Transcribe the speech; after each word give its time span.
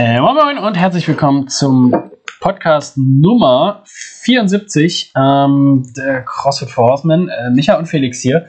Äh, 0.00 0.20
moin 0.20 0.36
Moin 0.36 0.58
und 0.58 0.76
herzlich 0.76 1.08
willkommen 1.08 1.48
zum 1.48 1.92
Podcast 2.38 2.96
Nummer 2.96 3.82
74 3.84 5.10
ähm, 5.16 5.90
der 5.96 6.22
CrossFit 6.22 6.70
for 6.70 6.88
Horsemen. 6.88 7.28
Äh, 7.28 7.50
Micha 7.50 7.76
und 7.76 7.86
Felix 7.86 8.20
hier. 8.20 8.46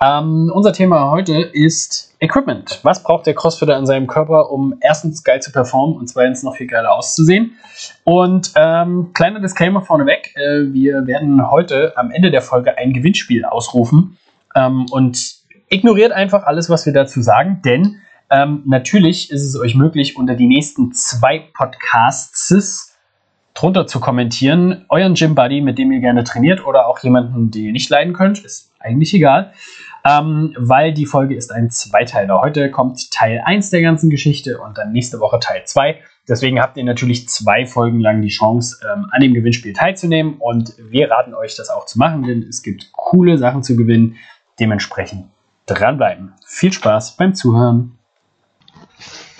Ähm, 0.00 0.48
unser 0.54 0.72
Thema 0.72 1.10
heute 1.10 1.40
ist 1.40 2.14
Equipment. 2.20 2.78
Was 2.84 3.02
braucht 3.02 3.26
der 3.26 3.34
Crossfitter 3.34 3.76
in 3.76 3.84
seinem 3.84 4.06
Körper, 4.06 4.52
um 4.52 4.76
erstens 4.80 5.24
geil 5.24 5.42
zu 5.42 5.50
performen 5.50 5.96
und 5.96 6.06
zweitens 6.06 6.44
noch 6.44 6.54
viel 6.54 6.68
geiler 6.68 6.94
auszusehen? 6.94 7.56
Und 8.04 8.52
ähm, 8.54 9.10
kleiner 9.12 9.40
Disclaimer 9.40 9.82
vorneweg: 9.82 10.36
äh, 10.36 10.72
Wir 10.72 11.04
werden 11.08 11.50
heute 11.50 11.94
am 11.96 12.12
Ende 12.12 12.30
der 12.30 12.42
Folge 12.42 12.78
ein 12.78 12.92
Gewinnspiel 12.92 13.44
ausrufen 13.44 14.18
ähm, 14.54 14.86
und 14.92 15.18
ignoriert 15.68 16.12
einfach 16.12 16.44
alles, 16.44 16.70
was 16.70 16.86
wir 16.86 16.92
dazu 16.92 17.22
sagen, 17.22 17.60
denn 17.64 17.96
ähm, 18.32 18.62
natürlich 18.64 19.30
ist 19.30 19.42
es 19.42 19.60
euch 19.60 19.74
möglich, 19.74 20.16
unter 20.16 20.34
die 20.34 20.46
nächsten 20.46 20.92
zwei 20.92 21.38
Podcasts 21.54 22.96
drunter 23.54 23.86
zu 23.86 24.00
kommentieren. 24.00 24.86
Euren 24.88 25.14
Gym 25.14 25.34
Buddy, 25.34 25.60
mit 25.60 25.78
dem 25.78 25.92
ihr 25.92 26.00
gerne 26.00 26.24
trainiert 26.24 26.66
oder 26.66 26.86
auch 26.86 26.98
jemanden, 27.00 27.50
den 27.50 27.64
ihr 27.66 27.72
nicht 27.72 27.90
leiden 27.90 28.14
könnt, 28.14 28.42
ist 28.42 28.72
eigentlich 28.80 29.12
egal. 29.12 29.52
Ähm, 30.04 30.54
weil 30.58 30.94
die 30.94 31.04
Folge 31.04 31.36
ist 31.36 31.52
ein 31.52 31.70
Zweiteiler. 31.70 32.40
Heute 32.40 32.70
kommt 32.70 33.10
Teil 33.12 33.42
1 33.44 33.70
der 33.70 33.82
ganzen 33.82 34.08
Geschichte 34.08 34.58
und 34.58 34.78
dann 34.78 34.92
nächste 34.92 35.20
Woche 35.20 35.38
Teil 35.38 35.62
2. 35.64 35.98
Deswegen 36.26 36.60
habt 36.60 36.76
ihr 36.76 36.84
natürlich 36.84 37.28
zwei 37.28 37.66
Folgen 37.66 38.00
lang 38.00 38.22
die 38.22 38.28
Chance, 38.28 38.78
ähm, 38.82 39.06
an 39.10 39.20
dem 39.20 39.34
Gewinnspiel 39.34 39.74
teilzunehmen 39.74 40.36
und 40.38 40.74
wir 40.90 41.10
raten 41.10 41.34
euch, 41.34 41.54
das 41.54 41.68
auch 41.68 41.84
zu 41.84 41.98
machen, 41.98 42.22
denn 42.22 42.42
es 42.48 42.62
gibt 42.62 42.92
coole 42.92 43.36
Sachen 43.38 43.62
zu 43.62 43.76
gewinnen. 43.76 44.16
Dementsprechend 44.58 45.26
dranbleiben. 45.66 46.32
Viel 46.46 46.72
Spaß 46.72 47.16
beim 47.16 47.34
Zuhören. 47.34 47.98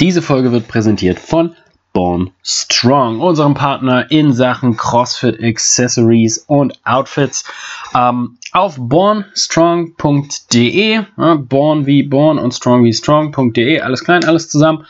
Diese 0.00 0.22
Folge 0.22 0.52
wird 0.52 0.68
präsentiert 0.68 1.18
von 1.18 1.54
Born 1.92 2.30
Strong, 2.42 3.20
unserem 3.20 3.52
Partner 3.54 4.10
in 4.10 4.32
Sachen 4.32 4.76
CrossFit 4.76 5.42
Accessories 5.42 6.38
und 6.38 6.80
Outfits. 6.84 7.44
Ähm, 7.94 8.38
auf 8.52 8.76
bornstrong.de, 8.78 10.94
äh, 10.94 11.04
born 11.36 11.86
wie 11.86 12.02
born 12.02 12.38
und 12.38 12.52
strong 12.52 12.84
wie 12.84 12.92
strong.de, 12.92 13.80
alles 13.80 14.04
klein, 14.04 14.24
alles 14.24 14.48
zusammen, 14.48 14.84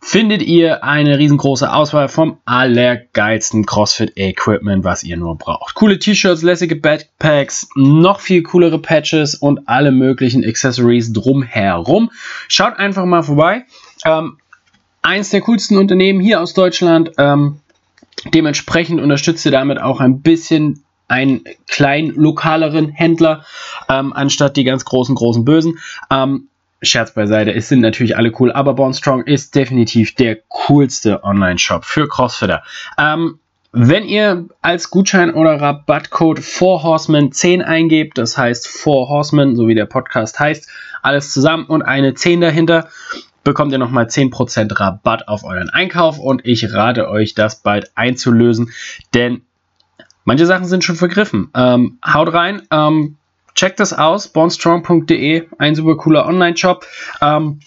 findet 0.00 0.42
ihr 0.42 0.84
eine 0.84 1.18
riesengroße 1.18 1.72
Auswahl 1.72 2.08
vom 2.08 2.38
allergeilsten 2.44 3.66
CrossFit-Equipment, 3.66 4.84
was 4.84 5.02
ihr 5.02 5.16
nur 5.16 5.36
braucht. 5.36 5.74
Coole 5.74 5.98
T-Shirts, 5.98 6.42
lässige 6.42 6.76
Backpacks, 6.76 7.68
noch 7.74 8.20
viel 8.20 8.44
coolere 8.44 8.78
Patches 8.78 9.34
und 9.34 9.68
alle 9.68 9.90
möglichen 9.90 10.44
Accessories 10.44 11.12
drumherum. 11.12 12.10
Schaut 12.48 12.78
einfach 12.78 13.04
mal 13.04 13.22
vorbei. 13.22 13.64
Ähm, 14.06 14.38
eins 15.02 15.30
der 15.30 15.40
coolsten 15.42 15.76
Unternehmen 15.76 16.20
hier 16.20 16.40
aus 16.40 16.54
Deutschland. 16.54 17.12
Ähm, 17.18 17.60
dementsprechend 18.32 19.00
unterstützt 19.00 19.44
ihr 19.44 19.52
damit 19.52 19.80
auch 19.80 20.00
ein 20.00 20.22
bisschen 20.22 20.84
einen 21.08 21.44
kleinen 21.68 22.10
lokaleren 22.14 22.88
Händler, 22.88 23.44
ähm, 23.88 24.12
anstatt 24.12 24.56
die 24.56 24.64
ganz 24.64 24.84
großen, 24.84 25.14
großen 25.14 25.44
Bösen. 25.44 25.78
Ähm, 26.10 26.48
Scherz 26.82 27.14
beiseite, 27.14 27.54
es 27.54 27.68
sind 27.68 27.80
natürlich 27.80 28.16
alle 28.16 28.32
cool, 28.38 28.52
aber 28.52 28.74
Born 28.74 28.92
Strong 28.92 29.24
ist 29.24 29.54
definitiv 29.54 30.14
der 30.14 30.36
coolste 30.48 31.24
Online-Shop 31.24 31.84
für 31.84 32.06
Crossfitter. 32.06 32.62
Ähm, 32.98 33.38
wenn 33.72 34.04
ihr 34.04 34.46
als 34.62 34.90
Gutschein 34.90 35.32
oder 35.34 35.60
Rabattcode 35.60 36.38
4Horsemen 36.40 37.30
10 37.30 37.62
eingebt, 37.62 38.18
das 38.18 38.36
heißt 38.36 38.66
4Horsemen, 38.66 39.56
so 39.56 39.68
wie 39.68 39.74
der 39.74 39.86
Podcast 39.86 40.38
heißt, 40.38 40.68
alles 41.02 41.32
zusammen 41.32 41.66
und 41.66 41.82
eine 41.82 42.14
10 42.14 42.40
dahinter, 42.40 42.88
bekommt 43.46 43.70
ihr 43.70 43.78
nochmal 43.78 44.06
10% 44.06 44.78
Rabatt 44.78 45.28
auf 45.28 45.44
euren 45.44 45.70
Einkauf 45.70 46.18
und 46.18 46.44
ich 46.44 46.72
rate 46.74 47.08
euch, 47.08 47.34
das 47.34 47.60
bald 47.60 47.92
einzulösen, 47.94 48.72
denn 49.14 49.42
manche 50.24 50.46
Sachen 50.46 50.66
sind 50.66 50.82
schon 50.82 50.96
vergriffen. 50.96 51.48
Ähm, 51.54 51.98
haut 52.04 52.32
rein, 52.34 52.62
ähm, 52.72 53.16
checkt 53.54 53.78
das 53.78 53.92
aus, 53.92 54.28
bornstrong.de, 54.28 55.44
ein 55.58 55.74
super 55.76 55.96
cooler 55.96 56.26
Online-Shop. 56.26 56.84
Ähm, 57.22 57.60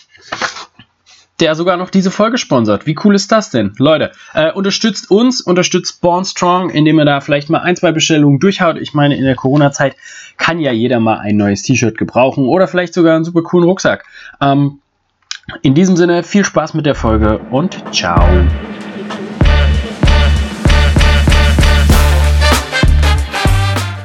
der 1.40 1.56
sogar 1.56 1.78
noch 1.78 1.90
diese 1.90 2.12
Folge 2.12 2.38
sponsert. 2.38 2.86
Wie 2.86 2.98
cool 3.06 3.16
ist 3.16 3.32
das 3.32 3.50
denn? 3.50 3.74
Leute, 3.78 4.12
äh, 4.34 4.52
unterstützt 4.52 5.10
uns, 5.10 5.40
unterstützt 5.40 6.02
Born 6.02 6.26
Strong, 6.26 6.70
indem 6.70 7.00
ihr 7.00 7.06
da 7.06 7.22
vielleicht 7.22 7.50
mal 7.50 7.60
ein, 7.60 7.78
zwei 7.78 7.94
Bestellungen 7.94 8.40
durchhaut. 8.40 8.76
Ich 8.78 8.94
meine, 8.94 9.16
in 9.16 9.24
der 9.24 9.36
Corona-Zeit 9.36 9.96
kann 10.36 10.60
ja 10.60 10.74
jeder 10.74 11.00
mal 11.00 11.20
ein 11.20 11.38
neues 11.38 11.64
T-Shirt 11.64 11.98
gebrauchen 11.98 12.46
oder 12.46 12.68
vielleicht 12.68 12.94
sogar 12.94 13.16
einen 13.16 13.24
super 13.24 13.44
coolen 13.44 13.64
Rucksack. 13.64 14.04
Ähm, 14.42 14.80
in 15.62 15.74
diesem 15.74 15.96
Sinne, 15.96 16.24
viel 16.24 16.46
Spaß 16.46 16.74
mit 16.74 16.86
der 16.86 16.96
Folge 16.96 17.40
und 17.52 17.84
ciao. 17.94 18.28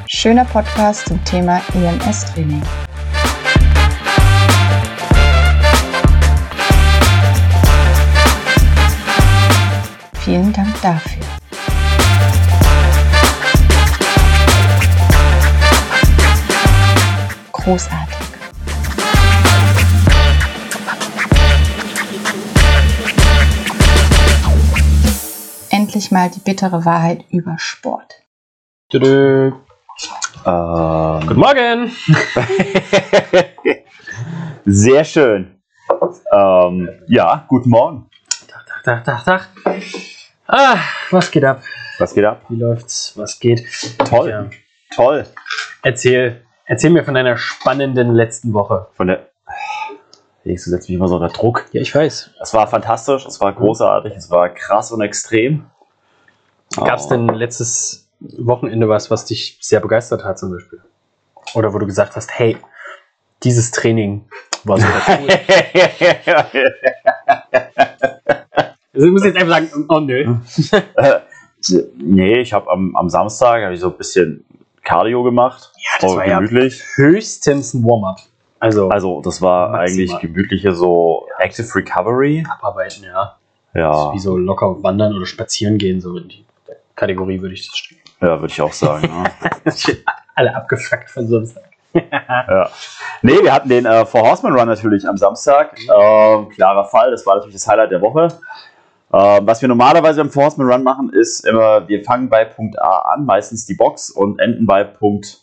Schöner 0.06 0.44
Podcast 0.47 1.06
zum 1.06 1.22
Thema 1.25 1.60
EMS-Training. 1.75 2.62
Vielen 10.25 10.53
Dank 10.54 10.81
dafür. 10.81 11.22
Großartig. 17.53 18.14
Mal 26.15 26.31
die 26.31 26.39
bittere 26.39 26.85
Wahrheit 26.85 27.25
über 27.31 27.57
Sport. 27.59 28.23
Tüdü. 28.89 29.53
Ähm, 30.47 31.21
Guten 31.27 31.41
Morgen! 31.41 31.91
sehr 34.65 35.05
schön. 35.05 35.61
Ähm, 36.31 36.89
ja, 37.09 37.45
guten 37.49 37.69
Morgen. 37.69 38.09
Tag, 38.47 38.85
Tag, 38.85 39.05
Tag, 39.05 39.25
Tag. 39.25 39.49
Ah, 40.47 40.79
was 41.11 41.33
geht 41.33 41.45
ab? 41.45 41.63
Was 41.99 42.15
geht 42.15 42.25
ab? 42.25 42.43
Wie 42.49 42.61
läuft's? 42.61 43.15
Was 43.17 43.41
geht? 43.41 43.67
Toll. 44.09 44.31
Ja. 44.31 44.49
Toll. 44.95 45.27
Erzähl, 45.83 46.43
erzähl 46.67 46.91
mir 46.91 47.03
von 47.03 47.15
deiner 47.15 47.37
spannenden 47.37 48.15
letzten 48.15 48.53
Woche. 48.53 48.87
Von 48.93 49.09
der. 49.09 49.31
Du 50.45 50.57
setzt 50.57 50.89
mich 50.89 50.97
immer 50.97 51.09
so 51.09 51.17
unter 51.17 51.35
Druck. 51.35 51.67
Ja, 51.73 51.81
ich 51.81 51.93
weiß. 51.93 52.31
Es 52.41 52.55
war 52.55 52.69
fantastisch, 52.69 53.27
es 53.27 53.41
war 53.41 53.53
großartig, 53.53 54.15
es 54.15 54.31
war 54.31 54.51
krass 54.51 54.93
und 54.93 55.01
extrem. 55.01 55.71
Gab 56.77 56.99
es 56.99 57.07
Oh. 57.07 57.11
denn 57.11 57.29
letztes 57.29 58.09
Wochenende 58.21 58.89
was, 58.89 59.11
was 59.11 59.25
dich 59.27 59.59
sehr 59.61 59.81
begeistert 59.81 60.25
hat 60.25 60.39
zum 60.39 60.51
Beispiel? 60.53 60.81
Oder 61.55 61.73
wo 61.75 61.79
du 61.79 61.87
gesagt 61.87 62.17
hast, 62.17 62.31
hey, 62.39 62.57
dieses 63.43 63.71
Training 63.71 64.25
war 64.65 64.79
super 64.79 65.19
cool. 65.21 65.29
also 68.93 69.07
ich 69.07 69.13
muss 69.13 69.25
jetzt 69.25 69.37
einfach 69.37 69.55
sagen, 69.61 69.87
oh 69.89 70.01
nö. 70.01 70.37
Äh, 70.97 71.21
nee, 71.99 72.41
ich 72.41 72.53
habe 72.53 72.71
am, 72.71 72.97
am 72.97 73.09
Samstag 73.11 73.65
hab 73.65 73.73
ich 73.73 73.81
so 73.81 73.91
ein 73.91 73.97
bisschen 73.97 74.45
Cardio 74.83 75.23
gemacht. 75.23 75.71
Ja, 75.77 75.91
das 76.01 76.11
Oh, 76.13 76.17
war 76.17 76.27
ja 76.27 76.39
gemütlich. 76.41 76.83
höchstens 76.97 77.75
ein 77.75 77.84
Warm-up. 77.84 78.21
Also, 78.61 78.89
Also, 78.89 79.21
das 79.23 79.43
war 79.43 79.71
Maximal. 79.71 79.81
eigentlich 80.17 80.21
gemütliche 80.21 80.73
so 80.75 81.27
Active 81.39 81.75
Recovery. 81.75 82.45
abarbeiten, 82.49 83.05
ja. 83.05 83.37
Ja, 83.75 84.13
Wie 84.15 84.19
so 84.21 84.37
locker 84.39 84.83
wandern 84.83 85.15
oder 85.17 85.27
spazieren 85.27 85.79
gehen, 85.79 86.01
so 86.01 86.17
in 86.17 86.29
die 86.29 86.45
Kategorie 86.97 87.41
würde 87.41 87.55
ich 87.55 87.66
das 87.66 87.77
stellen. 87.77 88.00
ja 88.21 88.41
würde 88.41 88.53
ich 88.53 88.60
auch 88.60 88.72
sagen. 88.72 89.09
ne? 89.09 89.31
Alle 90.34 90.55
abgefuckt 90.55 91.10
von 91.10 91.27
Samstag. 91.28 91.65
Ja. 91.93 92.69
Nee, 93.22 93.38
wir 93.43 93.53
hatten 93.53 93.69
den 93.69 93.87
äh, 93.87 94.05
For 94.05 94.22
Horseman 94.22 94.53
Run 94.59 94.66
natürlich 94.66 95.06
am 95.09 95.16
Samstag. 95.16 95.78
Ähm, 95.78 96.49
klarer 96.49 96.84
Fall, 96.87 97.10
das 97.12 97.25
war 97.25 97.37
natürlich 97.37 97.54
das 97.54 97.69
Highlight 97.69 97.93
der 97.93 98.00
Woche. 98.00 98.28
Ähm, 99.12 99.47
was 99.47 99.63
wir 99.63 99.69
normalerweise 99.69 100.21
beim 100.21 100.30
For 100.30 100.42
Horseman 100.45 100.69
Run 100.72 100.83
machen, 100.83 101.13
ist 101.13 101.47
immer, 101.47 101.86
wir 101.86 102.03
fangen 102.03 102.28
bei 102.28 102.45
Punkt 102.45 102.80
A 102.80 103.13
an, 103.13 103.24
meistens 103.24 103.65
die 103.66 103.74
Box, 103.74 104.10
und 104.10 104.41
enden 104.41 104.66
bei 104.66 104.83
Punkt 104.83 105.39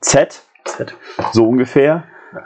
Z, 0.00 0.40
Z. 0.64 0.94
so 1.32 1.48
ungefähr. 1.48 2.04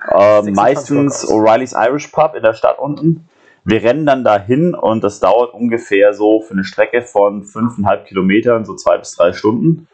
26 0.08 0.48
Ähm, 0.48 0.54
meistens. 0.54 1.28
O'Reilly's 1.28 1.74
Irish 1.74 2.06
Pub 2.08 2.34
in 2.34 2.42
der 2.42 2.54
Stadt 2.54 2.78
unten. 2.78 3.28
Wir 3.70 3.84
rennen 3.84 4.04
dann 4.04 4.24
dahin 4.24 4.74
und 4.74 5.04
das 5.04 5.20
dauert 5.20 5.54
ungefähr 5.54 6.12
so 6.12 6.40
für 6.40 6.54
eine 6.54 6.64
Strecke 6.64 7.02
von 7.02 7.44
5,5 7.44 8.02
Kilometern, 8.02 8.64
so 8.64 8.74
zwei 8.74 8.98
bis 8.98 9.14
drei 9.14 9.32
Stunden. 9.32 9.86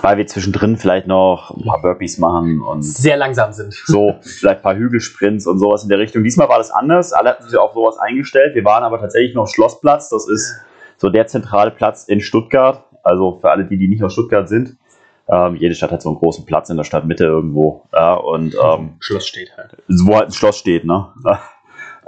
Weil 0.00 0.16
wir 0.16 0.26
zwischendrin 0.26 0.78
vielleicht 0.78 1.06
noch 1.06 1.50
ein 1.50 1.66
paar 1.66 1.82
Burpees 1.82 2.16
machen 2.16 2.62
und 2.62 2.82
Sehr 2.82 3.18
langsam 3.18 3.52
sind. 3.52 3.74
so, 3.74 4.14
vielleicht 4.22 4.60
ein 4.60 4.62
paar 4.62 4.76
Hügelsprints 4.76 5.46
und 5.46 5.58
sowas 5.58 5.82
in 5.82 5.90
der 5.90 5.98
Richtung. 5.98 6.24
Diesmal 6.24 6.48
war 6.48 6.56
das 6.56 6.70
anders. 6.70 7.12
Alle 7.12 7.28
hatten 7.28 7.46
sich 7.46 7.58
auf 7.58 7.74
sowas 7.74 7.98
eingestellt. 7.98 8.54
Wir 8.54 8.64
waren 8.64 8.84
aber 8.84 8.98
tatsächlich 9.00 9.34
noch 9.34 9.46
Schlossplatz. 9.46 10.08
Das 10.08 10.26
ist 10.26 10.54
so 10.96 11.10
der 11.10 11.26
zentrale 11.26 11.72
Platz 11.72 12.04
in 12.04 12.20
Stuttgart. 12.20 12.84
Also 13.02 13.38
für 13.38 13.50
alle, 13.50 13.66
die, 13.66 13.76
die 13.76 13.88
nicht 13.88 14.02
aus 14.02 14.14
Stuttgart 14.14 14.48
sind. 14.48 14.78
Ähm, 15.28 15.56
jede 15.56 15.74
Stadt 15.74 15.90
hat 15.90 16.00
so 16.00 16.08
einen 16.08 16.18
großen 16.18 16.46
Platz 16.46 16.70
in 16.70 16.78
der 16.78 16.84
Stadtmitte 16.84 17.24
irgendwo. 17.24 17.82
Ja, 17.92 18.14
und 18.14 18.54
ähm, 18.54 18.94
Schloss 19.00 19.26
steht 19.26 19.54
halt. 19.58 19.76
wo 19.88 20.14
halt 20.16 20.28
ein 20.28 20.32
Schloss 20.32 20.56
steht, 20.56 20.86
ne? 20.86 21.08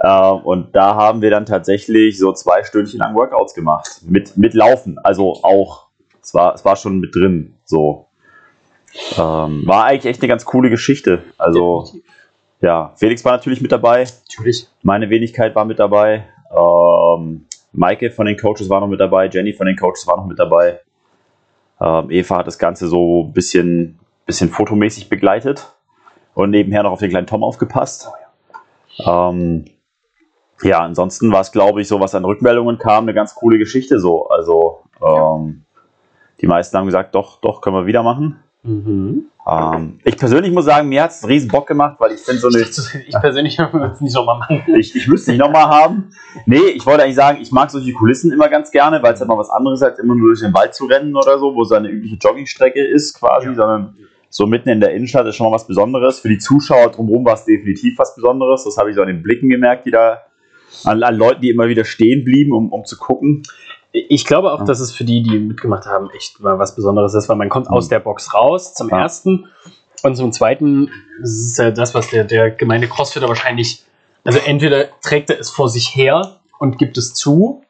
Äh, 0.03 0.31
und 0.31 0.75
da 0.75 0.95
haben 0.95 1.21
wir 1.21 1.31
dann 1.31 1.45
tatsächlich 1.45 2.19
so 2.19 2.33
zwei 2.33 2.63
Stündchen 2.63 2.99
lang 2.99 3.15
Workouts 3.15 3.55
gemacht. 3.55 4.01
Mit, 4.05 4.37
mit 4.37 4.53
Laufen. 4.53 4.99
Also 4.99 5.39
auch, 5.43 5.87
es 6.21 6.33
war, 6.33 6.53
es 6.53 6.63
war 6.65 6.75
schon 6.75 6.99
mit 6.99 7.15
drin. 7.15 7.55
So. 7.65 8.07
Ähm, 9.17 9.63
war 9.65 9.85
eigentlich 9.85 10.05
echt 10.05 10.21
eine 10.21 10.27
ganz 10.27 10.45
coole 10.45 10.69
Geschichte. 10.69 11.23
Also, 11.37 11.87
ja, 12.59 12.91
Felix 12.97 13.23
war 13.23 13.31
natürlich 13.31 13.61
mit 13.61 13.71
dabei. 13.71 14.05
Natürlich. 14.29 14.67
Meine 14.83 15.09
Wenigkeit 15.09 15.55
war 15.55 15.65
mit 15.65 15.79
dabei. 15.79 16.25
Ähm, 16.51 17.45
Maike 17.71 18.11
von 18.11 18.25
den 18.25 18.37
Coaches 18.37 18.69
war 18.69 18.81
noch 18.81 18.87
mit 18.87 18.99
dabei. 18.99 19.27
Jenny 19.29 19.53
von 19.53 19.65
den 19.65 19.77
Coaches 19.77 20.05
war 20.05 20.17
noch 20.17 20.27
mit 20.27 20.37
dabei. 20.37 20.81
Ähm, 21.79 22.11
Eva 22.11 22.39
hat 22.39 22.47
das 22.47 22.59
Ganze 22.59 22.87
so 22.87 23.23
ein 23.23 23.33
bisschen, 23.33 23.99
bisschen 24.25 24.49
fotomäßig 24.49 25.07
begleitet 25.07 25.73
und 26.35 26.49
nebenher 26.49 26.83
noch 26.83 26.91
auf 26.91 26.99
den 26.99 27.09
kleinen 27.09 27.25
Tom 27.25 27.41
aufgepasst. 27.41 28.09
Ähm, 28.99 29.65
ja, 30.61 30.79
ansonsten 30.79 31.31
war 31.31 31.41
es, 31.41 31.51
glaube 31.51 31.81
ich, 31.81 31.87
so, 31.87 31.99
was 31.99 32.15
an 32.15 32.25
Rückmeldungen 32.25 32.77
kam, 32.77 33.03
eine 33.05 33.13
ganz 33.13 33.35
coole 33.35 33.57
Geschichte 33.57 33.99
so. 33.99 34.27
Also, 34.27 34.81
ähm, 35.01 35.63
die 36.41 36.47
meisten 36.47 36.77
haben 36.77 36.85
gesagt, 36.85 37.15
doch, 37.15 37.39
doch, 37.41 37.61
können 37.61 37.75
wir 37.75 37.85
wieder 37.85 38.03
machen. 38.03 38.39
Mhm. 38.63 39.25
Ähm, 39.45 39.99
ich 40.05 40.17
persönlich 40.17 40.53
muss 40.53 40.65
sagen, 40.65 40.87
mir 40.87 41.03
hat 41.03 41.11
es 41.11 41.27
riesen 41.27 41.49
Bock 41.49 41.67
gemacht, 41.67 41.97
weil 41.99 42.13
ich 42.13 42.21
finde 42.21 42.39
so 42.39 42.47
eine. 42.47 42.59
Ich 42.61 43.13
persönlich 43.19 43.59
würde 43.59 43.91
es 43.93 43.99
nicht 43.99 44.15
nochmal 44.15 44.39
machen. 44.39 44.63
Ich, 44.79 44.95
ich 44.95 45.07
müsste 45.07 45.31
nicht 45.31 45.39
nochmal 45.41 45.65
haben. 45.65 46.11
Nee, 46.45 46.69
ich 46.73 46.85
wollte 46.85 47.03
eigentlich 47.03 47.15
sagen, 47.15 47.39
ich 47.41 47.51
mag 47.51 47.69
solche 47.69 47.91
Kulissen 47.91 48.31
immer 48.31 48.47
ganz 48.47 48.71
gerne, 48.71 49.03
weil 49.03 49.13
es 49.13 49.19
halt 49.19 49.27
mal 49.27 49.37
was 49.37 49.49
anderes 49.49 49.81
ist, 49.81 49.83
als 49.87 49.99
immer 49.99 50.15
nur 50.15 50.29
durch 50.29 50.39
den 50.39 50.53
Wald 50.53 50.73
zu 50.73 50.85
rennen 50.85 51.13
oder 51.15 51.39
so, 51.39 51.53
wo 51.55 51.65
so 51.65 51.75
eine 51.75 51.89
übliche 51.89 52.15
Joggingstrecke 52.15 52.81
ist 52.81 53.19
quasi, 53.19 53.47
Ja. 53.47 53.55
sondern 53.55 53.97
so 54.29 54.47
mitten 54.47 54.69
in 54.69 54.79
der 54.79 54.93
Innenstadt 54.93 55.27
ist 55.27 55.35
schon 55.35 55.47
mal 55.47 55.53
was 55.53 55.67
Besonderes. 55.67 56.21
Für 56.21 56.29
die 56.29 56.39
Zuschauer 56.39 56.89
drumherum 56.91 57.25
war 57.25 57.33
es 57.33 57.43
definitiv 57.43 57.99
was 57.99 58.15
Besonderes. 58.15 58.63
Das 58.63 58.77
habe 58.77 58.89
ich 58.89 58.95
so 58.95 59.01
an 59.01 59.07
den 59.07 59.21
Blicken 59.21 59.49
gemerkt, 59.49 59.85
die 59.85 59.91
da 59.91 60.21
an, 60.83 61.03
an 61.03 61.15
Leuten, 61.15 61.41
die 61.41 61.49
immer 61.49 61.67
wieder 61.67 61.85
stehen 61.85 62.23
blieben, 62.23 62.53
um, 62.53 62.71
um 62.71 62.85
zu 62.85 62.97
gucken. 62.97 63.43
Ich 63.91 64.25
glaube 64.25 64.51
auch, 64.51 64.65
dass 64.65 64.79
es 64.79 64.91
für 64.91 65.03
die, 65.03 65.21
die 65.21 65.37
mitgemacht 65.37 65.85
haben, 65.85 66.09
echt 66.15 66.39
mal 66.39 66.57
was 66.57 66.75
Besonderes 66.75 67.13
ist, 67.13 67.29
weil 67.29 67.35
man 67.35 67.49
kommt 67.49 67.69
aus 67.69 67.89
der 67.89 67.99
Box 67.99 68.33
raus 68.33 68.73
zum 68.73 68.89
Ja. 68.89 69.01
ersten 69.01 69.45
und 70.01 70.15
zum 70.15 70.31
zweiten 70.31 70.89
ist 71.21 71.51
es 71.51 71.57
ja 71.57 71.71
das, 71.71 71.93
was 71.93 72.09
der, 72.09 72.23
der 72.23 72.49
gemeine 72.51 72.87
Crossfitter 72.87 73.27
wahrscheinlich, 73.27 73.83
also 74.23 74.39
entweder 74.39 74.87
trägt 75.01 75.29
er 75.29 75.39
es 75.39 75.49
vor 75.51 75.69
sich 75.69 75.95
her 75.95 76.39
und 76.59 76.77
gibt 76.79 76.97
es 76.97 77.13
zu 77.13 77.61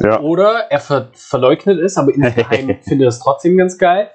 Ja. 0.00 0.20
oder 0.20 0.66
er 0.70 0.80
ver 0.80 1.08
verleugnet 1.14 1.78
es, 1.80 1.96
aber 1.96 2.14
insgeheim 2.14 2.76
findet 2.82 3.08
es 3.08 3.18
trotzdem 3.20 3.56
ganz 3.56 3.78
geil, 3.78 4.10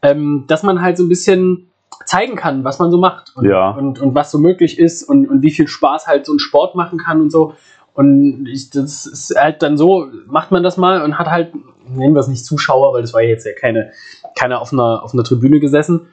ähm, 0.00 0.44
dass 0.48 0.62
man 0.62 0.80
halt 0.80 0.96
so 0.96 1.04
ein 1.04 1.08
bisschen 1.08 1.70
zeigen 2.06 2.34
kann, 2.36 2.64
was 2.64 2.78
man 2.78 2.90
so 2.90 2.98
macht 2.98 3.32
und, 3.36 3.44
Ja. 3.46 3.70
und, 3.70 4.00
und 4.00 4.14
was 4.14 4.30
so 4.30 4.38
möglich 4.38 4.78
ist 4.78 5.02
und, 5.04 5.28
und 5.28 5.42
wie 5.42 5.50
viel 5.50 5.68
Spaß 5.68 6.06
halt 6.06 6.26
so 6.26 6.32
ein 6.32 6.38
Sport 6.38 6.74
machen 6.74 6.98
kann 6.98 7.20
und 7.20 7.30
so. 7.30 7.54
Und 7.94 8.46
ich, 8.46 8.70
das 8.70 9.06
ist 9.06 9.34
halt 9.36 9.62
dann 9.62 9.76
so, 9.76 10.08
macht 10.26 10.50
man 10.50 10.62
das 10.62 10.76
mal 10.76 11.02
und 11.02 11.18
hat 11.18 11.28
halt, 11.28 11.52
nennen 11.88 12.14
wir 12.14 12.20
es 12.20 12.28
nicht 12.28 12.44
Zuschauer, 12.44 12.92
weil 12.92 13.02
das 13.02 13.14
war 13.14 13.22
ja 13.22 13.28
jetzt 13.28 13.46
ja 13.46 13.52
keine, 13.58 13.92
keiner 14.36 14.60
auf 14.60 14.72
einer, 14.72 15.02
auf 15.02 15.14
einer 15.14 15.22
Tribüne 15.24 15.60
gesessen. 15.60 16.08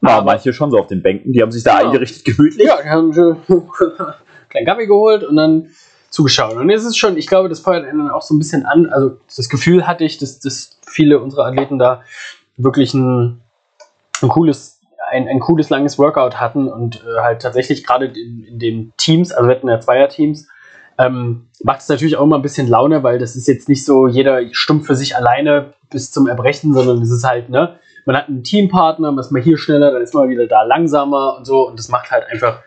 Ja, 0.00 0.18
Aber- 0.18 0.26
manche 0.26 0.52
schon 0.52 0.70
so 0.70 0.78
auf 0.78 0.86
den 0.86 1.02
Bänken, 1.02 1.32
die 1.32 1.42
haben 1.42 1.50
sich 1.50 1.64
da 1.64 1.80
Ja. 1.80 1.86
eingerichtet 1.86 2.24
gemütlich. 2.24 2.66
Ja, 2.66 2.76
die 2.82 2.88
haben 2.88 3.12
schon 3.12 3.36
kleinen 4.48 4.66
Kaffee 4.66 4.86
geholt 4.86 5.24
und 5.24 5.36
dann 5.36 5.68
zugeschaut. 6.10 6.54
Und 6.56 6.70
es 6.70 6.84
ist 6.84 6.96
schon, 6.96 7.16
ich 7.16 7.26
glaube, 7.26 7.48
das 7.48 7.58
feuert 7.60 7.84
einen 7.84 7.98
dann 7.98 8.10
auch 8.10 8.22
so 8.22 8.34
ein 8.34 8.38
bisschen 8.38 8.64
an. 8.64 8.86
Also 8.86 9.16
das 9.36 9.48
Gefühl 9.48 9.86
hatte 9.88 10.04
ich, 10.04 10.18
dass, 10.18 10.38
dass 10.38 10.78
viele 10.86 11.18
unserer 11.18 11.46
Athleten 11.46 11.78
da 11.80 12.02
wirklich 12.56 12.94
ein, 12.94 13.40
ein 14.22 14.28
cooles, 14.28 14.78
ein, 15.10 15.26
ein 15.26 15.40
cooles 15.40 15.70
langes 15.70 15.98
Workout 15.98 16.38
hatten 16.38 16.68
und 16.68 17.02
äh, 17.04 17.20
halt 17.20 17.42
tatsächlich 17.42 17.84
gerade 17.84 18.06
in, 18.06 18.44
in 18.44 18.58
den 18.60 18.92
Teams, 18.96 19.32
also 19.32 19.48
wir 19.48 19.56
hatten 19.56 19.68
ja 19.68 19.80
Zweierteams, 19.80 20.46
ähm, 20.98 21.48
macht 21.62 21.80
es 21.80 21.88
natürlich 21.88 22.16
auch 22.16 22.24
immer 22.24 22.36
ein 22.36 22.42
bisschen 22.42 22.68
Laune, 22.68 23.02
weil 23.02 23.18
das 23.18 23.36
ist 23.36 23.48
jetzt 23.48 23.68
nicht 23.68 23.84
so 23.84 24.06
jeder 24.06 24.40
stumpf 24.52 24.86
für 24.86 24.94
sich 24.94 25.16
alleine 25.16 25.74
bis 25.90 26.10
zum 26.12 26.26
Erbrechen, 26.26 26.72
sondern 26.72 27.02
es 27.02 27.10
ist 27.10 27.24
halt, 27.24 27.48
ne, 27.50 27.78
man 28.06 28.16
hat 28.16 28.28
einen 28.28 28.42
Teampartner, 28.44 29.10
man 29.10 29.20
ist 29.20 29.30
mal 29.30 29.42
hier 29.42 29.58
schneller, 29.58 29.90
dann 29.90 30.02
ist 30.02 30.14
man 30.14 30.28
wieder 30.28 30.46
da 30.46 30.62
langsamer 30.62 31.36
und 31.38 31.44
so 31.46 31.66
und 31.68 31.78
das 31.78 31.88
macht 31.88 32.10
halt 32.10 32.24
einfach, 32.30 32.60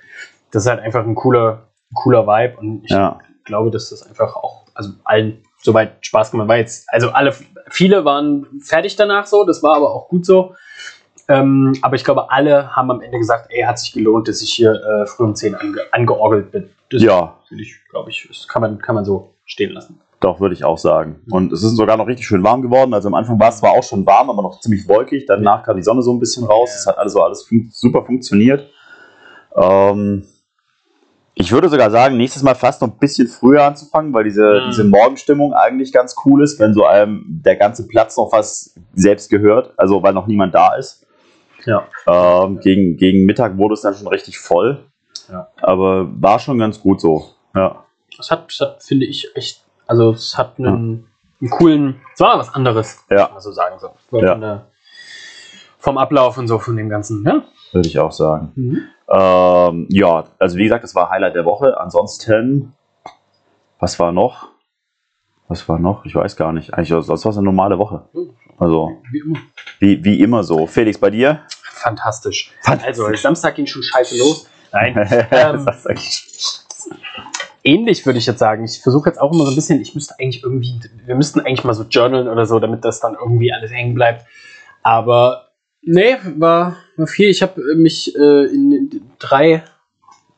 das 0.51 0.63
ist 0.63 0.69
halt 0.69 0.79
einfach 0.81 1.05
ein 1.05 1.15
cooler, 1.15 1.67
cooler 1.93 2.25
Vibe 2.25 2.57
und 2.57 2.83
ich 2.83 2.91
Ja. 2.91 3.19
glaube, 3.45 3.71
dass 3.71 3.89
das 3.89 4.03
einfach 4.03 4.35
auch, 4.35 4.65
also 4.73 4.91
allen 5.03 5.43
soweit 5.61 6.05
Spaß 6.05 6.31
gemacht 6.31 6.47
war 6.47 6.57
jetzt, 6.57 6.87
also 6.91 7.09
alle, 7.11 7.33
viele 7.69 8.05
waren 8.05 8.47
fertig 8.61 8.95
danach 8.95 9.25
so, 9.25 9.45
das 9.45 9.61
war 9.63 9.75
aber 9.75 9.93
auch 9.93 10.07
gut 10.09 10.25
so. 10.25 10.55
Ähm, 11.29 11.73
aber 11.81 11.95
ich 11.95 12.03
glaube, 12.05 12.31
alle 12.31 12.75
haben 12.75 12.89
am 12.89 13.01
Ende 13.01 13.17
gesagt, 13.17 13.47
ey, 13.49 13.63
hat 13.63 13.79
sich 13.79 13.91
gelohnt, 13.93 14.27
dass 14.27 14.41
ich 14.41 14.53
hier 14.53 14.73
äh, 14.73 15.05
früh 15.05 15.23
um 15.25 15.35
10 15.35 15.55
ange 15.55 15.79
angeorgelt 15.91 16.51
bin. 16.51 16.69
Das 16.89 17.01
Ja, 17.01 17.35
finde 17.47 17.63
ich, 17.63 17.75
glaube 17.89 18.09
ich, 18.09 18.25
das 18.27 18.47
kann 18.47 18.61
man, 18.61 18.79
kann 18.79 18.95
man 18.95 19.03
so 19.03 19.33
stehen 19.45 19.73
lassen. 19.73 19.99
Doch, 20.19 20.39
würde 20.39 20.55
ich 20.55 20.63
auch 20.63 20.77
sagen. 20.77 21.21
Und 21.29 21.51
es 21.53 21.61
ist 21.63 21.75
sogar 21.75 21.95
noch 21.97 22.07
richtig 22.07 22.25
schön 22.25 22.43
warm 22.43 22.61
geworden. 22.61 22.93
Also 22.93 23.07
am 23.07 23.13
Anfang 23.13 23.39
war 23.39 23.49
es 23.49 23.57
zwar 23.57 23.71
auch 23.71 23.83
schon 23.83 24.05
warm, 24.05 24.29
aber 24.31 24.41
noch 24.41 24.59
ziemlich 24.61 24.87
wolkig. 24.87 25.25
Danach 25.27 25.63
kam 25.63 25.75
die 25.75 25.83
Sonne 25.83 26.01
so 26.01 26.11
ein 26.11 26.19
bisschen 26.19 26.45
raus. 26.45 26.73
Es 26.73 26.87
hat 26.87 26.97
also 26.97 27.21
alles 27.21 27.43
fun 27.43 27.69
super 27.71 28.03
funktioniert. 28.03 28.67
Ähm, 29.55 30.25
ich 31.35 31.51
würde 31.51 31.69
sogar 31.69 31.91
sagen, 31.91 32.17
nächstes 32.17 32.41
Mal 32.41 32.55
fast 32.55 32.81
noch 32.81 32.87
ein 32.89 32.97
bisschen 32.97 33.27
früher 33.27 33.63
anzufangen, 33.63 34.11
weil 34.13 34.23
diese, 34.23 34.61
Mhm. 34.63 34.69
diese 34.71 34.83
Morgenstimmung 34.85 35.53
eigentlich 35.53 35.93
ganz 35.93 36.15
cool 36.25 36.41
ist, 36.41 36.59
wenn 36.59 36.73
so 36.73 36.85
einem 36.85 37.23
der 37.27 37.55
ganze 37.57 37.85
Platz 37.87 38.17
noch 38.17 38.31
fast 38.31 38.79
selbst 38.95 39.29
gehört, 39.29 39.73
also 39.77 40.01
weil 40.01 40.13
noch 40.13 40.25
niemand 40.25 40.55
da 40.55 40.75
ist. 40.75 41.05
Ja. 41.65 41.87
Ähm, 42.07 42.59
gegen, 42.59 42.97
gegen 42.97 43.25
Mittag 43.25 43.57
wurde 43.57 43.73
es 43.73 43.81
dann 43.81 43.93
schon 43.95 44.07
richtig 44.07 44.39
voll. 44.39 44.85
Ja. 45.29 45.47
Aber 45.61 46.07
war 46.21 46.39
schon 46.39 46.57
ganz 46.57 46.79
gut 46.81 47.01
so. 47.01 47.29
Ja. 47.55 47.83
Das 48.17 48.31
hat, 48.31 48.51
hat 48.59 48.83
finde 48.83 49.05
ich, 49.05 49.35
echt, 49.35 49.63
also 49.85 50.11
es 50.11 50.37
hat 50.37 50.57
einen, 50.57 51.07
einen 51.41 51.49
coolen, 51.49 52.01
es 52.13 52.19
war 52.19 52.37
was 52.39 52.53
anderes, 52.53 53.03
Ja. 53.09 53.25
kann 53.25 53.33
man 53.33 53.41
so 53.41 53.51
sagen. 53.51 53.77
So. 53.79 53.91
Ja. 54.19 54.35
der, 54.35 54.67
vom 55.79 55.97
Ablauf 55.97 56.37
und 56.37 56.47
so, 56.47 56.59
von 56.59 56.75
dem 56.75 56.89
Ganzen. 56.89 57.23
Ja? 57.25 57.43
Würde 57.71 57.87
ich 57.87 57.99
auch 57.99 58.11
sagen. 58.11 58.51
Mhm. 58.55 58.81
Ähm, 59.09 59.87
ja, 59.89 60.25
also 60.39 60.57
wie 60.57 60.63
gesagt, 60.63 60.83
das 60.83 60.95
war 60.95 61.09
Highlight 61.09 61.35
der 61.35 61.45
Woche. 61.45 61.79
Ansonsten, 61.79 62.73
was 63.79 63.99
war 63.99 64.11
noch? 64.11 64.49
Was 65.47 65.67
war 65.69 65.79
noch? 65.79 66.05
Ich 66.05 66.13
weiß 66.13 66.35
gar 66.35 66.51
nicht. 66.51 66.73
Eigentlich, 66.73 66.89
sonst 66.89 67.07
war 67.07 67.31
es 67.31 67.37
eine 67.37 67.45
normale 67.45 67.77
Woche. 67.77 68.03
Also, 68.57 69.01
Wie 69.11 69.19
immer. 69.19 69.39
wie, 69.79 70.03
wie 70.03 70.21
immer 70.21 70.43
so. 70.43 70.67
Felix, 70.67 70.97
bei 70.97 71.09
dir? 71.09 71.41
Fantastisch. 71.63 72.51
Fantastisch. 72.61 73.05
Also, 73.05 73.15
Samstag 73.15 73.55
ging 73.55 73.65
schon 73.65 73.83
scheiße 73.83 74.17
los. 74.17 74.49
Nein. 74.73 74.95
ähm, 75.31 75.65
ähnlich 77.63 78.05
würde 78.05 78.19
ich 78.19 78.25
jetzt 78.25 78.39
sagen. 78.39 78.63
Ich 78.65 78.81
versuche 78.81 79.09
jetzt 79.09 79.19
auch 79.19 79.31
immer 79.31 79.45
so 79.45 79.51
ein 79.51 79.55
bisschen, 79.55 79.81
ich 79.81 79.93
müsste 79.93 80.15
eigentlich 80.19 80.43
irgendwie, 80.43 80.79
wir 81.05 81.15
müssten 81.15 81.39
eigentlich 81.41 81.63
mal 81.63 81.73
so 81.73 81.83
journalen 81.83 82.27
oder 82.27 82.45
so, 82.45 82.59
damit 82.59 82.83
das 82.83 82.99
dann 82.99 83.13
irgendwie 83.13 83.53
alles 83.53 83.71
hängen 83.71 83.93
bleibt. 83.93 84.25
Aber 84.83 85.49
nee, 85.81 86.15
war, 86.37 86.77
war 86.95 87.07
viel. 87.07 87.29
Ich 87.29 87.41
habe 87.41 87.61
mich 87.75 88.15
äh, 88.15 88.45
in 88.45 89.01
drei, 89.19 89.63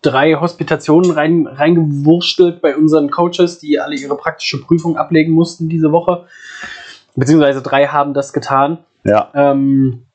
drei 0.02 0.36
Hospitationen 0.36 1.12
rein, 1.12 1.48
reingewurstelt 1.48 2.62
bei 2.62 2.76
unseren 2.76 3.10
Coaches, 3.10 3.60
die 3.60 3.80
alle 3.80 3.96
ihre 3.96 4.16
praktische 4.16 4.62
Prüfung 4.62 4.98
ablegen 4.98 5.34
mussten 5.34 5.70
diese 5.70 5.92
Woche. 5.92 6.26
Beziehungsweise 7.16 7.62
drei 7.62 7.88
haben 7.88 8.14
das 8.14 8.34
getan. 8.34 8.80
Ja, 9.04 9.30
Ähm, 9.34 10.06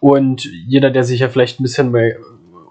und 0.00 0.44
jeder, 0.44 0.90
der 0.90 1.04
sich 1.04 1.20
ja 1.20 1.28
vielleicht 1.28 1.60
ein 1.60 1.62
bisschen 1.62 1.92
bei 1.92 2.16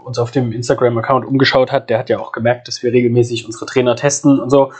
uns 0.03 0.19
auf 0.19 0.31
dem 0.31 0.51
Instagram-Account 0.51 1.25
umgeschaut 1.25 1.71
hat, 1.71 1.89
der 1.89 1.99
hat 1.99 2.09
ja 2.09 2.19
auch 2.19 2.31
gemerkt, 2.31 2.67
dass 2.67 2.83
wir 2.83 2.91
regelmäßig 2.91 3.45
unsere 3.45 3.65
Trainer 3.65 3.95
testen 3.95 4.39
und 4.39 4.49
so. 4.49 4.71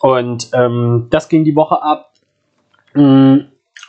Und 0.00 0.48
ähm, 0.54 1.08
das 1.10 1.28
ging 1.28 1.44
die 1.44 1.54
Woche 1.54 1.82
ab. 1.82 2.12
Mm, 2.94 3.36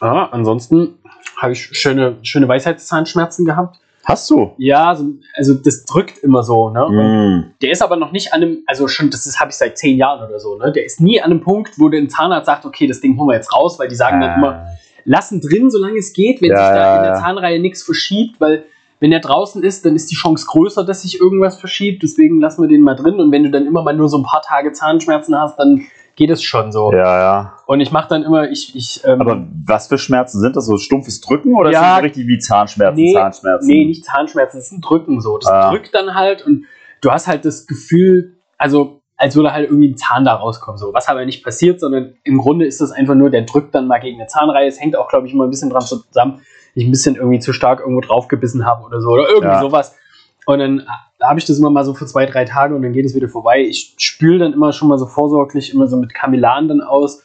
ja, 0.01 0.29
ansonsten 0.31 0.99
habe 1.37 1.53
ich 1.53 1.63
schöne, 1.63 2.17
schöne 2.23 2.47
Weisheitszahnschmerzen 2.47 3.45
gehabt. 3.45 3.79
Hast 4.03 4.29
du? 4.29 4.51
Ja, 4.57 4.95
so, 4.95 5.05
also 5.35 5.53
das 5.53 5.85
drückt 5.85 6.19
immer 6.19 6.43
so. 6.43 6.69
Ne? 6.69 6.85
Mm. 6.89 7.53
der 7.61 7.71
ist 7.71 7.81
aber 7.81 7.95
noch 7.95 8.11
nicht 8.11 8.33
an 8.33 8.41
einem, 8.41 8.63
also 8.65 8.87
schon, 8.87 9.09
das 9.09 9.39
habe 9.39 9.51
ich 9.51 9.57
seit 9.57 9.77
zehn 9.77 9.97
Jahren 9.97 10.27
oder 10.27 10.39
so. 10.39 10.57
Ne? 10.57 10.71
Der 10.71 10.85
ist 10.85 11.01
nie 11.01 11.21
an 11.21 11.31
einem 11.31 11.41
Punkt, 11.41 11.77
wo 11.77 11.89
der 11.89 12.07
Zahnarzt 12.07 12.45
sagt, 12.45 12.65
okay, 12.65 12.87
das 12.87 13.01
Ding 13.01 13.17
holen 13.17 13.29
wir 13.29 13.35
jetzt 13.35 13.53
raus, 13.53 13.79
weil 13.79 13.87
die 13.87 13.95
sagen 13.95 14.21
dann 14.21 14.37
immer, 14.37 14.65
lassen 15.05 15.41
drin, 15.41 15.69
solange 15.69 15.97
es 15.97 16.13
geht, 16.13 16.41
wenn 16.41 16.51
Ja, 16.51 16.57
sich 16.57 16.75
da 16.75 16.97
in 16.97 17.03
der. 17.03 17.15
Zahnreihe 17.15 17.59
nichts 17.59 17.83
verschiebt, 17.83 18.39
weil 18.39 18.65
wenn 18.99 19.11
er 19.11 19.19
draußen 19.19 19.63
ist, 19.63 19.83
dann 19.85 19.95
ist 19.95 20.11
die 20.11 20.15
Chance 20.15 20.45
größer, 20.47 20.83
dass 20.85 21.01
sich 21.01 21.19
irgendwas 21.19 21.59
verschiebt. 21.59 22.03
Deswegen 22.03 22.39
lassen 22.39 22.61
wir 22.61 22.67
den 22.67 22.81
mal 22.81 22.95
drin. 22.95 23.19
Und 23.19 23.31
wenn 23.31 23.43
du 23.43 23.49
dann 23.49 23.65
immer 23.65 23.81
mal 23.81 23.95
nur 23.95 24.07
so 24.07 24.17
ein 24.17 24.23
paar 24.23 24.43
Tage 24.43 24.73
Zahnschmerzen 24.73 25.35
hast, 25.35 25.57
dann 25.57 25.87
geht 26.21 26.29
es 26.29 26.43
schon 26.43 26.71
so. 26.71 26.91
Ja, 26.91 27.19
ja. 27.19 27.53
Und 27.65 27.81
ich 27.81 27.91
mache 27.91 28.07
dann 28.09 28.21
immer, 28.21 28.49
ich, 28.49 28.75
ich 28.75 29.01
ähm, 29.05 29.21
Aber 29.21 29.43
was 29.65 29.87
für 29.87 29.97
Schmerzen 29.97 30.39
sind 30.39 30.55
das? 30.55 30.67
So 30.67 30.77
stumpfes 30.77 31.19
Drücken 31.19 31.55
oder 31.55 31.71
Ja. 31.71 31.79
sind 31.79 31.89
das 31.95 32.03
richtig 32.03 32.27
wie 32.27 32.37
Zahnschmerzen? 32.37 32.95
Nee, 33.01 33.13
Zahnschmerzen? 33.13 33.67
Nee, 33.67 33.85
nicht 33.85 34.05
Zahnschmerzen, 34.05 34.57
das 34.57 34.67
ist 34.67 34.71
ein 34.73 34.81
Drücken 34.81 35.19
so. 35.19 35.39
Das 35.39 35.49
Ah. 35.49 35.71
drückt 35.71 35.95
dann 35.95 36.13
halt 36.13 36.45
und 36.45 36.65
du 37.01 37.09
hast 37.11 37.27
halt 37.27 37.43
das 37.43 37.65
Gefühl, 37.65 38.35
also 38.59 39.01
als 39.17 39.35
würde 39.35 39.51
halt 39.51 39.69
irgendwie 39.69 39.89
ein 39.89 39.97
Zahn 39.97 40.23
da 40.25 40.35
rauskommen. 40.35 40.77
So. 40.77 40.93
Was 40.93 41.07
aber 41.07 41.25
nicht 41.25 41.43
passiert, 41.43 41.79
sondern 41.79 42.13
im 42.23 42.37
Grunde 42.37 42.65
ist 42.65 42.81
das 42.81 42.91
einfach 42.91 43.15
nur, 43.15 43.29
der 43.31 43.41
drückt 43.43 43.73
dann 43.73 43.87
mal 43.87 43.99
gegen 43.99 44.19
eine 44.19 44.27
Zahnreihe. 44.27 44.67
Es 44.67 44.79
hängt 44.79 44.95
auch, 44.95 45.09
glaube 45.09 45.25
ich, 45.27 45.33
immer 45.33 45.45
ein 45.45 45.49
bisschen 45.49 45.69
dran 45.71 45.81
zusammen, 45.81 46.41
ich 46.75 46.85
ein 46.85 46.91
bisschen 46.91 47.15
irgendwie 47.15 47.39
zu 47.39 47.51
stark 47.53 47.79
irgendwo 47.81 48.01
draufgebissen 48.01 48.65
habe 48.65 48.83
oder 48.85 49.01
so. 49.01 49.09
Oder 49.09 49.27
irgendwie 49.27 49.53
Ja. 49.55 49.59
sowas. 49.61 49.95
Und 50.45 50.59
dann 50.59 50.87
habe 51.21 51.39
ich 51.39 51.45
das 51.45 51.59
immer 51.59 51.69
mal 51.69 51.85
so 51.85 51.93
für 51.93 52.05
zwei, 52.07 52.25
drei 52.25 52.45
Tage 52.45 52.75
und 52.75 52.81
dann 52.81 52.93
geht 52.93 53.05
es 53.05 53.13
wieder 53.15 53.29
vorbei. 53.29 53.61
Ich 53.61 53.95
spüle 53.97 54.39
dann 54.39 54.53
immer 54.53 54.73
schon 54.73 54.87
mal 54.87 54.97
so 54.97 55.05
vorsorglich 55.05 55.73
immer 55.73 55.87
so 55.87 55.97
mit 55.97 56.13
Kamelan 56.13 56.67
dann 56.67 56.81
aus, 56.81 57.23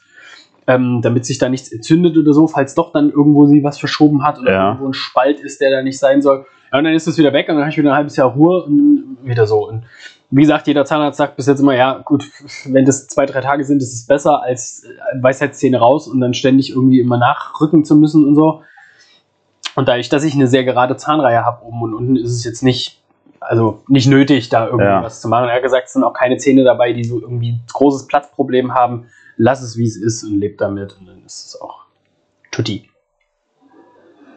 ähm, 0.67 1.01
damit 1.01 1.25
sich 1.25 1.37
da 1.39 1.49
nichts 1.49 1.71
entzündet 1.71 2.17
oder 2.17 2.33
so, 2.33 2.47
falls 2.47 2.75
doch 2.75 2.91
dann 2.91 3.09
irgendwo 3.09 3.47
sie 3.47 3.63
was 3.63 3.79
verschoben 3.79 4.23
hat 4.23 4.39
oder 4.39 4.51
Ja. 4.51 4.67
irgendwo 4.67 4.87
ein 4.89 4.93
Spalt 4.93 5.39
ist, 5.39 5.61
der 5.61 5.71
da 5.71 5.81
nicht 5.81 5.97
sein 5.97 6.21
soll. 6.21 6.45
Ja, 6.71 6.77
und 6.77 6.83
dann 6.83 6.93
ist 6.93 7.07
es 7.07 7.17
wieder 7.17 7.33
weg 7.33 7.47
und 7.49 7.55
dann 7.55 7.63
habe 7.63 7.71
ich 7.71 7.77
wieder 7.77 7.91
ein 7.91 7.95
halbes 7.97 8.17
Jahr 8.17 8.29
Ruhe 8.33 8.63
und 8.65 9.17
wieder 9.23 9.47
so. 9.47 9.67
Und 9.67 9.85
wie 10.29 10.41
gesagt, 10.41 10.67
jeder 10.67 10.83
Zahnarzt 10.83 11.17
sagt 11.17 11.37
bis 11.37 11.47
jetzt 11.47 11.61
immer, 11.61 11.73
ja, 11.75 11.99
gut, 11.99 12.25
wenn 12.65 12.83
das 12.85 13.07
zwei, 13.07 13.25
drei 13.25 13.39
Tage 13.41 13.63
sind, 13.63 13.81
ist 13.81 13.93
es 13.93 14.05
besser, 14.05 14.43
als 14.43 14.83
äh, 14.83 15.23
Weisheitszähne 15.23 15.79
raus 15.79 16.07
und 16.07 16.19
dann 16.19 16.33
ständig 16.33 16.69
irgendwie 16.71 16.99
immer 16.99 17.17
nachrücken 17.17 17.85
zu 17.85 17.95
müssen 17.95 18.25
und 18.27 18.35
so. 18.35 18.61
Und 19.75 19.87
dadurch, 19.87 20.09
dass 20.09 20.23
ich 20.23 20.33
eine 20.35 20.47
sehr 20.47 20.65
gerade 20.65 20.97
Zahnreihe 20.97 21.45
habe 21.45 21.63
oben 21.65 21.81
und 21.83 21.93
unten, 21.93 22.15
ist 22.17 22.31
es 22.31 22.43
jetzt 22.43 22.61
nicht, 22.63 23.01
also 23.47 23.83
nicht 23.87 24.07
nötig, 24.07 24.49
da 24.49 24.65
irgendwie 24.65 24.85
Ja. 24.85 25.03
was 25.03 25.21
zu 25.21 25.27
machen. 25.27 25.49
Er 25.49 25.55
hat 25.55 25.63
gesagt, 25.63 25.87
es 25.87 25.93
sind 25.93 26.03
auch 26.03 26.13
keine 26.13 26.37
Zähne 26.37 26.63
dabei, 26.63 26.93
die 26.93 27.03
so 27.03 27.21
irgendwie 27.21 27.53
ein 27.53 27.61
großes 27.71 28.07
Platzproblem 28.07 28.73
haben. 28.73 29.07
Lass 29.37 29.61
es, 29.61 29.77
wie 29.77 29.85
es 29.85 29.95
ist 29.97 30.23
und 30.23 30.39
leb 30.39 30.57
damit 30.57 30.97
und 30.99 31.07
dann 31.07 31.23
ist 31.25 31.45
es 31.47 31.61
auch 31.61 31.85
tutti. 32.51 32.89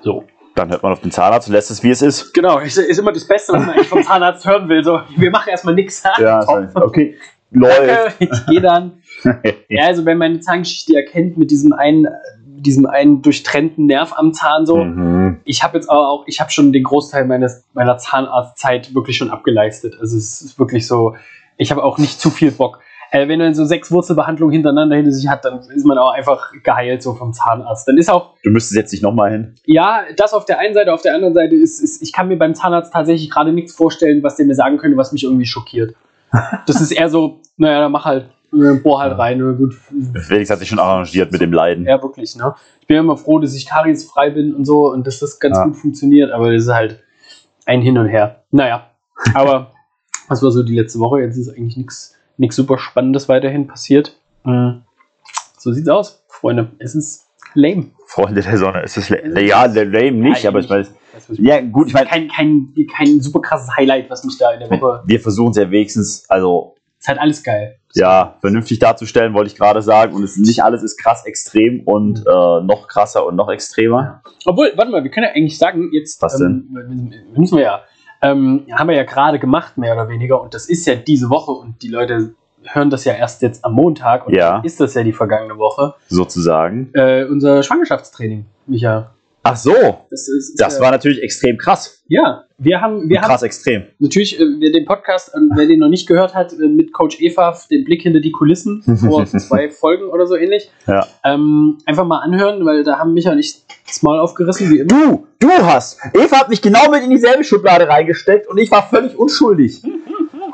So. 0.03 0.25
Dann 0.55 0.69
hört 0.71 0.83
man 0.83 0.93
auf 0.93 1.01
den 1.01 1.11
Zahnarzt 1.13 1.49
und 1.49 1.55
lässt 1.55 1.71
es, 1.71 1.83
wie 1.83 1.91
es 1.91 2.03
ist. 2.03 2.35
Genau, 2.35 2.59
ist, 2.59 2.77
ist 2.77 2.99
immer 2.99 3.13
das 3.13 3.27
Beste, 3.27 3.53
was 3.53 3.61
man 3.65 3.71
eigentlich 3.71 3.89
vom 3.89 4.03
Zahnarzt 4.03 4.45
hören 4.45 4.69
will. 4.69 4.83
So, 4.83 5.01
wir 5.17 5.31
machen 5.31 5.49
erstmal 5.49 5.75
nichts. 5.75 6.03
Ja, 6.19 6.45
okay. 6.75 7.17
Läuft. 7.53 7.79
Danke, 7.81 8.15
ich 8.19 8.47
gehe 8.47 8.61
dann. 8.61 9.03
Ja, 9.69 9.87
also 9.87 10.05
wenn 10.05 10.19
meine 10.19 10.41
Zahngeschichte 10.41 10.97
erkennt 10.97 11.37
mit 11.37 11.51
diesem 11.51 11.73
einen, 11.73 12.07
diesem 12.63 12.87
einen 12.87 13.23
durchtrennten 13.23 13.87
Nerv 13.87 14.13
am 14.17 14.33
Zahn 14.33 14.67
so. 14.67 14.85
Mhm. 14.85 15.41
Ich 15.45 15.63
habe 15.63 15.77
jetzt 15.77 15.89
aber 15.91 16.09
auch, 16.09 16.25
ich 16.27 16.41
habe 16.41 16.51
schon 16.51 16.73
den 16.73 16.85
Großteil 16.85 17.25
meines, 17.27 17.65
meiner 17.75 17.99
Zahnarztzeit 17.99 18.95
wirklich 18.95 19.17
schon 19.17 19.31
abgeleistet. 19.31 19.97
Also 20.01 20.17
es 20.17 20.43
ist 20.43 20.59
wirklich 20.59 20.87
so, 20.87 21.17
ich 21.57 21.71
habe 21.71 21.83
auch 21.83 21.99
nicht 21.99 22.21
zu 22.21 22.31
viel 22.31 22.51
Bock. 22.53 22.81
Äh, 23.13 23.27
wenn 23.27 23.41
man 23.41 23.55
so 23.55 23.65
sechs 23.65 23.91
Wurzelbehandlungen 23.91 24.53
hintereinander 24.53 24.95
hinter 24.95 25.11
sich 25.11 25.27
hat, 25.29 25.45
dann 25.45 25.59
ist 25.75 25.85
man 25.85 25.99
auch 25.99 26.13
einfach 26.13 26.53
geheilt 26.63 27.03
so 27.03 27.15
vom 27.15 27.33
Zahnarzt. 27.33 27.89
Dann 27.89 27.99
ist 27.99 28.09
auch, 28.09 28.35
Du 28.45 28.51
müsstest 28.51 28.77
jetzt 28.77 28.93
nicht 28.93 29.03
nochmal 29.03 29.33
hin. 29.33 29.55
ja, 29.65 30.03
das 30.17 30.33
auf 30.33 30.45
der 30.45 30.61
einen 30.61 30.75
Seite, 30.75 30.93
auf 30.95 31.03
der 31.03 31.15
anderen 31.17 31.35
Seite 31.35 31.57
ist, 31.57 31.81
ist 31.81 32.03
ich 32.03 32.13
kann 32.13 32.29
mir 32.29 32.39
beim 32.39 32.55
Zahnarzt 32.55 32.93
tatsächlich 32.93 33.29
gerade 33.29 33.53
nichts 33.53 33.75
vorstellen, 33.75 34.23
was 34.23 34.37
der 34.37 34.47
mir 34.47 34.55
sagen 34.55 34.79
könnte, 34.79 34.97
was 34.97 35.13
mich 35.13 35.25
irgendwie 35.25 35.47
schockiert. 35.47 35.95
Das 36.67 36.81
ist 36.81 36.93
eher 36.93 37.09
so, 37.11 37.41
naja, 37.57 37.81
dann 37.81 37.91
mach 37.91 38.05
halt, 38.05 38.27
bohr 38.51 39.01
halt 39.01 39.17
rein, 39.19 39.41
äh, 39.41 39.55
gut. 39.57 39.75
Felix 40.23 40.51
hat 40.51 40.59
sich 40.59 40.69
schon 40.69 40.79
arrangiert 40.79 41.31
mit 41.33 41.41
dem 41.41 41.53
Leiden. 41.53 41.85
Ja, 41.87 42.03
wirklich, 42.03 42.37
ne? 42.37 42.55
Ich 42.81 42.87
bin 42.87 42.97
immer 42.97 43.17
froh, 43.17 43.39
dass 43.39 43.55
ich 43.55 43.67
kariesfrei 43.69 44.31
bin 44.31 44.55
und 44.55 44.65
so 44.65 44.91
und 44.93 45.07
dass 45.07 45.19
das 45.21 45.39
ganz 45.39 45.57
Ja. 45.57 45.65
gut 45.65 45.77
funktioniert, 45.77 46.33
aber 46.33 46.53
das 46.53 46.65
ist 46.65 46.73
halt 46.75 47.03
ein 47.67 47.81
Hin 47.83 47.97
und 47.99 48.09
Her. 48.09 48.43
Naja, 48.51 48.91
aber 49.35 49.71
was 50.29 50.43
war 50.43 50.51
so 50.51 50.63
die 50.63 50.75
letzte 50.75 50.99
Woche? 50.99 51.21
Jetzt 51.21 51.37
ist 51.37 51.49
eigentlich 51.51 51.77
nichts 51.77 52.57
super 52.57 52.79
Spannendes 52.79 53.29
weiterhin 53.29 53.67
passiert. 53.67 54.17
Mhm. 54.45 54.83
So 55.59 55.73
sieht's 55.73 55.89
aus, 55.89 56.25
Freunde. 56.29 56.71
Es 56.79 56.95
ist 56.95 57.27
lame. 57.55 57.87
Freunde 58.07 58.41
der 58.41 58.57
Sonne. 58.57 58.83
Es 58.83 58.97
ist 58.97 59.11
la- 59.11 59.41
ja, 59.41 59.69
der 59.69 59.85
Lame 59.85 60.13
nicht, 60.13 60.43
Ja, 60.43 60.51
aber 60.51 60.61
ich 60.61 60.71
weiß. 60.71 60.93
Ja, 61.33 61.61
gut, 61.61 61.89
ich 61.89 61.93
meine, 61.93 62.07
kein, 62.09 62.29
kein, 62.29 62.73
kein 62.97 63.21
super 63.21 63.41
krasses 63.41 63.77
Highlight, 63.77 64.09
was 64.09 64.25
mich 64.25 64.39
da 64.39 64.53
in 64.53 64.61
der 64.61 64.71
Woche. 64.71 65.03
wir 65.05 65.21
versuchen 65.21 65.51
es 65.51 65.57
ja 65.59 65.71
wenigstens, 65.71 66.25
also 66.31 66.77
Ist 66.99 67.09
halt 67.09 67.19
alles 67.19 67.43
geil. 67.43 67.77
Ja, 67.95 68.37
vernünftig 68.41 68.79
darzustellen, 68.79 69.35
wollte 69.35 69.51
ich 69.51 69.57
gerade 69.57 69.83
sagen. 69.83 70.15
Und 70.15 70.23
es 70.23 70.37
nicht 70.37 70.63
alles 70.63 70.83
ist 70.83 70.97
krass 70.97 71.25
extrem 71.27 71.81
und 71.81 72.21
äh, 72.21 72.23
noch 72.31 72.87
krasser 72.89 73.27
und 73.27 73.37
noch 73.37 73.49
extremer. 73.49 74.23
Obwohl, 74.45 74.73
warte 74.77 74.91
mal, 74.91 75.03
wir 75.03 75.11
können 75.11 75.27
ja 75.27 75.33
eigentlich 75.33 75.59
sagen, 75.59 75.91
jetzt 75.93 76.21
Was 76.23 76.41
ähm, 76.41 76.69
müssen 77.37 77.57
wir 77.57 77.65
ja, 77.65 77.81
ähm, 78.23 78.67
haben 78.73 78.89
wir 78.89 78.97
ja 78.97 79.05
gerade 79.05 79.39
gemacht, 79.39 79.79
mehr 79.79 79.95
oder 79.95 80.09
weniger, 80.09 80.41
und 80.41 80.55
das 80.55 80.69
ist 80.69 80.87
ja 80.87 80.95
diese 80.95 81.31
Woche 81.31 81.53
und 81.53 81.83
die 81.83 81.89
Leute 81.89 82.35
hören 82.63 82.91
das 82.91 83.05
ja 83.05 83.15
erst 83.15 83.41
jetzt 83.43 83.65
am 83.65 83.73
Montag 83.73 84.27
und 84.27 84.35
Ja. 84.35 84.57
dann 84.57 84.65
ist 84.65 84.79
das 84.81 84.95
ja 84.95 85.03
die 85.03 85.13
vergangene 85.15 85.57
Woche. 85.57 85.95
Sozusagen. 86.09 86.91
Äh, 86.93 87.25
unser 87.25 87.63
Schwangerschaftstraining, 87.63 88.45
Micha. 88.67 89.15
Ach 89.43 89.57
so, 89.57 89.73
Das, 90.11 90.29
ist, 90.29 90.61
das 90.61 90.77
ja, 90.77 90.81
war 90.83 90.91
natürlich 90.91 91.23
extrem 91.23 91.57
krass. 91.57 92.03
ja, 92.09 92.45
wir 92.59 92.81
haben, 92.83 93.09
wir 93.09 93.23
haben 93.23 93.29
krass 93.29 93.43
extrem. 93.43 93.85
natürlich, 93.99 94.39
äh, 94.39 94.45
wer 94.59 94.71
den 94.71 94.85
Podcast, 94.85 95.31
äh, 95.35 95.39
wer 95.57 95.67
den 95.67 95.79
noch 95.79 95.89
nicht 95.89 96.07
gehört 96.07 96.35
hat, 96.35 96.53
äh, 96.53 96.69
mit 96.69 96.93
Coach 96.93 97.19
Eva, 97.21 97.59
den 97.71 97.85
Blick 97.85 98.03
hinter 98.03 98.21
die 98.21 98.33
Kulissen, 98.33 98.83
vor 99.01 99.25
zwei 99.25 99.71
Folgen 99.71 100.09
oder 100.11 100.27
so 100.27 100.37
ähnlich, 100.37 100.71
Ja. 100.87 101.07
ähm, 101.25 101.79
einfach 101.87 102.05
mal 102.05 102.19
anhören, 102.19 102.65
weil 102.67 102.85
da 102.85 102.99
haben 102.99 103.15
Micha 103.15 103.33
und 103.33 103.39
ich 103.39 103.55
das 103.87 104.03
Maul 104.03 104.19
aufgerissen, 104.19 104.71
wie 104.71 104.81
immer. 104.81 104.89
Du, 104.89 105.27
du 105.39 105.51
hast. 105.51 105.99
Eva 106.13 106.41
hat 106.41 106.51
mich 106.51 106.61
genau 106.61 106.91
mit 106.91 107.03
in 107.03 107.09
dieselbe 107.11 107.43
Schublade 107.43 107.89
reingesteckt 107.89 108.47
und 108.47 108.59
ich 108.59 108.71
war 108.71 108.87
völlig 108.89 109.17
unschuldig. 109.19 109.83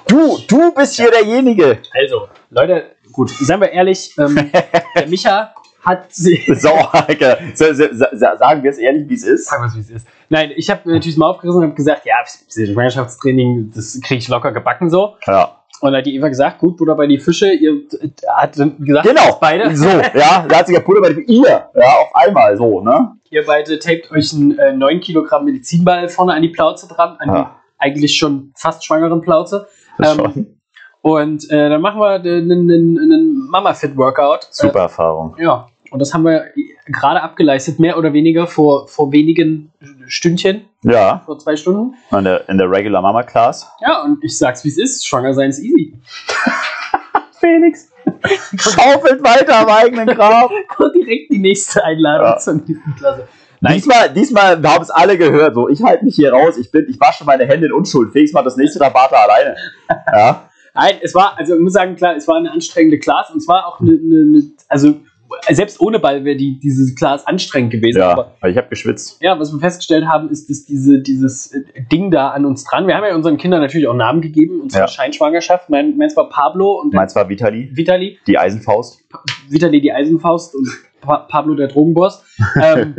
Du, 0.06 0.38
du 0.46 0.72
bist 0.74 0.94
hier 0.94 1.10
derjenige. 1.10 1.78
Also, 1.92 2.28
Leute, 2.50 2.84
gut, 3.12 3.30
seien 3.30 3.60
wir 3.60 3.72
ehrlich, 3.72 4.14
ähm, 4.18 4.36
der 4.96 5.08
Micha 5.08 5.52
hat 5.86 6.12
sie. 6.12 6.42
So, 6.56 6.68
sagen 8.36 8.62
wir 8.62 8.70
es 8.70 8.78
ehrlich, 8.78 9.08
wie 9.08 9.14
es 9.14 9.24
ist. 9.24 9.48
Sagen 9.48 9.62
wir 9.62 9.68
es, 9.68 9.76
wie 9.76 9.80
es 9.80 9.90
ist. 9.90 10.06
Nein, 10.28 10.52
ich 10.56 10.68
habe 10.70 10.90
natürlich 10.92 11.16
mal 11.16 11.30
aufgerissen 11.30 11.60
und 11.60 11.66
habe 11.68 11.74
gesagt, 11.74 12.02
ja, 12.04 12.14
Schwangerschaftstraining, 12.86 13.72
das 13.74 14.00
kriege 14.02 14.18
ich 14.18 14.28
locker 14.28 14.52
gebacken 14.52 14.90
so. 14.90 15.14
Ja. 15.26 15.60
Und 15.80 15.92
dann 15.92 15.98
hat 15.98 16.06
die 16.06 16.16
Eva 16.16 16.28
gesagt, 16.28 16.58
gut, 16.58 16.76
Butter 16.78 16.94
bei 16.94 17.06
die 17.06 17.18
Fische, 17.18 17.52
ihr 17.52 17.72
äh, 18.00 18.08
hat 18.34 18.52
gesagt, 18.54 18.78
Genau. 18.78 19.36
beide, 19.40 19.76
So, 19.76 19.86
ja, 19.86 20.46
da 20.48 20.56
hat 20.58 20.66
sich 20.66 20.74
der 20.76 20.82
Puder 20.82 21.02
bei 21.02 21.10
dem 21.10 21.24
ihr, 21.26 21.48
ja, 21.74 21.86
auf 22.00 22.14
einmal 22.14 22.56
so, 22.56 22.80
ne? 22.80 23.12
ihr 23.30 23.44
beide 23.44 23.78
tapet 23.78 24.10
euch 24.10 24.32
einen 24.32 24.58
äh, 24.58 24.72
9 24.72 25.00
Kilogramm 25.00 25.44
Medizinball 25.44 26.08
vorne 26.08 26.32
an 26.32 26.40
die 26.42 26.48
Plauze 26.48 26.88
dran, 26.88 27.16
an 27.18 27.28
Ja. 27.28 27.42
die 27.42 27.84
eigentlich 27.84 28.16
schon 28.16 28.52
fast 28.56 28.84
schwangeren 28.86 29.20
Plauze. 29.20 29.66
Ähm. 30.02 30.56
Und 31.02 31.48
äh, 31.50 31.68
dann 31.68 31.80
machen 31.82 32.00
wir 32.00 32.14
einen, 32.14 33.48
Mama-Fit-Workout. 33.50 34.48
Super 34.50 34.80
Erfahrung. 34.80 35.36
Äh, 35.38 35.44
ja, 35.44 35.66
und 35.96 36.00
das 36.00 36.12
haben 36.12 36.24
wir 36.24 36.44
gerade 36.84 37.22
abgeleistet, 37.22 37.78
mehr 37.78 37.96
oder 37.96 38.12
weniger 38.12 38.46
vor, 38.46 38.86
vor 38.86 39.10
wenigen 39.12 39.72
Stündchen, 40.08 40.66
Ja, 40.82 41.22
vor 41.24 41.38
zwei 41.38 41.56
Stunden. 41.56 41.94
in 42.12 42.24
der, 42.24 42.46
in 42.50 42.58
der 42.58 42.70
Regular 42.70 43.00
Mama 43.00 43.22
Class. 43.22 43.66
Ja, 43.80 44.02
und 44.02 44.22
ich 44.22 44.36
sag's 44.36 44.62
wie 44.62 44.68
es 44.68 44.76
ist, 44.76 45.06
schwanger 45.06 45.32
sein 45.32 45.48
ist 45.48 45.58
easy. 45.60 45.94
Felix. 47.40 47.90
Schaufelt 48.58 49.22
weiter 49.24 49.60
am 49.60 49.68
eigenen 49.68 50.06
Grab. 50.06 50.50
Kommt 50.68 50.94
direkt 50.94 51.32
die 51.32 51.38
nächste 51.38 51.82
Einladung 51.82 52.26
Ja. 52.26 52.36
zur 52.38 52.54
nächsten 52.54 52.94
Klasse. 52.98 53.26
Nein, 53.62 53.74
Diesmal, 53.76 54.10
diesmal 54.12 54.62
haben 54.62 54.82
es 54.82 54.90
alle 54.90 55.16
gehört. 55.16 55.54
So, 55.54 55.68
ich 55.70 55.82
halte 55.82 56.04
mich 56.04 56.14
hier 56.16 56.30
raus. 56.32 56.58
Ich 56.58 56.70
bin, 56.70 56.86
ich 56.90 57.00
wasche 57.00 57.24
meine 57.24 57.46
Hände 57.46 57.66
in 57.68 57.72
Unschuld. 57.72 58.12
Felix 58.12 58.32
macht 58.34 58.44
das 58.46 58.56
nächste 58.58 58.78
Tabata 58.78 59.16
alleine. 59.16 59.56
Ja. 60.12 60.48
nein, 60.74 60.96
es 61.00 61.14
war, 61.14 61.38
also 61.38 61.54
ich 61.54 61.60
muss 61.60 61.72
sagen, 61.72 61.96
klar, 61.96 62.16
es 62.16 62.28
war 62.28 62.36
eine 62.36 62.50
anstrengende 62.52 62.98
Class 62.98 63.30
und 63.30 63.38
es 63.38 63.48
war 63.48 63.66
auch 63.66 63.80
eine, 63.80 63.92
eine, 63.92 63.98
eine 64.28 64.42
also 64.68 64.94
selbst 65.50 65.80
ohne 65.80 65.98
Ball 65.98 66.24
wäre 66.24 66.36
die, 66.36 66.58
diese 66.58 66.94
Class 66.94 67.26
anstrengend 67.26 67.72
gewesen. 67.72 67.98
Ja, 67.98 68.10
Aber 68.10 68.34
weil 68.40 68.50
ich 68.52 68.56
habe 68.56 68.68
geschwitzt. 68.68 69.20
ja, 69.22 69.38
was 69.38 69.52
wir 69.52 69.60
festgestellt 69.60 70.06
haben, 70.06 70.28
ist, 70.30 70.48
dass 70.50 70.64
diese, 70.64 71.00
dieses 71.00 71.52
äh, 71.52 71.62
Ding 71.92 72.10
da 72.10 72.30
an 72.30 72.44
uns 72.44 72.64
dran, 72.64 72.86
wir 72.86 72.96
haben 72.96 73.04
ja 73.04 73.14
unseren 73.14 73.36
Kindern 73.36 73.60
natürlich 73.60 73.88
auch 73.88 73.94
Namen 73.94 74.20
gegeben, 74.20 74.60
unsere 74.60 74.82
Ja. 74.84 74.88
Scheinschwangerschaft. 74.88 75.70
Mein, 75.70 75.96
meins 75.96 76.16
war 76.16 76.28
Pablo 76.28 76.80
und 76.80 76.92
Meins 76.94 77.14
war 77.14 77.28
Vitali, 77.28 77.70
Vitali. 77.74 78.18
die 78.26 78.38
Eisenfaust. 78.38 79.04
Vitali 79.48 79.80
die 79.80 79.92
Eisenfaust 79.92 80.54
und 80.54 80.68
pa 81.00 81.18
Pablo 81.28 81.54
der 81.54 81.68
Drogenboss. 81.68 82.24
Ähm, 82.60 82.96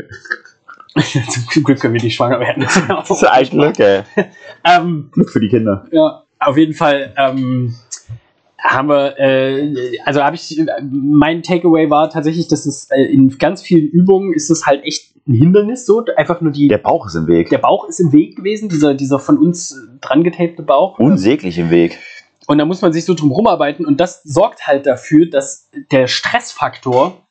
zum 1.51 1.63
Glück 1.63 1.79
können 1.79 1.93
wir 1.93 2.01
nicht 2.01 2.15
schwanger 2.15 2.39
werden. 2.39 2.65
Das 2.87 3.09
ist 3.11 3.23
ein 3.25 3.49
Glück, 3.49 3.79
ey. 3.79 4.01
ähm, 4.65 5.09
Glück 5.11 5.29
für 5.29 5.39
die 5.39 5.49
Kinder. 5.49 5.85
ja, 5.91 6.23
auf 6.39 6.57
jeden 6.57 6.73
Fall 6.73 7.13
ähm, 7.17 7.73
haben 8.59 8.89
wir, 8.89 9.19
äh, 9.19 9.97
also 10.05 10.23
habe 10.23 10.35
ich, 10.35 10.59
mein 10.89 11.43
Takeaway 11.43 11.89
war 11.89 12.09
tatsächlich, 12.09 12.47
dass 12.47 12.65
es 12.65 12.89
äh, 12.89 13.03
in 13.03 13.37
ganz 13.37 13.61
vielen 13.61 13.87
Übungen 13.87 14.33
ist 14.33 14.49
es 14.49 14.65
halt 14.65 14.83
echt 14.83 15.15
ein 15.27 15.33
Hindernis, 15.33 15.85
so 15.85 16.03
einfach 16.15 16.41
nur 16.41 16.51
die, 16.51 16.67
Der 16.67 16.77
Bauch 16.77 17.05
ist 17.05 17.15
im 17.15 17.27
Weg. 17.27 17.49
der 17.49 17.57
Bauch 17.57 17.87
ist 17.87 17.99
im 17.99 18.13
Weg 18.13 18.37
gewesen, 18.37 18.69
dieser, 18.69 18.93
dieser 18.93 19.19
von 19.19 19.37
uns 19.37 19.71
äh, 19.71 19.99
dran 20.01 20.23
getapte 20.23 20.63
Bauch. 20.63 20.97
Unsäglich 20.99 21.57
im 21.57 21.69
Weg. 21.69 21.99
Und 22.47 22.59
da 22.59 22.65
muss 22.65 22.81
man 22.81 22.93
sich 22.93 23.03
so 23.03 23.13
drum 23.13 23.31
rumarbeiten 23.31 23.85
und 23.85 23.99
das 23.99 24.23
sorgt 24.23 24.67
halt 24.67 24.85
dafür, 24.85 25.29
dass 25.29 25.69
der 25.91 26.07
Stressfaktor 26.07 27.26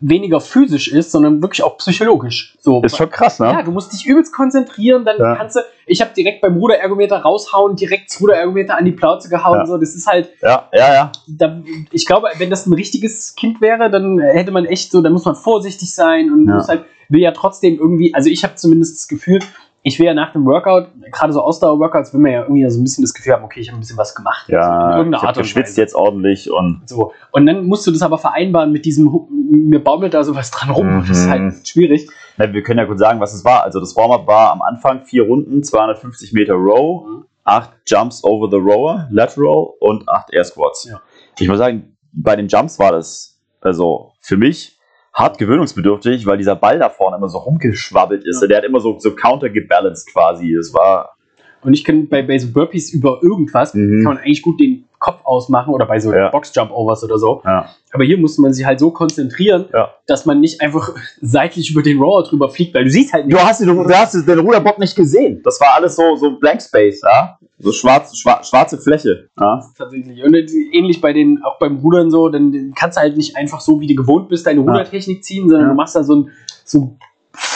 weniger 0.00 0.40
physisch 0.40 0.88
ist, 0.92 1.12
sondern 1.12 1.40
wirklich 1.42 1.62
auch 1.62 1.76
psychologisch. 1.78 2.56
So, 2.60 2.82
Ist 2.82 2.96
schon 2.96 3.10
krass, 3.10 3.38
ne? 3.38 3.46
ja, 3.46 3.62
du 3.62 3.70
musst 3.70 3.92
dich 3.92 4.06
übelst 4.06 4.32
konzentrieren, 4.32 5.04
dann 5.04 5.18
Ja. 5.18 5.36
kannst 5.36 5.56
du, 5.56 5.60
ich 5.86 6.00
habe 6.00 6.10
direkt 6.16 6.40
beim 6.40 6.56
Ruderergometer 6.56 7.18
raushauen, 7.22 7.76
direkt 7.76 8.10
das 8.10 8.20
Ruderergometer 8.20 8.76
an 8.76 8.84
die 8.84 8.92
Plauze 8.92 9.28
gehauen, 9.28 9.58
Ja. 9.60 9.66
so, 9.66 9.78
das 9.78 9.94
ist 9.94 10.06
halt, 10.06 10.30
Ja, 10.42 10.68
ja, 10.72 10.92
ja. 10.94 11.12
da, 11.28 11.62
ich 11.92 12.06
glaube, 12.06 12.28
wenn 12.38 12.50
das 12.50 12.66
ein 12.66 12.72
richtiges 12.72 13.34
Kind 13.36 13.60
wäre, 13.60 13.90
dann 13.90 14.18
hätte 14.18 14.50
man 14.50 14.64
echt 14.64 14.90
so, 14.90 15.00
da 15.02 15.10
muss 15.10 15.24
man 15.24 15.36
vorsichtig 15.36 15.94
sein 15.94 16.32
und 16.32 16.48
Ja. 16.48 16.56
muss 16.56 16.68
halt, 16.68 16.84
will 17.08 17.20
ja 17.20 17.32
trotzdem 17.32 17.78
irgendwie, 17.78 18.14
also 18.14 18.30
ich 18.30 18.42
habe 18.42 18.54
zumindest 18.56 18.96
das 18.96 19.08
Gefühl, 19.08 19.38
ich 19.84 19.98
will 19.98 20.06
ja 20.06 20.14
nach 20.14 20.32
dem 20.32 20.44
Workout, 20.46 20.88
gerade 21.10 21.32
so 21.32 21.42
Ausdauer-Workouts, 21.42 22.12
will 22.14 22.20
man 22.20 22.30
ja 22.32 22.42
irgendwie 22.42 22.68
so 22.70 22.80
ein 22.80 22.84
bisschen 22.84 23.02
das 23.02 23.12
Gefühl 23.14 23.32
haben, 23.32 23.44
okay, 23.44 23.60
ich 23.60 23.68
habe 23.68 23.78
ein 23.78 23.80
bisschen 23.80 23.96
was 23.98 24.14
gemacht. 24.14 24.44
Also 24.46 24.52
Ja, 24.54 24.96
irgendeiner 24.96 25.16
ich 25.16 25.22
hab 25.22 25.28
Art 25.30 25.36
und 25.38 25.42
geschwitzt 25.42 25.76
jetzt 25.76 25.94
ordentlich 25.94 26.50
und 26.52 26.82
So. 26.86 27.12
Und 27.32 27.46
dann 27.46 27.66
musst 27.66 27.86
du 27.86 27.90
das 27.90 28.02
aber 28.02 28.18
vereinbaren 28.18 28.70
mit 28.70 28.84
diesem, 28.84 29.10
mir 29.50 29.82
baumelt 29.82 30.14
da 30.14 30.22
sowas 30.22 30.50
dran 30.52 30.70
rum. 30.70 31.04
Das 31.06 31.10
ist 31.18 31.26
Mhm. 31.26 31.30
halt 31.30 31.68
schwierig. 31.68 32.08
Na, 32.36 32.52
wir 32.52 32.62
können 32.62 32.78
ja 32.78 32.86
kurz 32.86 33.00
sagen, 33.00 33.18
was 33.20 33.34
es 33.34 33.44
war. 33.44 33.64
Also 33.64 33.80
das 33.80 33.96
Warm-up 33.96 34.26
war 34.26 34.52
am 34.52 34.62
Anfang 34.62 35.04
vier 35.04 35.24
Runden, 35.24 35.62
250 35.64 36.32
Meter 36.32 36.54
Row, 36.54 37.04
Mhm. 37.04 37.24
acht 37.44 37.72
Jumps 37.86 38.22
over 38.22 38.48
the 38.50 38.56
Rower, 38.58 39.08
Lateral 39.10 39.66
und 39.80 40.08
acht 40.08 40.32
Air 40.32 40.44
Squats. 40.44 40.84
Ja. 40.88 41.00
Ich 41.40 41.48
muss 41.48 41.58
sagen, 41.58 41.96
bei 42.12 42.36
den 42.36 42.46
Jumps 42.46 42.78
war 42.78 42.92
das 42.92 43.40
also 43.60 44.12
für 44.20 44.36
mich 44.36 44.78
hart 45.12 45.38
gewöhnungsbedürftig, 45.38 46.26
weil 46.26 46.38
dieser 46.38 46.56
Ball 46.56 46.78
da 46.78 46.88
vorne 46.88 47.16
immer 47.16 47.28
so 47.28 47.38
rumgeschwabbelt 47.38 48.24
ist. 48.24 48.40
Ja. 48.42 48.48
Der 48.48 48.56
hat 48.58 48.64
immer 48.64 48.80
so, 48.80 48.98
so 48.98 49.14
countergebalanced 49.14 50.10
quasi. 50.12 50.54
Das 50.56 50.72
war 50.72 51.16
Und 51.62 51.74
ich 51.74 51.84
kann 51.84 52.08
bei, 52.08 52.22
bei 52.22 52.38
so 52.38 52.48
Burpees 52.52 52.92
über 52.92 53.20
irgendwas, 53.22 53.74
Mhm. 53.74 54.02
kann 54.04 54.14
man 54.14 54.18
eigentlich 54.18 54.42
gut 54.42 54.58
den 54.60 54.84
Kopf 54.98 55.20
ausmachen 55.24 55.72
oder 55.74 55.86
bei 55.86 55.98
so 55.98 56.12
Ja. 56.12 56.28
Box-Jump-Overs 56.30 57.02
oder 57.04 57.18
so. 57.18 57.42
ja, 57.44 57.68
Aber 57.92 58.04
hier 58.04 58.18
musste 58.18 58.40
man 58.42 58.52
sich 58.52 58.64
halt 58.64 58.78
so 58.80 58.90
konzentrieren, 58.90 59.66
Ja. 59.72 59.90
dass 60.06 60.26
man 60.26 60.40
nicht 60.40 60.60
einfach 60.60 60.94
seitlich 61.20 61.70
über 61.72 61.82
den 61.82 61.98
Rower 62.00 62.22
drüber 62.22 62.48
fliegt, 62.48 62.74
weil 62.74 62.84
du 62.84 62.90
siehst 62.90 63.12
halt 63.12 63.26
nicht. 63.26 63.36
Du 63.36 63.42
hast, 63.44 63.60
den, 63.60 63.68
du 63.68 63.88
hast 63.88 64.14
den 64.14 64.38
Ruderbock 64.38 64.78
nicht 64.78 64.94
gesehen. 64.96 65.40
Das 65.44 65.60
war 65.60 65.74
alles 65.74 65.96
so, 65.96 66.16
so 66.16 66.38
Blank 66.38 66.62
Space, 66.62 67.00
ja? 67.02 67.36
So 67.58 67.70
schwarz, 67.72 68.12
schwa- 68.14 68.42
schwarze 68.44 68.78
Fläche. 68.78 69.28
Ja? 69.38 69.62
Tatsächlich. 69.76 70.22
Und 70.24 70.34
ähnlich 70.72 71.00
bei 71.00 71.12
den, 71.12 71.40
auch 71.44 71.58
beim 71.58 71.78
Rudern 71.78 72.10
so, 72.10 72.28
dann 72.28 72.72
kannst 72.76 72.96
du 72.96 73.02
halt 73.02 73.16
nicht 73.16 73.36
einfach 73.36 73.60
so, 73.60 73.80
wie 73.80 73.86
du 73.88 73.94
gewohnt 73.94 74.28
bist, 74.28 74.46
deine 74.46 74.60
Rudertechnik 74.60 75.22
ziehen, 75.24 75.48
sondern 75.48 75.68
du 75.68 75.74
machst 75.74 75.94
da 75.94 76.02
so 76.02 76.16
ein, 76.16 76.30
so 76.64 76.78
ein 76.80 76.98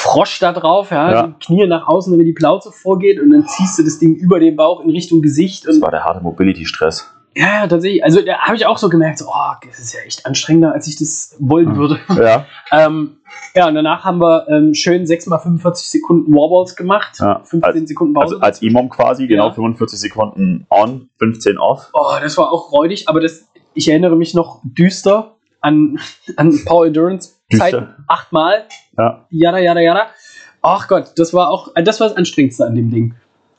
Frosch 0.07 0.39
da 0.39 0.53
drauf, 0.53 0.91
ja, 0.91 1.11
Ja. 1.13 1.27
die 1.27 1.33
Knie 1.45 1.67
nach 1.67 1.87
außen, 1.89 2.13
damit 2.13 2.27
die 2.27 2.33
Plauze 2.33 2.71
vorgeht 2.73 3.21
und 3.21 3.31
dann 3.31 3.47
ziehst 3.47 3.79
du 3.79 3.83
das 3.83 3.99
Ding 3.99 4.15
über 4.15 4.41
den 4.41 4.57
Bauch 4.57 4.81
in 4.83 4.91
Richtung 4.91 5.21
Gesicht 5.23 5.67
Das 5.67 5.81
war 5.81 5.91
der 5.91 6.05
harte 6.05 6.21
Mobility-Stress. 6.23 7.11
ja, 7.35 7.67
tatsächlich. 7.67 8.03
Also 8.05 8.23
da 8.23 8.39
habe 8.39 8.57
ich 8.57 8.65
auch 8.67 8.79
so 8.79 8.89
gemerkt, 8.89 9.19
so, 9.19 9.27
oh, 9.29 9.53
das 9.67 9.79
ist 9.79 9.93
ja 9.93 10.01
echt 10.07 10.25
anstrengender, 10.25 10.73
als 10.73 10.87
ich 10.89 10.97
das 10.97 11.37
wollen 11.39 11.71
Mhm. 11.71 11.77
würde. 11.77 11.99
Ja. 12.17 12.47
Ähm, 12.73 13.19
ja, 13.55 13.69
und 13.69 13.75
danach 13.77 14.05
haben 14.05 14.19
wir 14.21 14.49
ähm, 14.49 14.75
schön 14.75 15.07
6 15.07 15.27
mal 15.27 15.39
45 15.39 15.89
Sekunden 15.89 16.33
Warballs 16.35 16.75
gemacht, 16.75 17.13
Ja, 17.21 17.41
15 17.45 17.63
als- 17.63 17.89
Sekunden 17.89 18.13
Pause. 18.15 18.35
Also 18.35 18.41
als 18.43 18.61
Imom 18.63 18.89
quasi, 18.89 19.27
genau 19.29 19.49
Ja. 19.49 19.53
45 19.53 20.01
Sekunden 20.01 20.67
on, 20.69 21.09
15 21.19 21.59
off. 21.59 21.91
Oh, 21.93 22.15
das 22.21 22.37
war 22.39 22.51
auch 22.53 22.73
räudig, 22.73 23.09
aber 23.09 23.21
das, 23.21 23.47
ich 23.75 23.89
erinnere 23.89 24.17
mich 24.17 24.35
noch 24.35 24.63
düster 24.65 25.36
an, 25.67 25.99
an 26.37 26.59
Power 26.65 26.87
Endurance 26.87 27.35
Zeiten. 27.57 27.89
Achtmal. 28.09 28.65
Ja. 28.97 29.25
Jada, 29.31 29.59
jada, 29.59 29.81
jada. 29.81 30.07
Ach 30.63 30.89
Gott, 30.89 31.13
das 31.17 31.33
war 31.35 31.51
auch, 31.51 31.69
das 31.75 32.01
war 32.01 32.09
das 32.09 32.17
Anstrengendste 32.17 32.65
an 32.67 32.75
dem 32.75 32.91
Ding. 32.91 33.15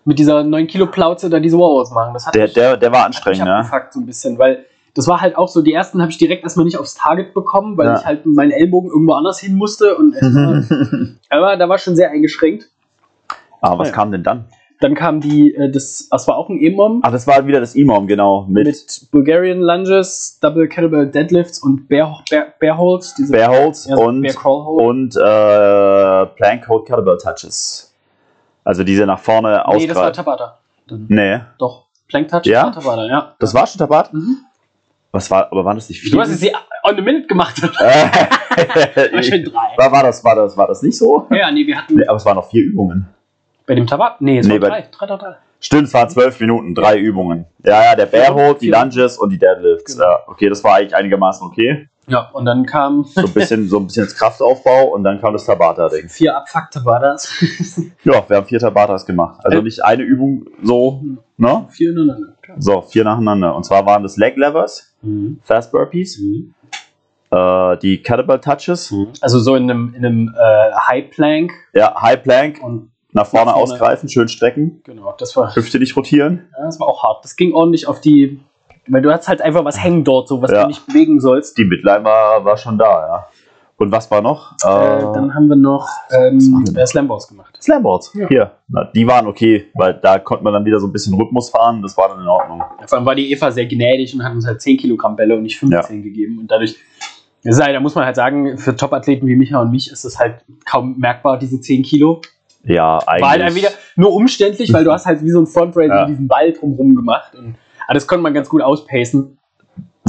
Mit 0.05 0.19
dieser 0.19 0.43
9 0.43 0.67
Kilo 0.67 0.87
Plauze 0.87 1.29
da 1.29 1.39
diese 1.39 1.57
Warballs 1.57 1.91
machen. 1.91 2.13
Das 2.13 2.25
hat 2.25 2.33
Der, 2.35 2.43
mich, 2.43 2.53
der, 2.53 2.77
der 2.77 2.91
war 2.91 3.05
anstrengend, 3.05 3.43
ne? 3.45 3.55
abgefuckt 3.57 3.93
so 3.93 3.99
ein 3.99 4.05
bisschen, 4.05 4.37
weil 4.39 4.65
das 4.93 5.07
war 5.07 5.21
halt 5.21 5.37
auch 5.37 5.47
so, 5.49 5.61
die 5.61 5.73
ersten 5.73 6.01
habe 6.01 6.11
ich 6.11 6.17
direkt 6.17 6.43
erstmal 6.43 6.65
nicht 6.65 6.77
aufs 6.77 6.95
Target 6.95 7.33
bekommen, 7.33 7.77
weil 7.77 7.87
Ja. 7.87 7.97
ich 7.99 8.05
halt 8.05 8.25
meinen 8.25 8.51
Ellbogen 8.51 8.89
irgendwo 8.89 9.13
anders 9.13 9.39
hin 9.39 9.55
musste. 9.55 9.95
Und 9.97 10.15
aber 11.29 11.55
da 11.57 11.69
war 11.69 11.77
schon 11.77 11.95
sehr 11.95 12.09
eingeschränkt. 12.09 12.69
Aber 13.61 13.79
was 13.79 13.89
Ja. 13.89 13.93
kam 13.95 14.11
denn 14.11 14.23
dann? 14.23 14.45
Dann 14.79 14.93
kam 14.93 15.21
die, 15.21 15.55
äh, 15.55 15.71
das, 15.71 16.07
das 16.11 16.27
war 16.27 16.37
auch 16.37 16.49
ein 16.49 16.61
E-Mom. 16.61 17.01
Ach, 17.03 17.11
das 17.11 17.25
war 17.25 17.47
wieder 17.47 17.59
das 17.59 17.73
Imom, 17.73 18.05
genau. 18.07 18.45
Mit, 18.47 18.65
mit 18.67 19.07
Bulgarian 19.11 19.59
Lunges, 19.59 20.37
Double 20.39 20.67
Kettlebell 20.67 21.07
Deadlifts 21.09 21.59
und 21.59 21.87
Bear, 21.87 22.23
Bear, 22.29 22.47
Bear 22.59 22.77
Holds. 22.77 23.15
Diese 23.15 23.31
Bear 23.31 23.49
Holds 23.49 23.87
ja, 23.87 23.95
und, 23.95 24.21
Bear 24.21 24.33
Crawl 24.35 24.65
Hold. 24.65 24.83
und 24.83 25.15
äh, 25.15 26.25
Plank 26.35 26.67
Hold 26.67 26.85
Kettlebell 26.85 27.17
Touches. 27.17 27.93
Also 28.63 28.83
diese 28.83 29.05
nach 29.05 29.19
vorne 29.19 29.63
nee, 29.75 29.87
das 29.87 29.95
war. 29.97 30.13
Tabata. 30.13 30.59
Dann, 30.87 31.05
Nee, 31.09 31.39
Doch. 31.57 31.85
Plank 32.07 32.27
Touch 32.29 32.45
Ja? 32.45 32.63
war 32.65 32.71
Tabata, 32.71 33.05
ja. 33.07 33.35
das 33.39 33.53
war 33.53 33.65
schon 33.67 33.79
Tabat? 33.79 34.13
Mhm. 34.13 34.37
Was 35.11 35.31
war, 35.31 35.51
aber 35.51 35.65
waren 35.65 35.77
das 35.77 35.89
nicht 35.89 36.05
Du 36.05 36.09
vier? 36.11 36.19
hast 36.21 36.29
es 36.29 36.39
sie 36.39 36.51
on 36.83 36.95
the 36.95 37.01
minute 37.01 37.27
gemacht. 37.27 37.61
Äh, 38.57 39.21
Schön 39.21 39.43
drei. 39.43 39.77
war, 39.77 39.91
war, 39.91 40.01
das, 40.01 40.23
war, 40.23 40.35
das, 40.35 40.57
war 40.57 40.65
das 40.65 40.81
nicht 40.81 40.97
so? 40.97 41.27
Ja, 41.29 41.51
nee, 41.51 41.67
wir 41.67 41.77
hatten 41.77 41.95
Nee, 41.95 42.07
aber 42.07 42.17
es 42.17 42.25
waren 42.25 42.37
noch 42.37 42.49
vier 42.49 42.63
Übungen. 42.63 43.07
Bei 43.67 43.75
dem 43.75 43.85
Tabata. 43.85 44.15
Nee, 44.21 44.39
es 44.39 44.47
Nee, 44.47 44.57
bei- 44.57 44.67
drei. 44.69 44.87
Drei, 44.91 45.05
drei, 45.05 45.17
drei. 45.17 45.35
Stimmt, 45.59 45.87
es 45.87 45.93
waren 45.93 46.09
zwölf 46.09 46.39
Minuten, 46.39 46.73
drei 46.75 46.97
Übungen. 46.97 47.45
Ja, 47.63 47.83
ja, 47.83 47.95
der 47.95 48.05
Bear 48.05 48.33
Hold, 48.33 48.61
die. 48.61 48.69
Lunges 48.69 49.17
und 49.17 49.31
die 49.31 49.37
Deadlifts. 49.39 49.95
Genau. 49.97 50.07
Ja, 50.09 50.19
okay, 50.27 50.49
das 50.49 50.63
war 50.63 50.75
eigentlich 50.75 50.95
einigermaßen 50.95 51.45
okay. 51.45 51.89
Ja, 52.09 52.29
und 52.31 52.45
dann 52.45 52.65
kam 52.65 53.03
So 53.03 53.21
ein 53.21 53.33
bisschen, 53.33 53.67
so 53.67 53.79
ein 53.79 53.87
bisschen 53.87 54.05
das 54.05 54.15
Kraftaufbau 54.15 54.85
und 54.93 55.03
dann 55.03 55.19
kam 55.19 55.33
das 55.33 55.45
Tabata-Ding. 55.45 56.07
vier 56.09 56.37
Abfuck 56.37 56.71
Tabatas. 56.71 57.27
Ja, 58.03 58.23
wir 58.29 58.37
haben 58.37 58.45
vier 58.45 58.59
Tabatas 58.59 59.05
gemacht. 59.05 59.39
Also 59.43 59.61
nicht 59.61 59.83
eine 59.83 60.03
Übung 60.03 60.45
so, 60.63 61.01
ne? 61.35 61.65
vier 61.69 61.91
ineinander. 61.91 62.33
Klar. 62.41 62.57
So, 62.61 62.81
vier 62.81 63.03
nacheinander. 63.03 63.53
Und 63.55 63.65
zwar 63.65 63.85
waren 63.85 64.03
das 64.03 64.15
Leg 64.15 64.37
Levers, 64.37 64.93
Mhm. 65.01 65.39
Fast 65.43 65.71
Burpees, 65.73 66.17
Mhm. 66.19 66.53
äh, 67.31 67.77
die 67.79 68.01
Kettlebell 68.01 68.39
Touches, 68.39 68.93
Also 69.21 69.39
so 69.39 69.55
in 69.55 69.69
einem, 69.69 69.93
in 69.95 70.05
einem 70.05 70.33
äh, 70.39 70.71
High 70.87 71.09
Plank 71.09 71.51
ja, 71.73 71.93
High 72.01 72.23
Plank, 72.23 72.59
und 72.63 72.91
nach 73.17 73.25
vorne, 73.27 73.47
Nach 73.47 73.53
vorne. 73.55 73.73
ausgreifen, 73.73 74.09
schön 74.09 74.27
strecken, 74.27 74.81
genau, 74.83 75.13
das 75.17 75.35
war 75.35 75.55
Hüfte 75.55 75.79
nicht 75.79 75.95
rotieren. 75.95 76.47
Ja, 76.57 76.65
das 76.65 76.79
war 76.79 76.87
auch 76.87 77.03
hart. 77.03 77.23
Das 77.23 77.35
ging 77.35 77.53
ordentlich 77.53 77.87
auf 77.87 77.99
die. 78.01 78.39
Weil 78.89 79.01
du 79.01 79.11
hast 79.11 79.27
halt 79.27 79.41
einfach 79.41 79.65
was 79.65 79.83
hängen 79.83 80.05
dort, 80.05 80.29
so 80.29 80.41
was 80.41 80.49
Ja. 80.51 80.61
du 80.61 80.67
nicht 80.69 80.85
bewegen 80.87 81.19
sollst. 81.19 81.57
Die 81.57 81.65
Midline 81.65 82.03
war, 82.05 82.45
war 82.45 82.55
schon 82.55 82.77
da, 82.77 82.85
ja. 83.07 83.27
Und 83.79 83.91
was 83.91 84.09
war 84.09 84.21
noch? 84.21 84.53
Äh, 84.63 84.67
dann 85.13 85.35
haben 85.35 85.49
wir 85.49 85.55
noch 85.55 85.87
ähm, 86.11 86.65
äh, 86.75 86.85
Slambows 86.87 87.27
gemacht. 87.27 87.55
Slamboards. 87.61 88.11
Ja. 88.15 88.27
Hier. 88.27 88.51
Na, 88.69 88.85
die 88.85 89.05
waren 89.05 89.27
okay, 89.27 89.67
weil 89.75 89.93
da 90.01 90.17
konnte 90.17 90.43
man 90.43 90.51
dann 90.53 90.65
wieder 90.65 90.79
so 90.79 90.87
ein 90.87 90.91
bisschen 90.93 91.13
Rhythmus 91.13 91.49
fahren. 91.51 91.81
Das 91.83 91.95
war 91.95 92.09
dann 92.09 92.21
in 92.21 92.27
Ordnung. 92.27 92.63
Vor 92.87 92.97
allem 92.97 93.05
war 93.05 93.13
die 93.13 93.31
Eva 93.31 93.51
sehr 93.51 93.67
gnädig 93.67 94.15
und 94.15 94.23
hat 94.23 94.31
uns 94.33 94.47
halt 94.47 94.61
10 94.61 94.77
Kilogramm 94.77 95.15
Bälle 95.15 95.35
und 95.35 95.43
nicht 95.43 95.59
15 95.59 96.01
gegeben. 96.01 96.39
Und 96.39 96.49
dadurch, 96.49 96.75
halt, 97.45 97.75
da 97.75 97.79
muss 97.79 97.93
man 97.93 98.05
halt 98.05 98.15
sagen, 98.15 98.57
für 98.57 98.75
Top-Athleten 98.75 99.27
wie 99.27 99.35
Micha 99.35 99.61
und 99.61 99.69
mich 99.69 99.91
ist 99.91 100.05
das 100.05 100.17
halt 100.17 100.43
kaum 100.65 100.97
merkbar, 100.97 101.37
diese 101.37 101.61
10 101.61 101.83
Kilo. 101.83 102.21
Ja, 102.63 102.97
eigentlich. 103.05 103.21
War 103.23 103.29
halt 103.29 103.41
dann 103.41 103.55
wieder 103.55 103.69
nur 103.95 104.13
umständlich, 104.13 104.71
weil 104.73 104.83
du 104.83 104.91
hast 104.91 105.05
halt 105.05 105.23
wie 105.23 105.29
so 105.31 105.39
ein 105.41 105.47
Frontrace 105.47 105.87
Ja. 105.89 106.01
mit 106.01 106.09
diesem 106.09 106.27
Ball 106.27 106.51
drumherum 106.53 106.95
gemacht. 106.95 107.33
Und, 107.35 107.55
aber 107.87 107.93
das 107.93 108.07
konnte 108.07 108.23
man 108.23 108.33
ganz 108.33 108.49
gut 108.49 108.61
auspacen, 108.61 109.37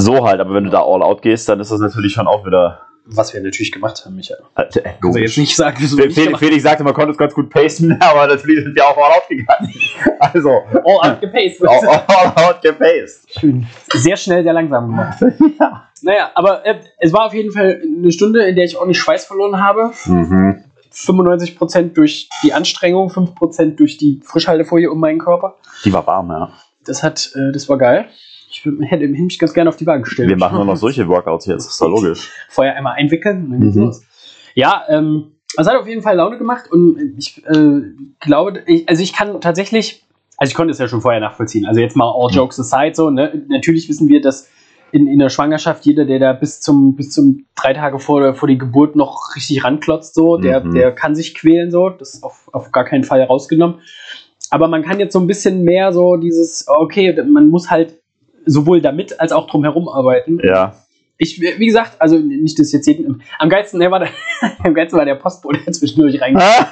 so 0.00 0.24
halt, 0.26 0.40
aber 0.40 0.54
wenn 0.54 0.62
du 0.64 0.70
da 0.70 0.82
all 0.82 1.02
out 1.02 1.22
gehst, 1.22 1.48
dann 1.48 1.58
ist 1.58 1.72
das 1.72 1.80
natürlich 1.80 2.12
schon 2.12 2.26
auch 2.28 2.46
wieder. 2.46 2.80
was 3.10 3.32
wir 3.34 3.40
natürlich 3.42 3.72
gemacht 3.72 4.00
haben, 4.04 4.14
Micha. 4.16 4.34
Also 4.54 4.80
Also 5.02 5.18
jetzt 5.18 5.38
nicht 5.38 5.56
sagen, 5.56 5.76
wieso 5.80 5.96
Fe- 5.96 6.04
nicht 6.06 6.14
Felix. 6.14 6.38
Felix 6.38 6.62
sagte, 6.62 6.84
man 6.84 6.92
konnte 6.94 7.12
es 7.12 7.18
ganz 7.18 7.32
gut 7.34 7.48
pacen, 7.50 7.96
aber 8.00 8.26
natürlich 8.28 8.62
sind 8.64 8.76
wir 8.76 8.84
auch 8.86 8.96
all 8.96 9.12
out 9.16 9.28
gegangen. 9.28 9.72
Also, 10.20 10.50
All 10.50 11.10
out 11.12 11.20
gepaced. 11.20 11.64
all, 11.66 12.02
all 12.08 12.44
out 12.44 12.60
gepaced. 12.62 13.28
Schön. 13.40 13.66
Sehr 13.94 14.16
schnell, 14.16 14.42
sehr 14.42 14.52
langsam 14.52 14.88
gemacht. 14.88 15.18
ja. 15.60 15.84
Naja, 16.02 16.30
aber 16.34 16.64
äh, 16.66 16.80
es 16.98 17.12
war 17.12 17.26
auf 17.26 17.34
jeden 17.34 17.50
Fall 17.52 17.80
eine 17.82 18.10
Stunde, 18.12 18.44
in 18.46 18.54
der 18.56 18.64
ich 18.64 18.76
ordentlich 18.76 18.98
Schweiß 18.98 19.24
verloren 19.26 19.60
habe. 19.62 19.92
Mhm. 20.06 20.64
95% 21.06 21.94
durch 21.94 22.28
die 22.42 22.52
Anstrengung, 22.52 23.08
5% 23.10 23.76
durch 23.76 23.96
die 23.96 24.20
Frischhaltefolie 24.24 24.90
um 24.90 24.98
meinen 25.00 25.18
Körper. 25.18 25.56
Die 25.84 25.92
war 25.92 26.06
warm, 26.06 26.30
ja. 26.30 26.52
Das 26.84 27.02
hat, 27.02 27.30
äh, 27.34 27.52
das 27.52 27.68
war 27.68 27.78
geil. 27.78 28.06
Ich 28.50 28.64
hätte 28.64 29.06
mich 29.06 29.38
ganz 29.38 29.52
gerne 29.52 29.68
auf 29.68 29.76
die 29.76 29.86
Waage 29.86 30.02
gestellt. 30.02 30.28
Wir 30.28 30.36
machen 30.36 30.56
nur 30.56 30.64
noch 30.64 30.76
solche 30.76 31.06
Workouts 31.06 31.46
jetzt, 31.46 31.66
ist 31.66 31.80
doch 31.80 31.88
logisch. 31.88 32.30
Vorher 32.48 32.74
einmal 32.76 32.94
einwickeln 32.94 33.50
dann 33.50 33.60
geht's 33.60 33.76
Mhm. 33.76 33.82
los. 33.84 34.02
Ja, 34.54 34.82
ähm, 34.88 35.32
es 35.56 35.66
hat 35.68 35.76
auf 35.76 35.86
jeden 35.86 36.02
Fall 36.02 36.16
Laune 36.16 36.38
gemacht 36.38 36.70
und 36.70 37.14
ich 37.18 37.44
äh, 37.46 37.80
glaube, 38.20 38.62
ich, 38.66 38.88
also 38.88 39.02
ich 39.02 39.12
kann 39.12 39.40
tatsächlich, 39.40 40.04
also 40.38 40.50
ich 40.50 40.54
konnte 40.54 40.72
es 40.72 40.78
ja 40.78 40.88
schon 40.88 41.00
vorher 41.02 41.20
nachvollziehen. 41.20 41.66
Also 41.66 41.80
jetzt 41.80 41.96
mal 41.96 42.10
all 42.10 42.30
jokes 42.32 42.58
aside 42.58 42.94
so, 42.94 43.10
ne? 43.10 43.44
Natürlich 43.48 43.88
wissen 43.88 44.08
wir, 44.08 44.20
dass 44.20 44.48
in, 44.92 45.06
in 45.06 45.18
der 45.18 45.28
Schwangerschaft 45.28 45.84
jeder, 45.86 46.04
der 46.04 46.18
da 46.18 46.32
bis 46.32 46.60
zum, 46.60 46.96
bis 46.96 47.10
zum 47.10 47.46
drei 47.54 47.72
Tage 47.74 47.98
vor, 47.98 48.20
der- 48.20 48.34
vor 48.34 48.48
die 48.48 48.58
Geburt 48.58 48.96
noch 48.96 49.34
richtig 49.36 49.62
ranklotzt, 49.64 50.14
so, 50.14 50.36
der, 50.38 50.64
Mhm. 50.64 50.74
der 50.74 50.92
kann 50.92 51.14
sich 51.14 51.34
quälen, 51.34 51.70
so, 51.70 51.90
das 51.90 52.14
ist 52.14 52.22
auf, 52.22 52.48
auf 52.52 52.72
gar 52.72 52.84
keinen 52.84 53.04
Fall 53.04 53.22
rausgenommen. 53.22 53.80
Aber 54.50 54.66
man 54.68 54.82
kann 54.82 54.98
jetzt 54.98 55.12
so 55.12 55.20
ein 55.20 55.26
bisschen 55.26 55.62
mehr 55.64 55.92
so 55.92 56.16
dieses, 56.16 56.64
okay, 56.68 57.14
man 57.22 57.48
muss 57.48 57.70
halt 57.70 57.94
sowohl 58.46 58.80
damit 58.80 59.20
als 59.20 59.30
auch 59.32 59.46
drumherum 59.46 59.88
arbeiten. 59.88 60.40
Ja. 60.42 60.74
Ich, 61.20 61.40
wie 61.40 61.66
gesagt, 61.66 61.96
also 62.00 62.16
nicht, 62.16 62.58
dass 62.60 62.72
jetzt 62.72 62.86
jeden, 62.86 63.22
am 63.40 63.48
geilsten, 63.50 63.80
war 63.90 63.98
der, 63.98 64.08
am 64.64 64.72
geilsten 64.72 64.96
war 64.98 65.04
der 65.04 65.16
Postbote, 65.16 65.58
der 65.64 65.72
zwischendurch 65.72 66.20
reingegangen 66.20 66.66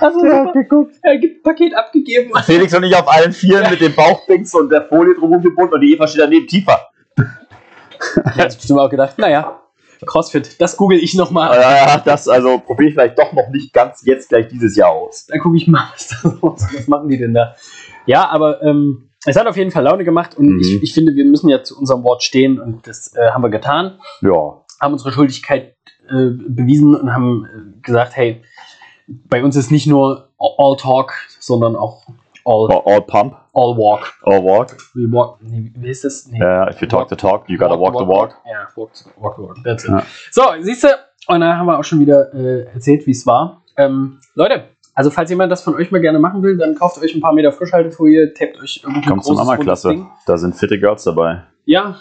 Hast 0.00 0.16
du 0.16 0.52
geguckt? 0.52 0.94
Er 1.02 1.18
gibt 1.18 1.42
Paket 1.42 1.74
abgegeben. 1.76 2.30
Felix 2.44 2.74
und 2.74 2.84
ich 2.84 2.96
auf 2.96 3.08
allen 3.08 3.32
Vieren 3.32 3.70
mit 3.70 3.80
dem 3.80 3.94
Bauchdings 3.94 4.54
und 4.54 4.70
der 4.70 4.82
Folie 4.86 5.14
drumherum 5.14 5.42
gebunden 5.42 5.74
und 5.74 5.80
die 5.82 5.92
Eva 5.94 6.06
steht 6.08 6.22
daneben 6.22 6.46
tiefer. 6.46 6.87
Er 8.24 8.34
hat 8.36 8.50
sich 8.52 8.58
bestimmt 8.60 8.80
auch 8.80 8.90
gedacht, 8.90 9.18
naja, 9.18 9.60
Crossfit, 10.06 10.60
das 10.60 10.76
google 10.76 10.98
ich 10.98 11.14
nochmal. 11.14 11.60
Ja, 11.60 11.98
das 12.04 12.28
also 12.28 12.58
probiere 12.60 12.88
ich 12.90 12.94
vielleicht 12.94 13.18
doch 13.18 13.32
noch 13.32 13.48
nicht 13.50 13.72
ganz 13.72 14.02
jetzt 14.04 14.28
gleich 14.28 14.48
dieses 14.48 14.76
Jahr 14.76 14.90
aus. 14.90 15.26
Dann 15.26 15.40
gucke 15.40 15.56
ich 15.56 15.66
mal, 15.66 15.88
was, 15.92 16.08
da 16.08 16.28
los 16.42 16.62
ist. 16.62 16.78
was 16.78 16.88
machen 16.88 17.08
die 17.08 17.18
denn 17.18 17.34
da. 17.34 17.54
Ja, 18.06 18.28
aber 18.28 18.62
ähm, 18.62 19.10
es 19.26 19.36
hat 19.36 19.46
auf 19.48 19.56
jeden 19.56 19.70
Fall 19.72 19.82
Laune 19.84 20.04
gemacht 20.04 20.36
und 20.36 20.46
Mhm. 20.46 20.60
ich, 20.60 20.82
ich 20.82 20.94
finde, 20.94 21.14
wir 21.16 21.24
müssen 21.24 21.48
ja 21.48 21.62
zu 21.64 21.76
unserem 21.78 22.04
Wort 22.04 22.22
stehen 22.22 22.60
und 22.60 22.86
das 22.86 23.14
äh, 23.16 23.30
haben 23.32 23.42
wir 23.42 23.50
getan. 23.50 23.98
Ja. 24.20 24.62
haben 24.80 24.92
unsere 24.92 25.10
Schuldigkeit 25.12 25.74
äh, 26.08 26.30
bewiesen 26.30 26.94
und 26.94 27.12
haben 27.12 27.44
äh, 27.46 27.80
gesagt, 27.82 28.16
hey, 28.16 28.40
bei 29.08 29.42
uns 29.42 29.56
ist 29.56 29.70
nicht 29.72 29.86
nur 29.88 30.28
all 30.38 30.76
talk, 30.78 31.12
sondern 31.40 31.74
auch 31.74 32.06
all, 32.48 32.70
All, 32.72 32.82
all 32.94 33.00
pump, 33.02 33.34
all 33.52 33.76
walk. 33.76 34.14
all 34.22 34.42
walk. 34.42 34.76
We 34.94 35.06
walk. 35.10 35.38
Nee, 35.42 35.70
wie 35.76 35.88
ist 35.90 36.04
das? 36.04 36.26
Nee. 36.30 36.38
Yeah, 36.40 36.68
if 36.70 36.80
you 36.80 36.86
talk 36.88 37.08
the 37.10 37.16
talk, 37.16 37.48
you 37.48 37.58
gotta 37.58 37.78
walk, 37.78 37.94
the 37.98 38.06
walk. 38.06 38.36
Ja, 38.46 38.66
walk, 38.76 38.90
the- 38.96 39.10
walk 39.18 39.36
the 39.36 39.42
walk. 39.42 39.56
That's 39.64 39.84
it. 39.84 39.90
Ja. 39.90 40.02
So, 40.30 40.42
siehst 40.60 40.84
du, 40.84 40.88
und 41.28 41.40
dann 41.40 41.56
haben 41.58 41.66
wir 41.66 41.78
auch 41.78 41.84
schon 41.84 42.00
wieder 42.00 42.32
äh, 42.34 42.64
erzählt, 42.72 43.06
wie 43.06 43.10
es 43.10 43.26
war. 43.26 43.62
Ähm, 43.76 44.20
Leute, 44.34 44.64
also 44.94 45.10
falls 45.10 45.30
jemand 45.30 45.52
das 45.52 45.62
von 45.62 45.74
euch 45.76 45.90
mal 45.90 46.00
gerne 46.00 46.18
machen 46.18 46.42
will, 46.42 46.56
dann 46.56 46.74
kauft 46.74 46.98
euch 47.02 47.14
ein 47.14 47.20
paar 47.20 47.32
Meter 47.32 47.52
Frischhaltefolie, 47.52 48.32
tappt 48.34 48.58
euch 48.62 48.80
irgendein 48.82 49.08
Kommt 49.10 49.24
zur 49.24 49.34
großes 49.36 49.48
rundes 49.48 49.84
Mama-Klasse. 49.84 50.06
Da 50.26 50.36
sind 50.38 50.56
fitte 50.56 50.78
Girls 50.80 51.04
dabei. 51.04 51.42
Ja, 51.66 51.96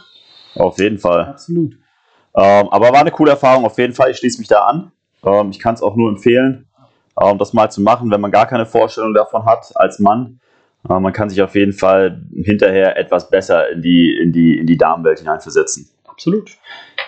Auf 0.55 0.79
jeden 0.79 0.97
Fall. 0.97 1.25
absolut. 1.25 1.73
Ähm, 2.35 2.67
aber 2.69 2.91
war 2.91 3.01
eine 3.01 3.11
coole 3.11 3.31
Erfahrung, 3.31 3.65
auf 3.65 3.77
jeden 3.77 3.93
Fall. 3.93 4.11
Ich 4.11 4.17
schließe 4.17 4.39
mich 4.39 4.47
da 4.47 4.61
an. 4.65 4.91
Ähm, 5.25 5.49
ich 5.49 5.59
kann 5.59 5.73
es 5.75 5.81
auch 5.81 5.95
nur 5.95 6.09
empfehlen, 6.09 6.66
ähm, 7.21 7.37
das 7.37 7.53
mal 7.53 7.69
zu 7.69 7.81
machen, 7.81 8.11
wenn 8.11 8.21
man 8.21 8.31
gar 8.31 8.47
keine 8.47 8.65
Vorstellung 8.65 9.13
davon 9.13 9.45
hat 9.45 9.71
als 9.75 9.99
Mann. 9.99 10.39
Äh, 10.89 10.99
man 10.99 11.13
kann 11.13 11.29
sich 11.29 11.41
auf 11.41 11.55
jeden 11.55 11.73
Fall 11.73 12.21
hinterher 12.33 12.97
etwas 12.97 13.29
besser 13.29 13.69
in 13.69 13.81
die, 13.81 14.17
in 14.21 14.31
die, 14.31 14.57
in 14.57 14.67
die 14.67 14.77
Damenwelt 14.77 15.19
hineinversetzen. 15.19 15.89
Absolut. 16.07 16.51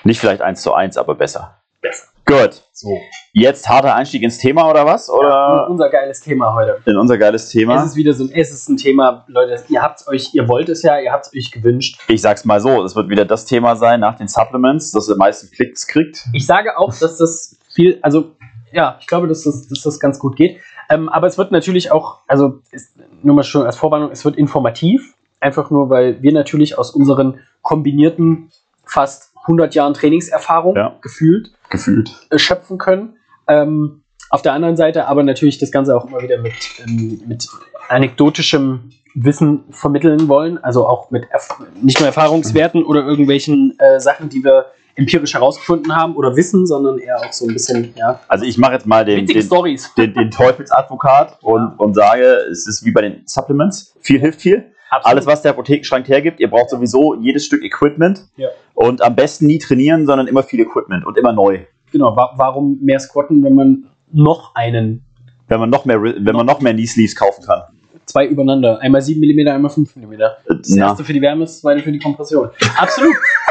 Nicht 0.04 0.20
vielleicht 0.20 0.42
eins 0.42 0.62
zu 0.62 0.74
eins, 0.74 0.98
aber 0.98 1.16
besser. 1.16 1.56
Besser. 1.82 2.08
Gut. 2.26 2.62
So. 2.74 2.96
Jetzt 3.34 3.68
harter 3.68 3.96
Einstieg 3.96 4.22
ins 4.22 4.38
Thema 4.38 4.70
oder 4.70 4.86
was? 4.86 5.10
Oder 5.10 5.68
unser 5.68 5.90
geiles 5.90 6.22
Thema 6.22 6.54
heute. 6.54 6.80
in 6.86 6.96
unser 6.96 7.18
geiles 7.18 7.50
Thema? 7.50 7.78
Es 7.78 7.92
ist 7.92 7.96
wieder 7.96 8.14
so 8.14 8.26
ein, 8.26 8.32
es 8.32 8.52
ist 8.52 8.70
ein 8.70 8.78
Thema, 8.78 9.26
Leute, 9.28 9.64
ihr 9.68 9.82
habt 9.82 10.08
euch, 10.08 10.34
ihr 10.34 10.48
wollt 10.48 10.70
es 10.70 10.84
ja, 10.84 11.00
ihr 11.00 11.12
habt 11.12 11.26
es 11.26 11.34
euch 11.36 11.52
gewünscht. 11.52 12.00
Ich 12.08 12.22
sag's 12.22 12.46
mal 12.46 12.62
so, 12.62 12.84
es 12.84 12.96
wird 12.96 13.10
wieder 13.10 13.26
das 13.26 13.46
Thema 13.46 13.76
sein 13.76 14.00
nach 14.00 14.16
den 14.16 14.28
Supplements, 14.28 14.92
das 14.92 15.10
am 15.10 15.18
meisten 15.18 15.50
Klicks 15.50 15.88
kriegt. 15.88 16.26
Ich 16.34 16.46
sage 16.46 16.78
auch, 16.78 16.94
dass 16.96 17.18
das 17.18 17.58
viel, 17.74 17.98
also 18.04 18.36
ja, 18.72 18.98
ich 19.00 19.08
glaube, 19.08 19.28
dass 19.28 19.44
das, 19.44 19.68
dass 19.68 19.82
das 19.82 20.00
ganz 20.00 20.20
gut 20.20 20.36
geht. 20.36 20.60
Ähm, 20.90 21.10
aber 21.10 21.28
es 21.28 21.38
wird 21.38 21.52
natürlich 21.52 21.92
auch, 21.92 22.20
also 22.28 22.62
ist, 22.72 22.96
nur 23.22 23.36
mal 23.36 23.44
schon 23.44 23.66
als 23.66 23.78
Vorwarnung, 23.78 24.12
es 24.12 24.26
wird 24.26 24.36
informativ. 24.38 25.14
Einfach 25.40 25.70
nur, 25.70 25.90
weil 25.90 26.22
wir 26.22 26.34
natürlich 26.34 26.78
aus 26.78 26.92
unseren 26.92 27.40
kombinierten 27.62 28.52
fast 28.86 29.32
100 29.44 29.74
Jahren 29.76 29.94
Trainingserfahrung 29.94 30.76
Ja. 30.76 30.96
gefühlt 31.02 31.52
Gefühlt. 31.70 32.12
äh, 32.30 32.38
schöpfen 32.38 32.78
können. 32.78 33.16
Ähm, 33.48 34.02
auf 34.30 34.42
der 34.42 34.54
anderen 34.54 34.78
Seite 34.78 35.08
aber 35.08 35.24
natürlich 35.24 35.58
das 35.58 35.72
Ganze 35.72 35.96
auch 35.96 36.06
immer 36.06 36.22
wieder 36.22 36.38
mit, 36.40 36.54
ähm, 36.86 37.22
mit 37.26 37.48
anekdotischem 37.88 38.92
Wissen 39.16 39.64
vermitteln 39.72 40.28
wollen, 40.28 40.58
also 40.64 40.88
auch 40.88 41.10
mit 41.12 41.26
Erf 41.32 41.50
nicht 41.82 42.00
nur 42.00 42.08
Erfahrungswerten 42.08 42.84
oder 42.84 43.04
irgendwelchen 43.06 43.76
äh, 43.80 44.00
Sachen, 44.00 44.30
die 44.30 44.44
wir 44.44 44.66
empirisch 45.00 45.34
herausgefunden 45.34 45.96
haben 45.96 46.16
oder 46.16 46.36
wissen, 46.36 46.68
sondern 46.68 47.00
eher 47.00 47.18
auch 47.20 47.32
so 47.34 47.48
ein 47.48 47.54
bisschen, 47.54 47.94
ja, 47.96 48.20
Also 48.28 48.46
ich 48.46 48.58
mache 48.58 48.74
jetzt 48.74 48.86
mal 48.86 49.04
den, 49.06 49.26
den, 49.26 49.50
den, 49.98 50.14
den 50.14 50.32
Teufelsadvokat 50.32 51.38
und, 51.42 51.62
Ja. 51.62 51.74
und 51.78 51.94
sage, 51.96 52.24
es 52.52 52.68
ist 52.68 52.86
wie 52.86 52.92
bei 52.92 53.02
den 53.02 53.24
Supplements. 53.26 53.96
Viel 54.02 54.20
hilft 54.20 54.42
viel. 54.42 54.72
Alles, 54.92 55.26
was 55.28 55.44
der 55.44 55.52
Apothekenschrank 55.52 56.08
hergibt, 56.08 56.40
ihr 56.40 56.50
braucht 56.50 56.72
sowieso 56.72 57.14
jedes 57.16 57.46
Stück 57.46 57.64
Equipment. 57.64 58.26
Ja. 58.38 58.50
Und 58.74 59.02
am 59.04 59.16
besten 59.16 59.46
nie 59.46 59.60
trainieren, 59.60 60.06
sondern 60.08 60.26
immer 60.28 60.42
viel 60.44 60.60
Equipment 60.62 61.06
und 61.06 61.18
immer 61.18 61.32
neu. 61.32 61.60
Genau, 61.92 62.16
wa 62.16 62.32
warum 62.38 62.80
mehr 62.82 63.00
squatten, 63.00 63.44
wenn 63.44 63.54
man 63.56 63.86
noch 64.12 64.56
einen, 64.56 65.04
Wenn 65.48 65.60
man 65.60 65.70
noch 65.70 65.86
mehr, 65.86 66.02
wenn 66.02 66.36
man 66.36 66.46
noch 66.46 66.60
mehr 66.62 66.74
Knee 66.74 66.88
Sleeves 66.88 67.16
kaufen 67.16 67.44
kann. 67.46 67.62
zwei 68.06 68.26
übereinander, 68.26 68.80
einmal 68.82 69.02
7 69.04 69.20
mm, 69.22 69.48
einmal 69.48 69.70
5 69.70 69.96
mm. 69.96 70.14
Das 70.48 70.70
Na. 70.70 70.88
erste 70.88 71.04
für 71.04 71.14
die 71.14 71.22
Wärme, 71.22 71.42
das 71.46 71.62
zweite 71.62 71.84
für 71.84 71.92
die 71.92 72.00
Kompression. 72.00 72.50
Absolut. 72.78 73.16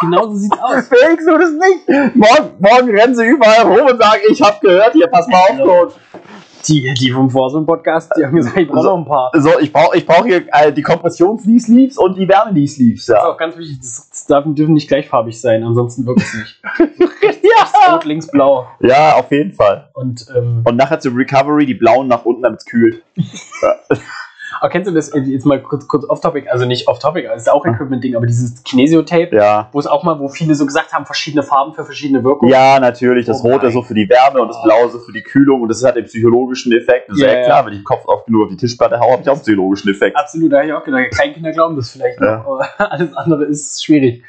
Genauso 0.00 0.34
sieht's 0.34 0.58
aus. 0.62 0.88
Felix, 0.88 1.24
du 1.24 1.38
das 1.38 1.50
nicht. 1.52 2.16
Morgen, 2.16 2.50
morgen 2.58 2.90
rennen 2.96 3.14
sie 3.14 3.26
überall 3.26 3.62
rum 3.62 3.86
und 3.90 3.98
sagen, 4.00 4.20
ich 4.30 4.40
habe 4.42 4.56
gehört, 4.60 4.92
hier, 4.92 5.06
pass 5.08 5.26
mal 5.28 5.38
auf, 5.38 5.58
Coach. 5.58 5.94
Die, 6.66 6.92
die 6.94 7.12
vom 7.12 7.30
Vorsum-Podcast, 7.30 8.12
die 8.18 8.26
haben 8.26 8.34
gesagt, 8.34 8.56
ich 8.58 8.68
brauche 8.68 8.82
So. 8.82 8.90
noch 8.90 8.98
ein 8.98 9.04
paar. 9.06 9.30
So, 9.34 9.58
ich 9.60 9.72
brauche 9.72 9.96
ich 9.96 10.04
brauch 10.04 10.26
hier 10.26 10.42
äh, 10.52 10.72
die 10.72 10.82
Kompressions-Knee 10.82 11.58
Sleeves 11.60 11.96
und 11.98 12.18
die 12.18 12.28
Wärme-Knee-Sleeves. 12.28 13.06
Das 13.06 13.16
ist 13.16 13.22
Ja. 13.22 13.28
auch 13.30 13.38
ganz 13.38 13.56
wichtig, 13.56 13.78
das, 13.80 14.08
das 14.10 14.26
darf, 14.26 14.44
dürfen 14.48 14.74
nicht 14.74 14.88
gleichfarbig 14.88 15.40
sein, 15.40 15.62
ansonsten 15.62 16.04
wirkt 16.04 16.20
es 16.20 16.34
nicht. 16.34 16.60
ja. 17.42 17.92
Rot, 17.94 18.04
links, 18.04 18.26
blau. 18.30 18.66
ja, 18.80 19.14
auf 19.14 19.30
jeden 19.30 19.54
Fall. 19.54 19.88
Und, 19.94 20.26
ähm, 20.36 20.62
Und 20.64 20.76
nachher 20.76 20.98
zur 21.00 21.14
Recovery 21.16 21.64
die 21.64 21.74
blauen 21.74 22.08
nach 22.08 22.24
unten, 22.24 22.42
damit 22.42 22.58
es 22.60 22.66
kühlt. 22.66 23.02
aber 24.60 24.70
kennst 24.70 24.88
du 24.90 24.94
das, 24.94 25.08
äh, 25.10 25.20
jetzt 25.20 25.46
mal 25.46 25.60
kurz, 25.62 25.86
kurz 25.88 26.04
off-topic, 26.08 26.48
also 26.50 26.66
nicht 26.66 26.88
off-topic, 26.88 27.28
es 27.34 27.42
ist 27.42 27.50
auch 27.50 27.64
Equipment-Ding, 27.66 28.16
aber 28.16 28.26
dieses 28.26 28.62
Kinesio-Tape, 28.64 29.34
Ja. 29.34 29.68
wo 29.72 29.78
es 29.78 29.86
auch 29.86 30.02
mal, 30.04 30.18
wo 30.18 30.28
viele 30.28 30.54
so 30.54 30.66
gesagt 30.66 30.92
haben, 30.92 31.06
verschiedene 31.06 31.42
Farben 31.42 31.74
für 31.74 31.84
verschiedene 31.84 32.22
Wirkungen. 32.24 32.50
Ja, 32.52 32.78
natürlich. 32.80 33.26
Das 33.26 33.42
Oh 33.44 33.48
Rote 33.52 33.70
so 33.70 33.82
für 33.82 33.94
die 33.94 34.08
Wärme 34.08 34.40
und 34.42 34.48
das 34.48 34.62
Blaue 34.62 34.88
so 34.90 34.98
für 34.98 35.12
die 35.12 35.22
Kühlung. 35.22 35.62
Und 35.62 35.68
das 35.68 35.82
hat 35.84 35.96
den 35.96 36.04
psychologischen 36.04 36.72
Effekt. 36.72 37.08
Das 37.08 37.16
ist 37.16 37.22
Ja, 37.22 37.32
ja, 37.32 37.38
ja. 37.38 37.44
klar, 37.44 37.66
wenn 37.66 37.72
ich 37.74 37.78
den 37.80 37.84
Kopf 37.84 38.04
oft 38.06 38.26
genug 38.26 38.44
auf 38.44 38.48
die 38.50 38.56
Tischplatte 38.56 38.98
haue, 39.00 39.12
habe 39.12 39.22
ich 39.22 39.28
auch 39.28 39.34
einen 39.34 39.42
psychologischen 39.42 39.90
Effekt. 39.90 40.16
Absolut, 40.16 40.52
da 40.52 40.58
habe 40.58 40.66
ich 40.66 40.72
auch 40.72 40.84
gedacht, 40.84 41.04
kein 41.16 41.32
Kinder 41.34 41.52
glauben 41.52 41.76
das 41.76 41.90
vielleicht 41.90 42.20
Ja. 42.20 42.38
noch, 42.38 42.46
aber 42.46 42.68
alles 42.92 43.12
andere 43.14 43.44
ist 43.44 43.84
schwierig. 43.84 44.22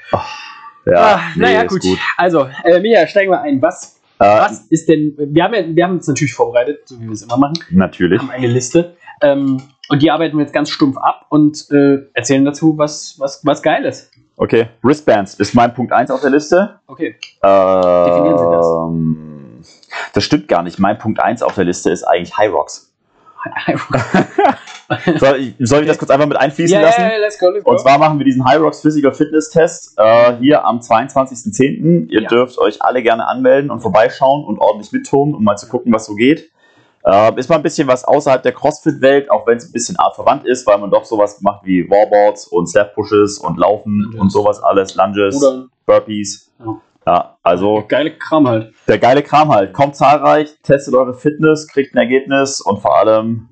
Ja, 0.86 1.16
ah, 1.16 1.20
naja, 1.36 1.62
ist 1.64 1.82
gut. 1.82 1.98
Also, 2.18 2.48
äh, 2.64 2.80
Mia, 2.80 3.06
steigen 3.06 3.32
wir 3.32 3.42
ein. 3.42 3.62
Was, 3.62 4.00
Äh, 4.20 4.26
was 4.26 4.66
ist 4.70 4.90
denn, 4.90 5.14
wir 5.18 5.44
haben, 5.44 5.54
ja, 5.54 5.64
wir 5.66 5.84
haben 5.86 5.94
uns 5.96 6.08
natürlich 6.08 6.34
vorbereitet, 6.34 6.80
so 6.86 7.00
wie 7.00 7.06
wir 7.06 7.12
es 7.14 7.22
immer 7.22 7.38
machen. 7.38 7.54
Natürlich. 7.72 8.20
haben 8.22 8.30
eine 8.32 8.48
Liste. 8.48 8.96
Ähm, 9.22 9.62
und 9.90 10.02
die 10.02 10.12
arbeiten 10.12 10.38
wir 10.38 10.44
jetzt 10.44 10.54
ganz 10.54 10.70
stumpf 10.70 10.98
ab 10.98 11.26
und 11.30 11.70
äh, 11.72 11.98
erzählen 12.14 12.46
dazu, 12.46 12.78
was, 12.78 13.16
was, 13.18 13.46
was 13.46 13.62
geil 13.62 13.86
ist. 13.86 14.12
Okay, 14.38 14.68
Wristbands 14.82 15.34
ist 15.34 15.54
mein 15.54 15.74
Punkt 15.74 15.92
1 15.92 16.12
auf 16.12 16.22
der 16.22 16.30
Liste. 16.30 16.80
Okay. 16.88 17.16
Definieren 17.42 18.38
Sie 18.38 18.50
das. 18.52 18.68
das? 18.68 20.12
Das 20.14 20.24
stimmt 20.24 20.48
gar 20.48 20.64
nicht. 20.64 20.80
Mein 20.80 20.98
Punkt 20.98 21.20
1 21.20 21.44
auf 21.44 21.56
der 21.56 21.66
Liste 21.66 21.90
ist 21.92 22.04
eigentlich 22.04 22.38
High 22.38 22.52
Rocks. 22.52 22.94
Soll 25.18 25.40
ich, 25.40 25.54
soll 25.60 25.82
ich 25.82 25.88
das 25.88 26.00
kurz 26.00 26.10
einfach 26.10 26.26
mit 26.26 26.38
einfließen 26.38 26.76
ja, 26.76 26.82
lassen? 26.82 27.02
ja, 27.02 27.18
let's 27.18 27.38
go, 27.38 27.50
let's 27.50 27.64
go. 27.64 27.72
Und 27.72 27.80
zwar 27.80 28.00
machen 28.00 28.18
wir 28.18 28.26
diesen 28.26 28.44
High 28.46 28.60
Rocks 28.60 28.82
Physical 28.82 29.14
Fitness 29.14 29.50
Test 29.52 29.94
äh, 29.98 30.34
hier 30.40 30.66
am 30.66 30.80
22.10. 30.80 32.08
Ihr 32.10 32.22
Ja. 32.22 32.28
dürft 32.28 32.58
euch 32.58 32.82
alle 32.82 33.04
gerne 33.04 33.28
anmelden 33.28 33.70
und 33.70 33.82
vorbeischauen 33.82 34.44
und 34.44 34.58
ordentlich 34.60 34.92
mittun, 34.92 35.36
um 35.36 35.44
mal 35.44 35.58
zu 35.58 35.68
gucken, 35.68 35.94
was 35.94 36.06
so 36.08 36.16
geht. 36.16 36.50
Äh, 37.06 37.40
ist 37.40 37.50
mal 37.50 37.56
ein 37.56 37.64
bisschen 37.64 37.88
was 37.88 38.04
außerhalb 38.04 38.44
der 38.44 38.52
CrossFit-Welt, 38.52 39.32
auch 39.32 39.48
wenn 39.48 39.58
es 39.58 39.66
ein 39.68 39.72
bisschen 39.72 39.98
artverwandt 39.98 40.46
ist, 40.46 40.68
weil 40.68 40.78
man 40.78 40.92
doch 40.92 41.06
sowas 41.06 41.40
macht 41.42 41.66
wie 41.66 41.90
Wallboards 41.90 42.48
und 42.48 42.68
Slap 42.68 42.94
Pushes 42.94 43.38
und 43.40 43.58
Laufen 43.58 44.00
Lunges. 44.02 44.20
und 44.20 44.32
sowas 44.32 44.62
alles, 44.62 44.96
Lunges, 44.96 45.36
Rudern. 45.36 45.70
Burpees. 45.86 46.52
Ja. 46.60 46.82
Ja, 47.08 47.38
also 47.42 47.86
Geile 47.88 48.12
Kram 48.18 48.48
halt. 48.48 48.74
der 48.88 49.00
geile 49.00 49.24
Kram 49.24 49.50
halt. 49.50 49.74
Kommt 49.74 49.96
zahlreich, 49.96 50.50
testet 50.62 50.94
eure 50.94 51.14
Fitness, 51.16 51.68
kriegt 51.68 51.96
ein 51.96 51.98
Ergebnis 51.98 52.60
und 52.62 52.82
vor 52.82 52.96
allem 53.00 53.48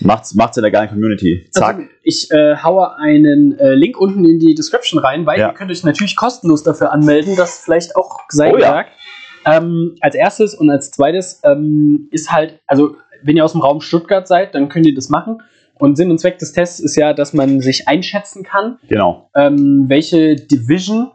macht's, 0.00 0.34
macht's 0.34 0.56
in 0.56 0.62
der 0.62 0.72
geilen 0.72 0.88
Community. 0.88 1.46
Zack. 1.52 1.76
Also, 1.76 1.88
ich 2.02 2.28
äh, 2.32 2.56
haue 2.62 2.96
einen 2.96 3.56
äh, 3.58 3.74
Link 3.74 3.96
unten 4.00 4.24
in 4.24 4.40
die 4.40 4.54
Description 4.54 4.98
rein, 4.98 5.24
weil 5.26 5.38
Ja. 5.38 5.48
ihr 5.48 5.54
könnt 5.54 5.70
euch 5.70 5.84
natürlich 5.84 6.16
kostenlos 6.16 6.64
dafür 6.64 6.90
anmelden, 6.90 7.36
das 7.36 7.60
vielleicht 7.62 7.94
auch 7.94 8.18
sei 8.30 8.52
Oh 8.52 8.56
ja. 8.56 8.86
Ähm, 9.46 9.94
als 10.00 10.14
erstes 10.14 10.54
und 10.54 10.70
als 10.70 10.90
zweites 10.90 11.40
ähm, 11.44 12.08
ist 12.10 12.32
halt, 12.32 12.60
also 12.66 12.96
wenn 13.22 13.36
ihr 13.36 13.44
aus 13.44 13.52
dem 13.52 13.60
Raum 13.60 13.80
Stuttgart 13.80 14.26
seid, 14.28 14.54
dann 14.54 14.68
könnt 14.68 14.86
ihr 14.86 14.94
das 14.94 15.08
machen. 15.08 15.42
Und 15.76 15.96
Sinn 15.96 16.10
und 16.10 16.18
Zweck 16.18 16.38
des 16.38 16.52
Tests 16.52 16.78
ist 16.80 16.96
ja, 16.96 17.12
dass 17.12 17.32
man 17.32 17.60
sich 17.60 17.88
einschätzen 17.88 18.42
kann, 18.44 18.78
Genau. 18.88 19.28
ähm, 19.34 19.84
welche 19.88 20.36
Division 20.36 21.10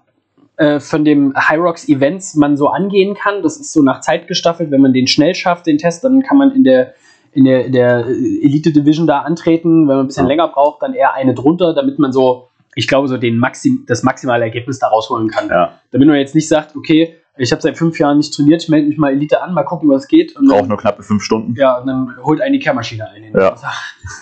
äh, 0.58 0.80
von 0.82 1.06
dem 1.06 1.34
Rocks 1.56 1.88
Events 1.88 2.36
man 2.36 2.58
so 2.58 2.68
angehen 2.68 3.16
kann. 3.16 3.42
Das 3.42 3.58
ist 3.58 3.72
so 3.72 3.82
nach 3.82 4.02
Zeit 4.02 4.28
gestaffelt. 4.28 4.72
Wenn 4.72 4.82
man 4.82 4.92
den 4.94 5.08
schnell 5.08 5.34
schafft, 5.34 5.66
den 5.68 5.78
Test, 5.78 6.04
dann 6.04 6.22
kann 6.24 6.38
man 6.38 6.52
in 6.52 6.66
der, 6.66 6.94
in 7.32 7.46
der, 7.46 7.70
der 7.70 8.06
Elite 8.08 8.74
Division 8.74 9.08
da 9.08 9.20
antreten. 9.20 9.88
Wenn 9.88 9.96
man 9.96 10.00
ein 10.02 10.08
bisschen 10.08 10.26
Ja. 10.26 10.30
länger 10.30 10.48
braucht, 10.50 10.82
dann 10.84 10.94
eher 10.94 11.14
eine 11.14 11.34
drunter, 11.34 11.74
damit 11.74 11.98
man 11.98 12.12
so, 12.12 12.50
ich 12.76 12.88
glaube, 12.90 13.08
so 13.08 13.16
den 13.18 13.38
Maxim, 13.38 13.86
das 13.88 14.04
maximale 14.04 14.44
Ergebnis 14.44 14.80
da 14.80 14.88
rausholen 14.88 15.30
kann. 15.30 15.48
Ja. 15.48 15.80
Damit 15.92 16.08
man 16.10 16.18
jetzt 16.18 16.36
nicht 16.36 16.50
sagt, 16.50 16.76
okay, 16.76 17.16
ich 17.40 17.52
habe 17.52 17.62
seit 17.62 17.78
fünf 17.78 17.98
Jahren 18.00 18.18
nicht 18.18 18.34
trainiert, 18.34 18.62
ich 18.64 18.70
melde 18.70 18.88
mich 18.88 18.98
mal 18.98 19.12
Elite 19.12 19.42
an, 19.42 19.54
mal 19.54 19.64
gucken, 19.64 19.90
was 19.90 20.08
geht. 20.08 20.36
Und 20.36 20.48
Braucht 20.48 20.68
nur 20.70 20.78
knappe 20.78 21.02
fünf 21.04 21.24
Stunden. 21.24 21.56
ja, 21.56 21.78
und 21.80 21.88
dann 21.88 22.16
holt 22.24 22.42
einen 22.42 22.54
die 22.54 22.60
Kehrmaschine 22.60 23.10
ein. 23.10 23.34
Ja. 23.34 23.56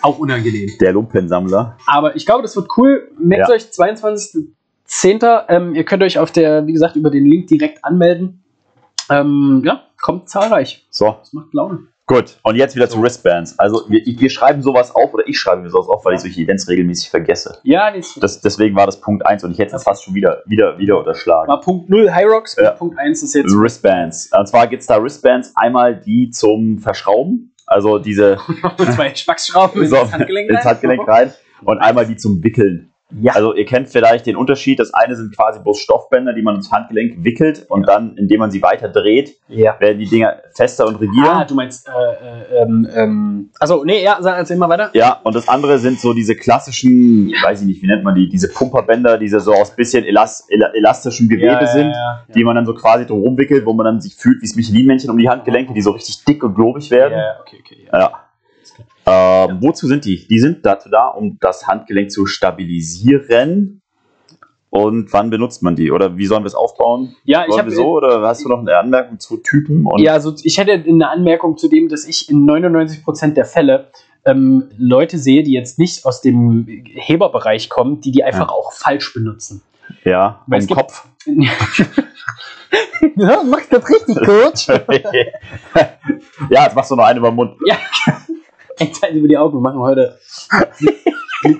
Auch 0.01 0.19
unangenehm. 0.19 0.69
Der 0.79 0.93
Lumpensammler. 0.93 1.77
Aber 1.87 2.15
ich 2.15 2.25
glaube, 2.25 2.41
das 2.43 2.55
wird 2.55 2.67
cool. 2.77 3.09
Merkt 3.19 3.49
Ja. 3.49 3.55
euch 3.55 3.63
22.10. 3.71 5.43
Ähm, 5.49 5.75
ihr 5.75 5.83
könnt 5.83 6.03
euch 6.03 6.19
auf 6.19 6.31
der, 6.31 6.65
wie 6.67 6.73
gesagt, 6.73 6.95
über 6.95 7.09
den 7.09 7.25
Link 7.25 7.47
direkt 7.47 7.83
anmelden. 7.83 8.43
Ähm, 9.09 9.61
ja, 9.65 9.83
kommt 10.01 10.29
zahlreich. 10.29 10.85
So, 10.89 11.15
Das 11.19 11.33
macht 11.33 11.53
Laune. 11.53 11.79
Gut. 12.07 12.39
Und 12.41 12.55
jetzt 12.55 12.75
wieder 12.75 12.89
zu 12.89 13.01
Wristbands. 13.01 13.59
Also 13.59 13.83
wir, 13.89 14.01
wir 14.03 14.29
schreiben 14.29 14.61
sowas 14.61 14.95
auf 14.95 15.13
oder 15.13 15.27
ich 15.27 15.37
schreibe 15.37 15.61
mir 15.61 15.69
sowas 15.69 15.87
auf, 15.87 16.03
weil 16.05 16.15
ich 16.15 16.21
solche 16.21 16.41
Events 16.41 16.67
regelmäßig 16.67 17.09
vergesse. 17.09 17.59
Ja, 17.63 17.91
das 17.91 18.15
Das, 18.15 18.41
deswegen 18.41 18.75
war 18.75 18.85
das 18.85 18.99
Punkt 18.99 19.25
1 19.25 19.43
und 19.43 19.51
ich 19.51 19.59
hätte 19.59 19.75
es 19.75 19.83
fast 19.83 20.03
schon 20.03 20.15
wieder, 20.15 20.41
wieder, 20.45 20.77
wieder 20.79 20.97
unterschlagen. 20.97 21.47
war 21.47 21.59
Punkt 21.61 21.89
0 21.89 22.11
High 22.11 22.25
Rocks. 22.25 22.55
Ja. 22.59 22.71
Punkt 22.71 22.97
1 22.97 23.21
ist 23.21 23.35
jetzt 23.35 23.53
Wristbands. 23.53 24.31
Und 24.31 24.47
zwar 24.47 24.67
gibt 24.67 24.81
es 24.81 24.87
da 24.87 25.01
Wristbands, 25.01 25.51
einmal 25.55 25.99
die 25.99 26.29
zum 26.31 26.79
Verschrauben, 26.79 27.53
also 27.65 27.99
diese 27.99 28.37
zwei 28.77 29.13
Spacksschrauben 29.13 29.81
ins 29.81 29.91
so, 29.91 30.11
Handgelenk. 30.11 30.49
ins 30.49 30.59
rein. 30.59 30.65
Handgelenk 30.65 31.07
rein, 31.07 31.33
und 31.63 31.79
einmal 31.79 32.05
die 32.05 32.15
zum 32.15 32.43
Wickeln. 32.43 32.91
Ja. 33.11 33.33
Also 33.33 33.53
ihr 33.55 33.65
kennt 33.65 33.87
vielleicht 33.87 34.25
den 34.25 34.35
Unterschied. 34.35 34.79
Das 34.79 34.93
eine 34.93 35.15
sind 35.15 35.33
quasi 35.35 35.61
bloß 35.61 35.79
Stoffbänder, 35.79 36.33
die 36.33 36.41
man 36.41 36.55
ins 36.55 36.71
Handgelenk 36.71 37.23
wickelt 37.23 37.65
und 37.69 37.87
dann, 37.87 38.17
indem 38.17 38.39
man 38.39 38.51
sie 38.51 38.61
weiter 38.61 38.89
dreht, 38.89 39.37
Ja. 39.47 39.79
werden 39.79 39.99
die 39.99 40.07
Dinger 40.07 40.35
fester 40.53 40.85
und 40.85 40.95
rigider. 40.95 41.31
Ah, 41.37 41.45
du 41.45 41.55
meinst, 41.55 41.87
äh, 41.87 41.91
äh, 41.91 42.61
ähm, 42.63 42.87
ähm, 42.93 43.49
also, 43.59 43.85
nee, 43.85 44.03
ja, 44.03 44.17
sag 44.19 44.37
erzähl 44.37 44.57
mal 44.57 44.67
weiter. 44.67 44.89
Ja, 44.93 45.21
und 45.23 45.35
das 45.35 45.47
andere 45.47 45.79
sind 45.79 45.99
so 46.01 46.13
diese 46.13 46.35
klassischen, 46.35 47.31
weiß 47.43 47.61
ich 47.61 47.67
nicht, 47.67 47.81
wie 47.81 47.87
nennt 47.87 48.03
man 48.03 48.13
die, 48.15 48.27
diese 48.27 48.49
Pumperbänder, 48.51 49.17
die 49.17 49.29
so 49.29 49.53
aus 49.53 49.71
bisschen 49.75 50.03
elas 50.03 50.45
ela 50.49 50.67
elastischem 50.73 51.29
Gewebe 51.29 51.45
Ja, 51.47 51.61
ja, 51.61 51.67
sind, 51.67 51.87
ja, 51.87 51.93
ja. 51.93 52.25
die 52.35 52.43
man 52.43 52.55
dann 52.55 52.65
so 52.65 52.73
quasi 52.73 53.05
drum 53.05 53.21
rumwickelt, 53.21 53.65
wo 53.65 53.73
man 53.73 53.85
dann 53.85 54.01
sich 54.01 54.15
fühlt 54.15 54.41
wie 54.41 54.47
das 54.47 54.55
Michelin-Männchen 54.55 55.09
um 55.09 55.17
die 55.17 55.29
Handgelenke, 55.29 55.73
die 55.73 55.81
so 55.81 55.91
richtig 55.91 56.25
dick 56.25 56.43
und 56.43 56.55
globig 56.55 56.91
werden. 56.91 57.13
Ja, 57.17 57.39
okay, 57.41 57.57
okay. 57.63 57.87
Ja. 57.91 58.23
Ähm, 59.07 59.57
Wozu 59.61 59.87
sind 59.87 60.05
die? 60.05 60.27
Die 60.27 60.39
sind 60.39 60.65
dazu 60.65 60.89
da, 60.89 61.07
um 61.07 61.37
das 61.39 61.65
Handgelenk 61.67 62.11
zu 62.11 62.25
stabilisieren. 62.25 63.81
Und 64.69 65.13
wann 65.13 65.29
benutzt 65.29 65.63
man 65.63 65.75
die? 65.77 65.91
Oder 65.91 66.17
wie 66.17 66.25
sollen 66.25 66.43
wir 66.43 66.47
es 66.47 66.55
aufbauen? 66.55 67.15
Ja, 67.23 67.45
ich 67.47 67.57
habe 67.57 67.71
so? 67.71 67.87
Oder 67.97 68.21
hast 68.21 68.43
du 68.43 68.49
noch 68.49 68.59
eine 68.59 68.75
Anmerkung 68.77 69.17
zu 69.19 69.37
Typen? 69.37 69.87
Ja, 69.97 70.11
also 70.13 70.35
ich 70.43 70.57
hätte 70.57 70.73
eine 70.73 71.09
Anmerkung 71.09 71.57
zu 71.57 71.69
dem, 71.69 71.87
dass 71.87 72.05
ich 72.05 72.29
in 72.29 72.45
99% 72.45 73.33
der 73.33 73.45
Fälle 73.45 73.91
ähm, 74.25 74.65
Leute 74.77 75.17
sehe, 75.19 75.41
die 75.43 75.53
jetzt 75.53 75.79
nicht 75.79 76.05
aus 76.05 76.19
dem 76.21 76.67
Heberbereich 76.67 77.69
kommen, 77.69 78.01
die 78.01 78.11
die 78.11 78.25
einfach 78.25 78.49
Ja. 78.49 78.53
auch 78.53 78.73
falsch 78.73 79.13
benutzen. 79.13 79.61
ja, 80.03 80.41
Weil 80.47 80.59
gibt- 80.65 80.73
Kopf. 80.73 81.07
ja, 83.15 83.41
mach 83.49 83.61
das 83.69 83.89
richtig, 83.89 84.17
Coach. 84.17 84.67
ja, 86.49 86.63
jetzt 86.65 86.75
machst 86.75 86.91
du 86.91 86.95
noch 86.97 87.05
eine 87.05 87.19
über 87.19 87.29
den 87.31 87.35
Mund. 87.35 87.55
ja. 87.65 87.77
Zeit 88.77 89.13
über 89.13 89.27
die 89.27 89.37
Augen, 89.37 89.57
wir 89.57 89.61
machen 89.61 89.79
heute 89.79 90.17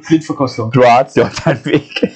Blindverkostung. 0.07 0.71
Du 0.71 0.83
hast 0.83 1.15
ja 1.17 1.29
deinen 1.45 1.65
Weg. 1.65 2.11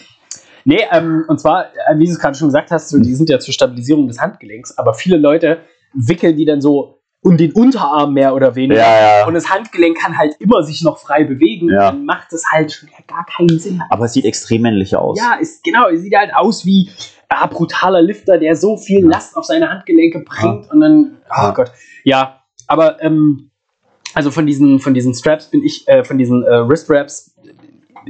Nee, 0.63 0.81
ähm, 0.91 1.25
und 1.27 1.39
zwar, 1.39 1.65
äh, 1.65 1.97
wie 1.97 2.05
du 2.05 2.11
es 2.11 2.19
gerade 2.19 2.37
schon 2.37 2.49
gesagt 2.49 2.71
hast, 2.71 2.89
so, 2.89 2.99
die 2.99 3.15
sind 3.15 3.29
ja 3.29 3.39
zur 3.39 3.53
Stabilisierung 3.53 4.07
des 4.07 4.19
Handgelenks, 4.19 4.77
aber 4.77 4.93
viele 4.93 5.17
Leute 5.17 5.61
wickeln 5.93 6.37
die 6.37 6.45
dann 6.45 6.61
so 6.61 7.01
um 7.23 7.37
den 7.37 7.51
Unterarm 7.51 8.13
mehr 8.13 8.33
oder 8.33 8.55
weniger. 8.55 8.81
Ja, 8.81 9.19
ja. 9.19 9.27
Und 9.27 9.35
das 9.35 9.49
Handgelenk 9.49 9.99
kann 9.99 10.17
halt 10.17 10.35
immer 10.39 10.63
sich 10.63 10.81
noch 10.81 10.97
frei 10.97 11.23
bewegen. 11.23 11.69
Ja. 11.69 11.91
Dann 11.91 12.05
macht 12.05 12.33
es 12.33 12.43
halt 12.51 12.71
schon 12.71 12.89
gar 13.07 13.25
keinen 13.25 13.59
Sinn. 13.59 13.81
Aber 13.89 14.05
es 14.05 14.13
sieht 14.13 14.25
extrem 14.25 14.63
männlich 14.63 14.95
aus. 14.95 15.19
Ja, 15.19 15.35
ist, 15.39 15.63
genau, 15.63 15.87
es 15.89 16.01
sieht 16.01 16.15
halt 16.15 16.33
aus 16.33 16.65
wie 16.65 16.89
ein 17.29 17.49
brutaler 17.49 18.01
Lifter, 18.01 18.39
der 18.39 18.55
so 18.55 18.75
viel 18.75 19.05
Last 19.05 19.37
auf 19.37 19.45
seine 19.45 19.69
Handgelenke 19.69 20.19
bringt 20.19 20.69
und 20.71 20.81
dann, 20.81 21.17
oh. 21.29 21.53
Gott. 21.53 21.71
Ja, 22.03 22.41
aber 22.67 23.01
ähm, 23.03 23.50
also 24.13 24.31
von 24.31 24.45
diesen, 24.45 24.79
von 24.79 24.93
diesen 24.93 25.13
Straps 25.13 25.49
bin 25.49 25.63
ich, 25.63 25.87
äh, 25.87 26.03
von 26.03 26.17
diesen 26.17 26.43
äh, 26.43 26.67
Wrist-Wraps, 26.67 27.35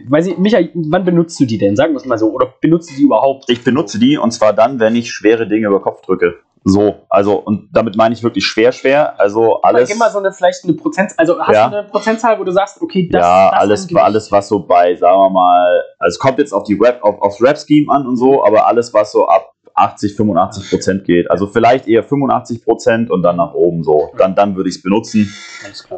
weiß 0.07 0.27
ich, 0.27 0.37
Michael, 0.37 0.71
wann 0.73 1.03
benutzt 1.03 1.39
du 1.39 1.45
die 1.45 1.57
denn? 1.57 1.75
Sagen 1.75 1.93
wir 1.93 1.97
es 1.97 2.05
mal 2.05 2.17
so. 2.17 2.31
Oder 2.31 2.53
benutzt 2.61 2.89
du 2.91 2.95
die 2.95 3.03
überhaupt? 3.03 3.45
Ich 3.49 3.63
benutze 3.63 3.99
die 3.99 4.17
und 4.17 4.31
zwar 4.31 4.53
dann, 4.53 4.79
wenn 4.79 4.95
ich 4.95 5.11
schwere 5.11 5.47
Dinge 5.47 5.67
über 5.67 5.81
Kopf 5.81 6.01
drücke. 6.01 6.35
So, 6.63 7.07
also, 7.09 7.37
und 7.39 7.69
damit 7.73 7.95
meine 7.97 8.13
ich 8.13 8.21
wirklich 8.21 8.45
schwer, 8.45 8.71
schwer. 8.71 9.19
Also 9.19 9.61
alles. 9.61 9.89
Gib 9.89 9.97
mal 9.97 10.11
so 10.11 10.19
eine, 10.19 10.31
vielleicht 10.31 10.63
eine 10.63 10.73
Prozent, 10.73 11.11
also 11.17 11.39
hast 11.39 11.55
Ja. 11.55 11.69
du 11.69 11.77
eine 11.77 11.87
Prozentzahl, 11.87 12.39
wo 12.39 12.43
du 12.43 12.51
sagst, 12.51 12.79
okay, 12.81 13.09
das, 13.11 13.21
ja, 13.21 13.49
das 13.51 13.59
alles, 13.59 13.95
alles, 13.95 14.31
was 14.31 14.47
so 14.47 14.59
bei, 14.59 14.95
sagen 14.95 15.17
wir 15.17 15.29
mal, 15.31 15.81
also 15.97 16.13
es 16.15 16.19
kommt 16.19 16.37
jetzt 16.37 16.53
auf 16.53 16.63
die 16.63 16.77
Rap, 16.79 17.03
auf, 17.03 17.19
aufs 17.19 17.41
Rap-Scheme 17.41 17.91
an 17.91 18.05
und 18.05 18.15
so, 18.15 18.45
aber 18.45 18.67
alles, 18.67 18.93
was 18.93 19.11
so 19.11 19.27
ab 19.27 19.51
80, 19.81 20.15
85 20.15 20.69
Prozent 20.69 21.05
geht. 21.05 21.29
Also 21.29 21.47
vielleicht 21.47 21.87
eher 21.87 22.03
85 22.03 22.63
Prozent 22.63 23.09
und 23.09 23.23
dann 23.23 23.37
nach 23.37 23.53
oben 23.53 23.83
so. 23.83 24.11
Dann, 24.17 24.35
dann 24.35 24.55
würde 24.55 24.69
ich 24.69 24.77
es 24.77 24.83
benutzen. 24.83 25.33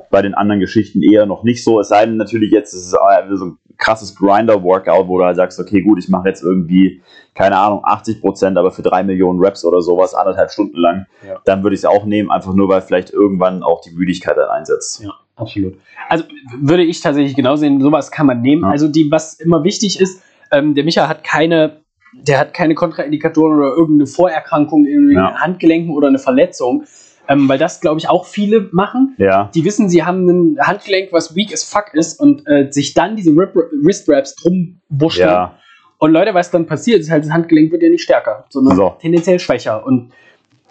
Bei 0.09 0.21
den 0.21 0.33
anderen 0.33 0.59
Geschichten 0.59 1.01
eher 1.03 1.25
noch 1.25 1.43
nicht 1.43 1.63
so. 1.63 1.79
Es 1.79 1.89
sei 1.89 2.05
denn 2.05 2.17
natürlich 2.17 2.51
jetzt, 2.51 2.73
es 2.73 2.87
ist 2.87 2.93
äh, 2.93 3.35
so 3.35 3.45
ein 3.45 3.57
krasses 3.77 4.15
Grinder-Workout, 4.15 5.07
wo 5.07 5.17
du 5.17 5.25
halt 5.25 5.35
sagst, 5.35 5.59
okay, 5.59 5.81
gut, 5.81 5.99
ich 5.99 6.09
mache 6.09 6.29
jetzt 6.29 6.43
irgendwie, 6.43 7.01
keine 7.33 7.57
Ahnung, 7.57 7.81
80 7.83 8.21
Prozent, 8.21 8.57
aber 8.57 8.71
für 8.71 8.81
drei 8.81 9.03
Millionen 9.03 9.39
Reps 9.39 9.65
oder 9.65 9.81
sowas, 9.81 10.13
anderthalb 10.13 10.51
Stunden 10.51 10.77
lang. 10.77 11.05
Ja. 11.27 11.39
Dann 11.45 11.63
würde 11.63 11.73
ich 11.73 11.81
es 11.81 11.85
auch 11.85 12.05
nehmen, 12.05 12.31
einfach 12.31 12.53
nur, 12.53 12.69
weil 12.69 12.81
vielleicht 12.81 13.11
irgendwann 13.11 13.63
auch 13.63 13.81
die 13.81 13.91
Müdigkeit 13.91 14.37
dann 14.37 14.49
einsetzt. 14.49 15.03
Ja, 15.03 15.13
absolut. 15.35 15.75
Also 16.09 16.25
würde 16.61 16.83
ich 16.83 17.01
tatsächlich 17.01 17.35
genau 17.35 17.55
sehen, 17.55 17.81
sowas 17.81 18.11
kann 18.11 18.27
man 18.27 18.41
nehmen. 18.41 18.63
Ja. 18.63 18.69
Also 18.69 18.87
die, 18.87 19.11
was 19.11 19.33
immer 19.33 19.63
wichtig 19.63 19.99
ist, 19.99 20.21
ähm, 20.51 20.75
der 20.75 20.83
Micha 20.83 21.07
hat 21.07 21.23
keine, 21.23 21.81
der 22.13 22.39
hat 22.39 22.53
keine 22.53 22.75
Kontraindikatoren 22.75 23.57
oder 23.57 23.69
irgendeine 23.75 24.07
Vorerkrankung 24.07 24.85
in 24.85 25.07
den 25.07 25.15
Ja. 25.17 25.35
Handgelenken 25.35 25.91
oder 25.93 26.07
eine 26.07 26.19
Verletzung. 26.19 26.83
Ähm, 27.29 27.47
weil 27.47 27.57
das, 27.57 27.79
glaube 27.79 27.99
ich, 27.99 28.09
auch 28.09 28.25
viele 28.25 28.67
machen. 28.73 29.15
Ja, 29.17 29.49
Die 29.55 29.63
wissen, 29.63 29.87
sie 29.87 30.03
haben 30.03 30.27
ein 30.27 30.57
Handgelenk, 30.59 31.13
was 31.13 31.33
weak 31.37 31.53
as 31.53 31.63
fuck 31.63 31.93
ist 31.93 32.19
und 32.19 32.45
äh, 32.47 32.69
sich 32.69 32.93
dann 32.95 33.15
diese 33.15 33.29
Rip 33.31 33.55
Wrist 33.81 34.09
Wraps 34.09 34.35
drum 34.35 34.81
wurschteln. 34.89 35.29
ja, 35.29 35.57
Und 35.99 36.11
Leute, 36.11 36.33
was 36.33 36.51
dann 36.51 36.65
passiert, 36.65 36.99
ist 36.99 37.09
halt, 37.09 37.23
das 37.23 37.31
Handgelenk 37.31 37.71
wird 37.71 37.81
ja 37.81 37.87
nicht 37.89 38.03
stärker, 38.03 38.43
sondern 38.49 38.75
So. 38.75 38.93
tendenziell 38.99 39.39
schwächer. 39.39 39.85
Und 39.85 40.11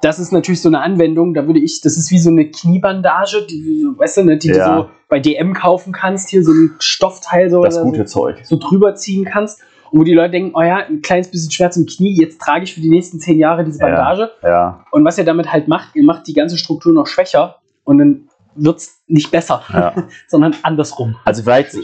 das 0.02 0.18
ist 0.18 0.30
natürlich 0.30 0.60
so 0.60 0.68
eine 0.68 0.80
Anwendung, 0.80 1.32
da 1.32 1.46
würde 1.46 1.58
ich, 1.60 1.80
das 1.80 1.96
ist 1.96 2.10
wie 2.10 2.18
so 2.18 2.28
eine 2.28 2.50
Kniebandage, 2.50 3.46
die, 3.48 3.86
weißt 3.96 4.18
du, 4.18 4.24
ne, 4.24 4.36
die 4.36 4.48
Ja. 4.48 4.76
du 4.76 4.82
so 4.82 4.90
bei 5.08 5.20
DM 5.20 5.54
kaufen 5.54 5.94
kannst, 5.94 6.28
hier 6.28 6.44
so 6.44 6.52
ein 6.52 6.72
Stoffteil 6.80 7.48
so, 7.48 7.62
das 7.62 7.80
gute 7.80 8.06
so, 8.06 8.20
Zeug. 8.24 8.40
so 8.44 8.56
drüber 8.58 8.94
ziehen 8.94 9.24
kannst. 9.24 9.60
Und 9.92 10.00
wo 10.00 10.04
die 10.04 10.14
Leute 10.14 10.30
denken, 10.30 10.52
oh 10.54 10.62
ja, 10.62 10.78
ein 10.86 11.02
kleines 11.02 11.30
bisschen 11.30 11.50
Schmerz 11.50 11.76
im 11.76 11.84
Knie, 11.86 12.18
jetzt 12.18 12.40
trage 12.40 12.64
ich 12.64 12.74
für 12.74 12.80
die 12.80 12.88
nächsten 12.88 13.20
zehn 13.20 13.38
Jahre 13.38 13.62
diese 13.62 13.78
Ja. 13.80 13.86
Bandage. 13.86 14.30
Ja, 14.42 14.84
Und 14.90 15.04
was 15.04 15.18
ihr 15.18 15.24
damit 15.24 15.52
halt 15.52 15.68
macht, 15.68 15.94
ihr 15.94 16.02
macht 16.04 16.26
die 16.26 16.32
ganze 16.32 16.56
Struktur 16.56 16.92
noch 16.94 17.06
schwächer 17.06 17.56
und 17.84 17.98
dann 17.98 18.28
wird 18.54 18.78
es 18.78 19.02
nicht 19.06 19.30
besser, 19.30 19.62
ja. 19.72 19.94
sondern 20.28 20.54
andersrum. 20.62 21.16
Also 21.24 21.42
vielleicht 21.42 21.76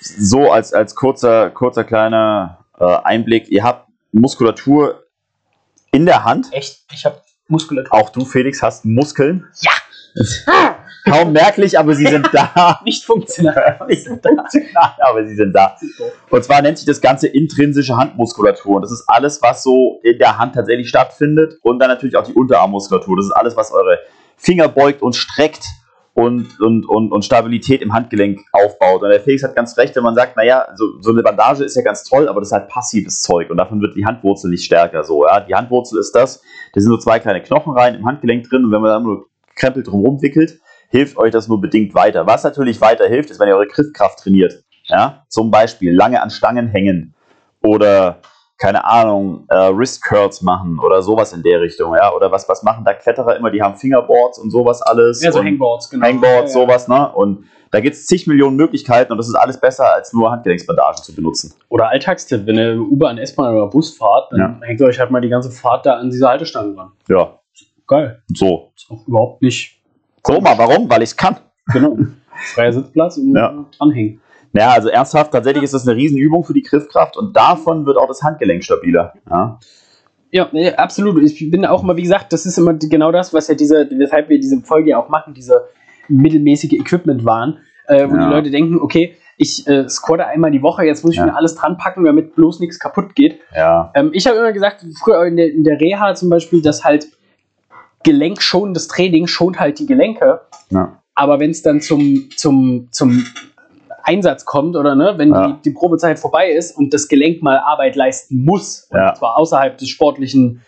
so 0.00 0.50
als, 0.52 0.72
als 0.72 0.94
kurzer, 0.94 1.50
kurzer 1.50 1.82
kleiner 1.84 2.64
äh, 2.78 2.84
Einblick. 2.84 3.48
Ihr 3.48 3.64
habt 3.64 3.88
Muskulatur 4.12 5.04
in 5.92 6.06
der 6.06 6.24
Hand. 6.24 6.52
Echt, 6.52 6.84
ich 6.92 7.04
habe 7.04 7.20
Muskulatur. 7.48 7.92
Auch 7.92 8.10
du, 8.10 8.24
Felix, 8.24 8.62
hast 8.62 8.84
Muskeln. 8.84 9.44
Ja. 9.60 9.72
Kaum 11.08 11.32
merklich, 11.32 11.78
aber 11.78 11.94
sie 11.94 12.06
sind 12.06 12.28
da. 12.32 12.80
Nicht 12.84 13.04
funktional. 13.04 13.78
Nicht 13.88 14.06
funktional, 14.06 14.94
aber 15.00 15.24
sie 15.24 15.36
sind 15.36 15.52
da. 15.52 15.76
Und 16.30 16.44
zwar 16.44 16.62
nennt 16.62 16.78
sich 16.78 16.86
das 16.86 17.00
Ganze 17.00 17.28
intrinsische 17.28 17.96
Handmuskulatur. 17.96 18.76
Und 18.76 18.82
das 18.82 18.90
ist 18.90 19.04
alles, 19.06 19.40
was 19.40 19.62
so 19.62 20.00
in 20.02 20.18
der 20.18 20.38
Hand 20.38 20.56
tatsächlich 20.56 20.88
stattfindet. 20.88 21.58
Und 21.62 21.78
dann 21.78 21.88
natürlich 21.88 22.16
auch 22.16 22.24
die 22.24 22.32
Unterarmmuskulatur. 22.32 23.16
Das 23.16 23.26
ist 23.26 23.32
alles, 23.32 23.56
was 23.56 23.70
eure 23.72 24.00
Finger 24.36 24.68
beugt 24.68 25.00
und 25.00 25.14
streckt 25.14 25.64
und, 26.14 26.58
und, 26.60 26.88
und, 26.88 27.12
und 27.12 27.24
Stabilität 27.24 27.82
im 27.82 27.92
Handgelenk 27.92 28.40
aufbaut. 28.50 29.02
Und 29.02 29.10
der 29.10 29.20
Felix 29.20 29.44
hat 29.44 29.54
ganz 29.54 29.76
recht, 29.76 29.94
wenn 29.94 30.02
man 30.02 30.14
sagt, 30.16 30.36
naja, 30.36 30.66
so, 30.74 30.84
so 31.02 31.10
eine 31.12 31.22
Bandage 31.22 31.62
ist 31.62 31.76
ja 31.76 31.82
ganz 31.82 32.02
toll, 32.02 32.26
aber 32.26 32.40
das 32.40 32.48
ist 32.48 32.52
halt 32.52 32.68
passives 32.68 33.22
Zeug. 33.22 33.50
Und 33.50 33.58
davon 33.58 33.80
wird 33.80 33.94
die 33.94 34.04
Handwurzel 34.04 34.50
nicht 34.50 34.64
stärker. 34.64 35.04
So, 35.04 35.24
ja. 35.24 35.38
Die 35.40 35.54
Handwurzel 35.54 36.00
ist 36.00 36.12
das. 36.16 36.42
Da 36.72 36.80
sind 36.80 36.90
so 36.90 36.98
zwei 36.98 37.20
kleine 37.20 37.42
Knochenreihen 37.42 37.94
im 37.94 38.06
Handgelenk 38.06 38.48
drin. 38.48 38.64
Und 38.64 38.72
wenn 38.72 38.80
man 38.80 38.90
da 38.90 38.98
nur 38.98 39.26
Krempel 39.56 39.82
drum 39.82 40.04
rumwickelt, 40.04 40.60
hilft 40.90 41.16
euch 41.16 41.32
das 41.32 41.48
nur 41.48 41.60
bedingt 41.60 41.94
weiter. 41.94 42.26
Was 42.26 42.44
natürlich 42.44 42.80
weiter 42.80 43.06
hilft, 43.08 43.30
ist, 43.30 43.40
wenn 43.40 43.48
ihr 43.48 43.56
eure 43.56 43.66
Griffkraft 43.66 44.20
trainiert. 44.20 44.62
Ja, 44.84 45.24
zum 45.28 45.50
Beispiel 45.50 45.92
lange 45.92 46.22
an 46.22 46.30
Stangen 46.30 46.68
hängen 46.68 47.14
oder 47.60 48.20
keine 48.58 48.84
Ahnung, 48.84 49.44
äh, 49.50 49.54
Wrist 49.76 50.02
Curls 50.02 50.40
machen 50.42 50.78
oder 50.78 51.02
sowas 51.02 51.32
in 51.32 51.42
der 51.42 51.60
Richtung, 51.60 51.94
ja, 51.94 52.12
oder 52.14 52.30
was, 52.32 52.48
was 52.48 52.62
machen 52.62 52.84
da 52.84 52.94
Kletterer 52.94 53.36
immer, 53.36 53.50
die 53.50 53.60
haben 53.62 53.76
Fingerboards 53.76 54.38
und 54.38 54.50
sowas 54.50 54.80
alles. 54.80 55.22
Ja, 55.22 55.30
so 55.32 55.42
Hangboards, 55.42 55.90
genau. 55.90 56.06
Hangboards, 56.06 56.54
Ja, 56.54 56.60
ja. 56.60 56.66
sowas, 56.66 56.88
ne? 56.88 57.12
Und 57.12 57.44
da 57.70 57.80
gibt 57.80 57.96
es 57.96 58.06
zig 58.06 58.26
Millionen 58.26 58.56
Möglichkeiten 58.56 59.12
und 59.12 59.18
das 59.18 59.28
ist 59.28 59.34
alles 59.34 59.60
besser, 59.60 59.92
als 59.92 60.12
nur 60.14 60.30
Handgelenksbandagen 60.30 61.02
zu 61.02 61.14
benutzen. 61.14 61.52
Oder 61.68 61.88
Alltagstipp, 61.88 62.46
wenn 62.46 62.56
ihr 62.56 62.80
U-Bahn, 62.80 63.18
S-Bahn 63.18 63.54
oder 63.54 63.66
Bus 63.66 63.94
fahrt, 63.94 64.32
dann 64.32 64.62
hängt 64.62 64.80
ihr 64.80 64.86
euch 64.86 64.98
halt 65.00 65.10
mal 65.10 65.20
die 65.20 65.28
ganze 65.28 65.50
Fahrt 65.50 65.84
da 65.84 65.94
an 65.96 66.08
diese 66.08 66.26
Haltestangen 66.26 66.74
dran. 66.76 66.92
Ja, 67.08 67.38
Geil. 67.86 68.22
so. 68.34 68.72
Ist 68.76 68.90
auch 68.90 69.06
überhaupt 69.06 69.42
nicht. 69.42 69.80
So 70.26 70.40
mal, 70.40 70.58
warum? 70.58 70.88
Weil 70.90 71.02
ich 71.02 71.10
es 71.10 71.16
kann. 71.16 71.36
Genau. 71.72 71.96
Freier 72.54 72.72
Sitzplatz 72.72 73.16
und 73.16 73.34
Ja. 73.34 73.64
dranhängen. 73.78 74.20
Ja, 74.52 74.70
also 74.70 74.88
ernsthaft, 74.88 75.32
tatsächlich 75.32 75.64
ist 75.64 75.74
das 75.74 75.86
eine 75.86 75.96
Riesenübung 75.96 76.42
für 76.44 76.54
die 76.54 76.62
Griffkraft 76.62 77.16
und 77.16 77.36
davon 77.36 77.84
wird 77.86 77.96
auch 77.98 78.08
das 78.08 78.22
Handgelenk 78.22 78.64
stabiler. 78.64 79.12
Ja, 79.30 79.58
Ja, 80.32 80.48
absolut. 80.76 81.22
Ich 81.22 81.50
bin 81.50 81.64
auch 81.64 81.82
immer, 81.82 81.96
wie 81.96 82.02
gesagt, 82.02 82.32
das 82.32 82.46
ist 82.46 82.58
immer 82.58 82.74
genau 82.74 83.12
das, 83.12 83.32
was 83.32 83.48
ja 83.48 83.54
diese, 83.54 83.88
weshalb 83.90 84.28
wir 84.28 84.38
diese 84.40 84.60
Folge 84.60 84.90
ja 84.90 84.98
auch 84.98 85.08
machen, 85.08 85.34
diese 85.34 85.66
mittelmäßige 86.08 86.72
Equipment 86.74 87.24
waren, 87.24 87.58
äh, 87.86 88.08
wo 88.08 88.14
Ja. 88.16 88.24
die 88.24 88.30
Leute 88.34 88.50
denken, 88.50 88.78
okay, 88.80 89.14
ich 89.38 89.66
äh, 89.66 89.88
squatte 89.88 90.26
einmal 90.26 90.50
die 90.50 90.62
Woche, 90.62 90.84
jetzt 90.84 91.04
muss 91.04 91.12
ich 91.12 91.18
Ja. 91.18 91.26
mir 91.26 91.36
alles 91.36 91.54
dran 91.54 91.76
packen, 91.76 92.04
damit 92.04 92.34
bloß 92.34 92.60
nichts 92.60 92.78
kaputt 92.78 93.14
geht. 93.14 93.38
ja, 93.54 93.90
Ähm, 93.94 94.10
ich 94.12 94.26
habe 94.26 94.38
immer 94.38 94.52
gesagt, 94.52 94.84
früher 95.02 95.24
in 95.26 95.36
der, 95.36 95.52
in 95.52 95.62
der 95.64 95.80
Reha 95.80 96.14
zum 96.14 96.28
Beispiel, 96.30 96.60
dass 96.62 96.84
halt 96.84 97.06
gelenkschonendes 98.06 98.88
Training 98.88 99.26
schont 99.26 99.58
halt 99.60 99.78
die 99.78 99.86
Gelenke. 99.86 100.40
ja. 100.70 100.98
Aber 101.18 101.40
wenn 101.40 101.50
es 101.50 101.62
dann 101.62 101.80
zum, 101.80 102.28
zum, 102.36 102.88
zum 102.90 103.24
Einsatz 104.02 104.44
kommt 104.44 104.76
oder 104.76 104.94
ne, 104.94 105.14
wenn 105.16 105.30
Ja. 105.30 105.46
die, 105.48 105.62
die 105.62 105.70
Probezeit 105.70 106.18
vorbei 106.18 106.50
ist 106.50 106.76
und 106.76 106.92
das 106.94 107.08
Gelenk 107.08 107.42
mal 107.42 107.58
Arbeit 107.58 107.96
leisten 107.96 108.44
muss, 108.44 108.88
Ja. 108.92 109.10
und 109.10 109.16
zwar 109.16 109.38
außerhalb 109.38 109.78
des 109.78 109.88
sportlichen, 109.88 110.60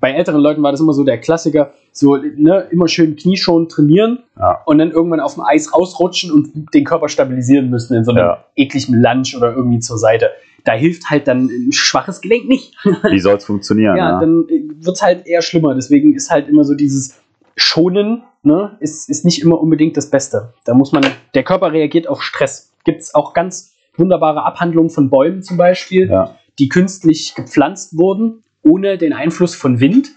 bei 0.00 0.12
älteren 0.12 0.40
Leuten 0.40 0.62
war 0.62 0.70
das 0.70 0.80
immer 0.80 0.92
so 0.92 1.04
der 1.04 1.18
Klassiker, 1.18 1.72
so 1.92 2.16
ne, 2.16 2.66
immer 2.70 2.88
schön 2.88 3.14
knieschonend 3.16 3.70
trainieren 3.72 4.20
Ja. 4.38 4.62
und 4.64 4.78
dann 4.78 4.90
irgendwann 4.90 5.20
auf 5.20 5.34
dem 5.34 5.42
Eis 5.44 5.74
rausrutschen 5.74 6.30
und 6.32 6.72
den 6.74 6.84
Körper 6.84 7.08
stabilisieren 7.08 7.68
müssen 7.70 7.94
in 7.96 8.04
so 8.04 8.12
einem 8.12 8.36
ekligen 8.56 9.02
Lunge 9.02 9.24
oder 9.36 9.52
irgendwie 9.54 9.80
zur 9.80 9.98
Seite. 9.98 10.30
Da 10.64 10.72
hilft 10.72 11.10
halt 11.10 11.26
dann 11.28 11.46
ein 11.46 11.72
schwaches 11.72 12.20
Gelenk 12.20 12.48
nicht. 12.48 12.74
Wie 13.08 13.20
soll 13.20 13.36
es 13.36 13.44
funktionieren? 13.44 13.96
ja, 13.96 14.10
Ja, 14.12 14.20
dann 14.20 14.46
wird 14.48 14.96
es 14.96 15.02
halt 15.02 15.26
eher 15.26 15.42
schlimmer. 15.42 15.74
Deswegen 15.74 16.14
ist 16.14 16.30
halt 16.30 16.48
immer 16.48 16.64
so 16.64 16.74
dieses 16.74 17.18
Schonen, 17.56 18.22
ne, 18.42 18.76
ist, 18.80 19.08
ist 19.08 19.24
nicht 19.24 19.42
immer 19.42 19.60
unbedingt 19.60 19.96
das 19.96 20.10
Beste. 20.10 20.54
Da 20.64 20.74
muss 20.74 20.92
man, 20.92 21.04
der 21.34 21.42
Körper 21.42 21.72
reagiert 21.72 22.06
auf 22.08 22.22
Stress. 22.22 22.72
Gibt 22.84 23.00
es 23.02 23.14
auch 23.14 23.34
ganz 23.34 23.72
wunderbare 23.96 24.44
Abhandlungen 24.44 24.90
von 24.90 25.10
Bäumen 25.10 25.42
zum 25.42 25.56
Beispiel, 25.56 26.08
Ja. 26.08 26.36
die 26.58 26.68
künstlich 26.68 27.34
gepflanzt 27.34 27.96
wurden, 27.98 28.42
ohne 28.62 28.96
den 28.98 29.12
Einfluss 29.12 29.54
von 29.54 29.80
Wind. 29.80 30.10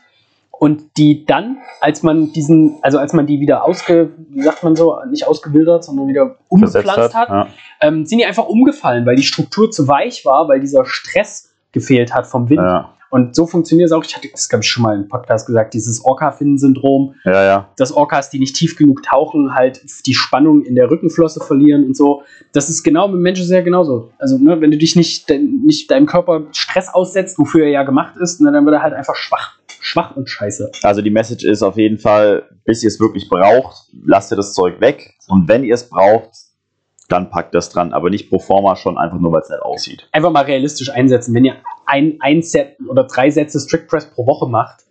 Und 0.64 0.96
die 0.96 1.26
dann, 1.26 1.58
als 1.82 2.04
man 2.04 2.32
diesen, 2.32 2.78
also 2.84 2.98
als 2.98 3.12
man 3.12 3.28
die 3.28 3.42
wieder 3.42 3.66
ausge, 3.66 4.12
wie 4.30 4.42
sagt 4.42 4.64
man 4.64 4.78
so, 4.78 4.98
nicht 5.12 5.28
ausgewildert, 5.28 5.84
sondern 5.84 6.08
wieder 6.08 6.38
umgepflanzt 6.48 7.14
hat, 7.14 7.28
Ja. 7.28 7.48
ähm, 7.82 8.06
sind 8.06 8.20
die 8.20 8.26
einfach 8.26 8.48
umgefallen, 8.48 9.06
weil 9.06 9.18
die 9.18 9.24
Struktur 9.24 9.72
zu 9.72 9.90
weich 9.90 10.26
war, 10.26 10.48
weil 10.48 10.62
dieser 10.62 10.86
Stress 10.86 11.54
gefehlt 11.74 12.14
hat 12.14 12.28
vom 12.28 12.50
Wind. 12.50 12.62
Ja. 12.62 12.94
Und 13.10 13.36
so 13.36 13.46
funktioniert 13.46 13.88
es 13.88 13.92
auch. 13.92 14.06
Ich 14.06 14.16
hatte 14.16 14.30
das, 14.32 14.48
glaube 14.48 14.64
ich, 14.64 14.70
schon 14.70 14.84
mal 14.84 14.96
im 14.96 15.10
Podcast 15.10 15.48
gesagt, 15.48 15.74
dieses 15.74 16.04
Orca-Finnen-Syndrom, 16.06 17.16
ja, 17.26 17.44
ja. 17.44 17.70
dass 17.76 17.92
Orcas, 17.92 18.30
die 18.30 18.40
nicht 18.40 18.56
tief 18.56 18.78
genug 18.78 19.04
tauchen, 19.04 19.54
halt 19.54 19.82
die 20.08 20.14
Spannung 20.14 20.64
in 20.64 20.76
der 20.76 20.90
Rückenflosse 20.90 21.42
verlieren 21.42 21.84
und 21.84 21.98
so. 21.98 22.24
Das 22.54 22.70
ist 22.70 22.84
genau 22.84 23.10
mit 23.10 23.20
Menschen 23.20 23.46
sehr 23.46 23.64
genauso. 23.64 24.12
Also, 24.18 24.38
ne, 24.38 24.62
wenn 24.62 24.72
du 24.72 24.78
dich 24.78 24.96
nicht, 24.96 25.30
de 25.30 25.40
nicht 25.40 25.92
deinem 25.92 26.06
Körper 26.06 26.44
Stress 26.54 26.88
aussetzt, 26.92 27.38
wofür 27.38 27.66
er 27.66 27.72
ja 27.72 27.84
gemacht 27.84 28.16
ist, 28.16 28.40
ne, 28.40 28.52
dann 28.52 28.64
wird 28.64 28.76
er 28.76 28.82
halt 28.82 28.94
einfach 28.94 29.16
schwach. 29.16 29.60
Schwach 29.84 30.16
und 30.16 30.30
scheiße. 30.30 30.72
Also 30.82 31.02
die 31.02 31.10
Message 31.10 31.44
ist 31.44 31.62
auf 31.62 31.78
jeden 31.78 31.98
Fall, 31.98 32.44
bis 32.64 32.84
ihr 32.84 32.88
es 32.88 33.00
wirklich 33.00 33.28
braucht, 33.30 33.88
lasst 34.06 34.32
ihr 34.32 34.38
das 34.38 34.54
Zeug 34.54 34.80
weg. 34.80 35.14
Und 35.28 35.48
wenn 35.50 35.64
ihr 35.64 35.74
es 35.74 35.90
braucht, 35.90 36.30
dann 37.10 37.30
packt 37.30 37.54
das 37.54 37.70
dran. 37.70 37.92
Aber 37.94 38.10
nicht 38.10 38.30
pro 38.30 38.40
forma 38.40 38.76
schon 38.78 38.98
einfach 38.98 39.20
nur, 39.20 39.34
weil 39.34 39.42
es 39.42 39.50
nett 39.50 39.62
aussieht. 39.62 40.08
Einfach 40.14 40.32
mal 40.32 40.46
realistisch 40.46 40.90
einsetzen. 40.90 41.36
Wenn 41.36 41.44
ihr 41.46 41.56
ein, 41.86 42.18
ein 42.22 42.42
Set 42.42 42.78
oder 42.88 43.04
drei 43.04 43.30
Sätze 43.30 43.60
Strict 43.60 43.88
Press 43.88 44.10
pro 44.10 44.26
Woche 44.26 44.50
macht 44.50 44.84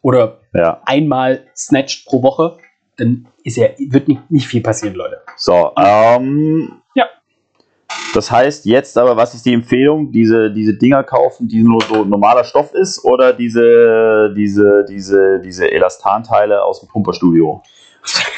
oder 0.00 0.38
Ja. 0.54 0.80
einmal 0.86 1.44
snatcht 1.54 2.06
pro 2.06 2.22
Woche, 2.22 2.56
dann 2.96 3.26
ist 3.44 3.56
ja, 3.58 3.68
wird 3.78 4.08
nicht, 4.08 4.30
nicht 4.30 4.46
viel 4.46 4.62
passieren, 4.62 4.94
Leute. 4.94 5.18
So, 5.36 5.72
ähm. 5.76 6.80
Ja. 6.94 7.04
Das 8.12 8.30
heißt 8.30 8.64
jetzt 8.66 8.98
aber, 8.98 9.16
was 9.16 9.34
ist 9.34 9.46
die 9.46 9.52
Empfehlung? 9.52 10.10
Diese, 10.10 10.50
diese 10.52 10.74
Dinger 10.74 11.04
kaufen, 11.04 11.46
die 11.46 11.62
nur 11.62 11.80
so 11.82 12.04
normaler 12.04 12.44
Stoff 12.44 12.74
ist 12.74 13.04
oder 13.04 13.32
diese, 13.32 14.32
diese, 14.36 14.84
diese, 14.88 15.40
diese 15.40 15.70
Elastanteile 15.70 16.64
aus 16.64 16.80
dem 16.80 16.88
Pumperstudio? 16.88 17.62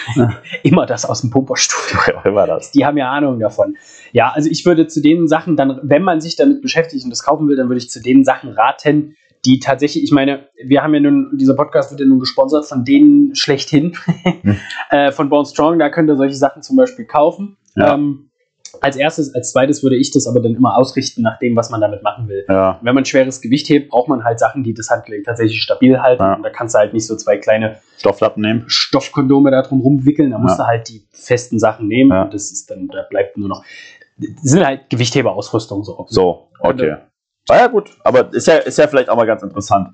Immer 0.62 0.86
das 0.86 1.04
aus 1.04 1.22
dem 1.22 1.30
Pumperstudio. 1.30 2.20
Immer 2.24 2.46
das. 2.46 2.72
Die 2.72 2.84
haben 2.84 2.98
ja 2.98 3.10
Ahnung 3.10 3.38
davon. 3.40 3.76
Ja, 4.12 4.30
also 4.34 4.50
ich 4.50 4.66
würde 4.66 4.88
zu 4.88 5.00
den 5.00 5.28
Sachen 5.28 5.56
dann, 5.56 5.80
wenn 5.82 6.02
man 6.02 6.20
sich 6.20 6.36
damit 6.36 6.60
beschäftigt 6.60 7.04
und 7.04 7.10
das 7.10 7.22
kaufen 7.22 7.48
will, 7.48 7.56
dann 7.56 7.68
würde 7.68 7.78
ich 7.78 7.88
zu 7.88 8.02
den 8.02 8.24
Sachen 8.24 8.50
raten, 8.50 9.16
die 9.44 9.58
tatsächlich, 9.58 10.04
ich 10.04 10.12
meine, 10.12 10.48
wir 10.62 10.82
haben 10.82 10.94
ja 10.94 11.00
nun, 11.00 11.36
dieser 11.36 11.54
Podcast 11.54 11.90
wird 11.90 12.00
ja 12.00 12.06
nun 12.06 12.20
gesponsert 12.20 12.66
von 12.66 12.84
denen 12.84 13.34
schlechthin, 13.34 13.96
Hm. 14.42 14.56
äh, 14.90 15.12
von 15.12 15.28
Born 15.28 15.46
Strong, 15.46 15.78
da 15.78 15.88
könnt 15.88 16.08
ihr 16.10 16.16
solche 16.16 16.36
Sachen 16.36 16.62
zum 16.62 16.76
Beispiel 16.76 17.06
kaufen. 17.06 17.56
Ja. 17.74 17.94
Ähm, 17.94 18.30
als 18.82 18.96
erstes, 18.96 19.34
als 19.34 19.52
zweites 19.52 19.82
würde 19.82 19.96
ich 19.96 20.10
das 20.10 20.26
aber 20.26 20.40
dann 20.40 20.54
immer 20.54 20.76
ausrichten 20.76 21.22
nach 21.22 21.38
dem, 21.38 21.56
was 21.56 21.70
man 21.70 21.80
damit 21.80 22.02
machen 22.02 22.28
will. 22.28 22.44
Ja. 22.48 22.78
Wenn 22.82 22.94
man 22.94 23.04
schweres 23.04 23.40
Gewicht 23.40 23.68
hebt, 23.68 23.90
braucht 23.90 24.08
man 24.08 24.24
halt 24.24 24.38
Sachen, 24.38 24.62
die 24.64 24.74
das 24.74 24.90
Handgelenk 24.90 25.24
tatsächlich 25.24 25.62
stabil 25.62 26.00
halten. 26.00 26.22
Ja. 26.22 26.34
Und 26.34 26.42
da 26.42 26.50
kannst 26.50 26.74
du 26.74 26.78
halt 26.78 26.92
nicht 26.92 27.06
so 27.06 27.16
zwei 27.16 27.36
kleine 27.38 27.78
Stofflappen 27.98 28.42
nehmen. 28.42 28.64
Stoffkondome 28.66 29.50
da 29.50 29.62
drum 29.62 29.80
rumwickeln, 29.80 30.32
da 30.32 30.38
musst 30.38 30.58
Ja. 30.58 30.64
du 30.64 30.68
halt 30.68 30.88
die 30.88 31.06
festen 31.12 31.58
Sachen 31.58 31.88
nehmen 31.88 32.10
Ja. 32.10 32.22
und 32.24 32.34
das 32.34 32.50
ist 32.50 32.70
dann, 32.70 32.88
da 32.88 33.02
bleibt 33.08 33.36
nur 33.38 33.48
noch, 33.48 33.64
das 34.18 34.28
sind 34.42 34.64
halt 34.66 34.90
Gewichtheberausrüstung 34.90 35.84
so. 35.84 36.06
So, 36.08 36.48
okay. 36.60 36.96
Ah 37.48 37.56
ja, 37.56 37.66
gut. 37.66 37.90
Aber 38.04 38.32
ist 38.32 38.46
ja, 38.46 38.56
ist 38.58 38.78
ja 38.78 38.86
vielleicht 38.86 39.08
auch 39.08 39.16
mal 39.16 39.26
ganz 39.26 39.42
interessant. 39.42 39.88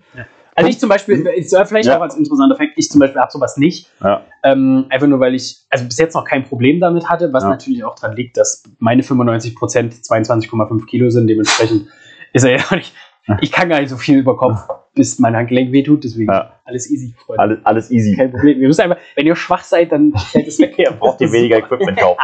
Also 0.59 0.71
ich 0.71 0.79
zum 0.81 0.89
Beispiel, 0.89 1.27
ist 1.37 1.53
ja 1.53 1.65
vielleicht 1.65 1.89
Ja. 1.89 1.99
auch 1.99 2.03
als 2.03 2.17
interessanter 2.17 2.57
Fakt, 2.57 2.73
ich 2.77 2.91
zum 2.91 2.99
Beispiel 3.01 3.21
habe 3.21 3.31
sowas 3.31 3.57
nicht, 3.57 3.89
Ja. 4.03 4.23
ähm, 4.45 4.87
einfach 4.91 5.07
nur 5.07 5.21
weil 5.21 5.35
ich, 5.35 5.59
also 5.71 5.85
bis 5.85 5.99
jetzt 5.99 6.15
noch 6.15 6.25
kein 6.25 6.45
Problem 6.45 6.81
damit 6.81 7.09
hatte, 7.09 7.33
was 7.33 7.45
Ja. 7.45 7.51
natürlich 7.51 7.85
auch 7.85 7.95
daran 7.95 8.17
liegt, 8.17 8.37
dass 8.37 8.63
meine 8.79 9.03
95% 9.03 10.05
22,5 10.05 10.87
Kilo 10.87 11.11
sind, 11.11 11.27
dementsprechend 11.29 11.87
ist 12.33 12.45
er 12.45 12.59
ja 12.59 12.65
nicht, 12.77 12.93
ich 13.41 13.53
kann 13.53 13.69
gar 13.69 13.81
nicht 13.81 13.91
so 13.91 13.97
viel 13.97 14.19
über 14.19 14.37
Kopf, 14.37 14.59
bis 14.95 15.19
mein 15.19 15.37
Handgelenk 15.37 15.71
wehtut, 15.71 16.03
deswegen 16.03 16.31
alles 16.65 16.91
easy, 16.91 17.15
Freunde. 17.25 17.43
Alles, 17.43 17.59
alles 17.65 17.91
easy. 17.91 18.17
Kein 18.17 18.31
Problem. 18.33 18.59
Wir 18.61 18.67
müssen 18.69 18.81
einfach, 18.81 18.97
wenn 19.15 19.27
ihr 19.27 19.37
schwach 19.37 19.63
seid, 19.63 19.93
dann 19.93 20.13
fällt 20.17 20.49
es 20.49 20.59
weg. 20.59 20.75
Ihr 20.79 20.91
Braucht 20.93 21.21
ihr 21.21 21.31
weniger 21.33 21.59
Equipment 21.59 21.99
kaufen. 22.01 22.19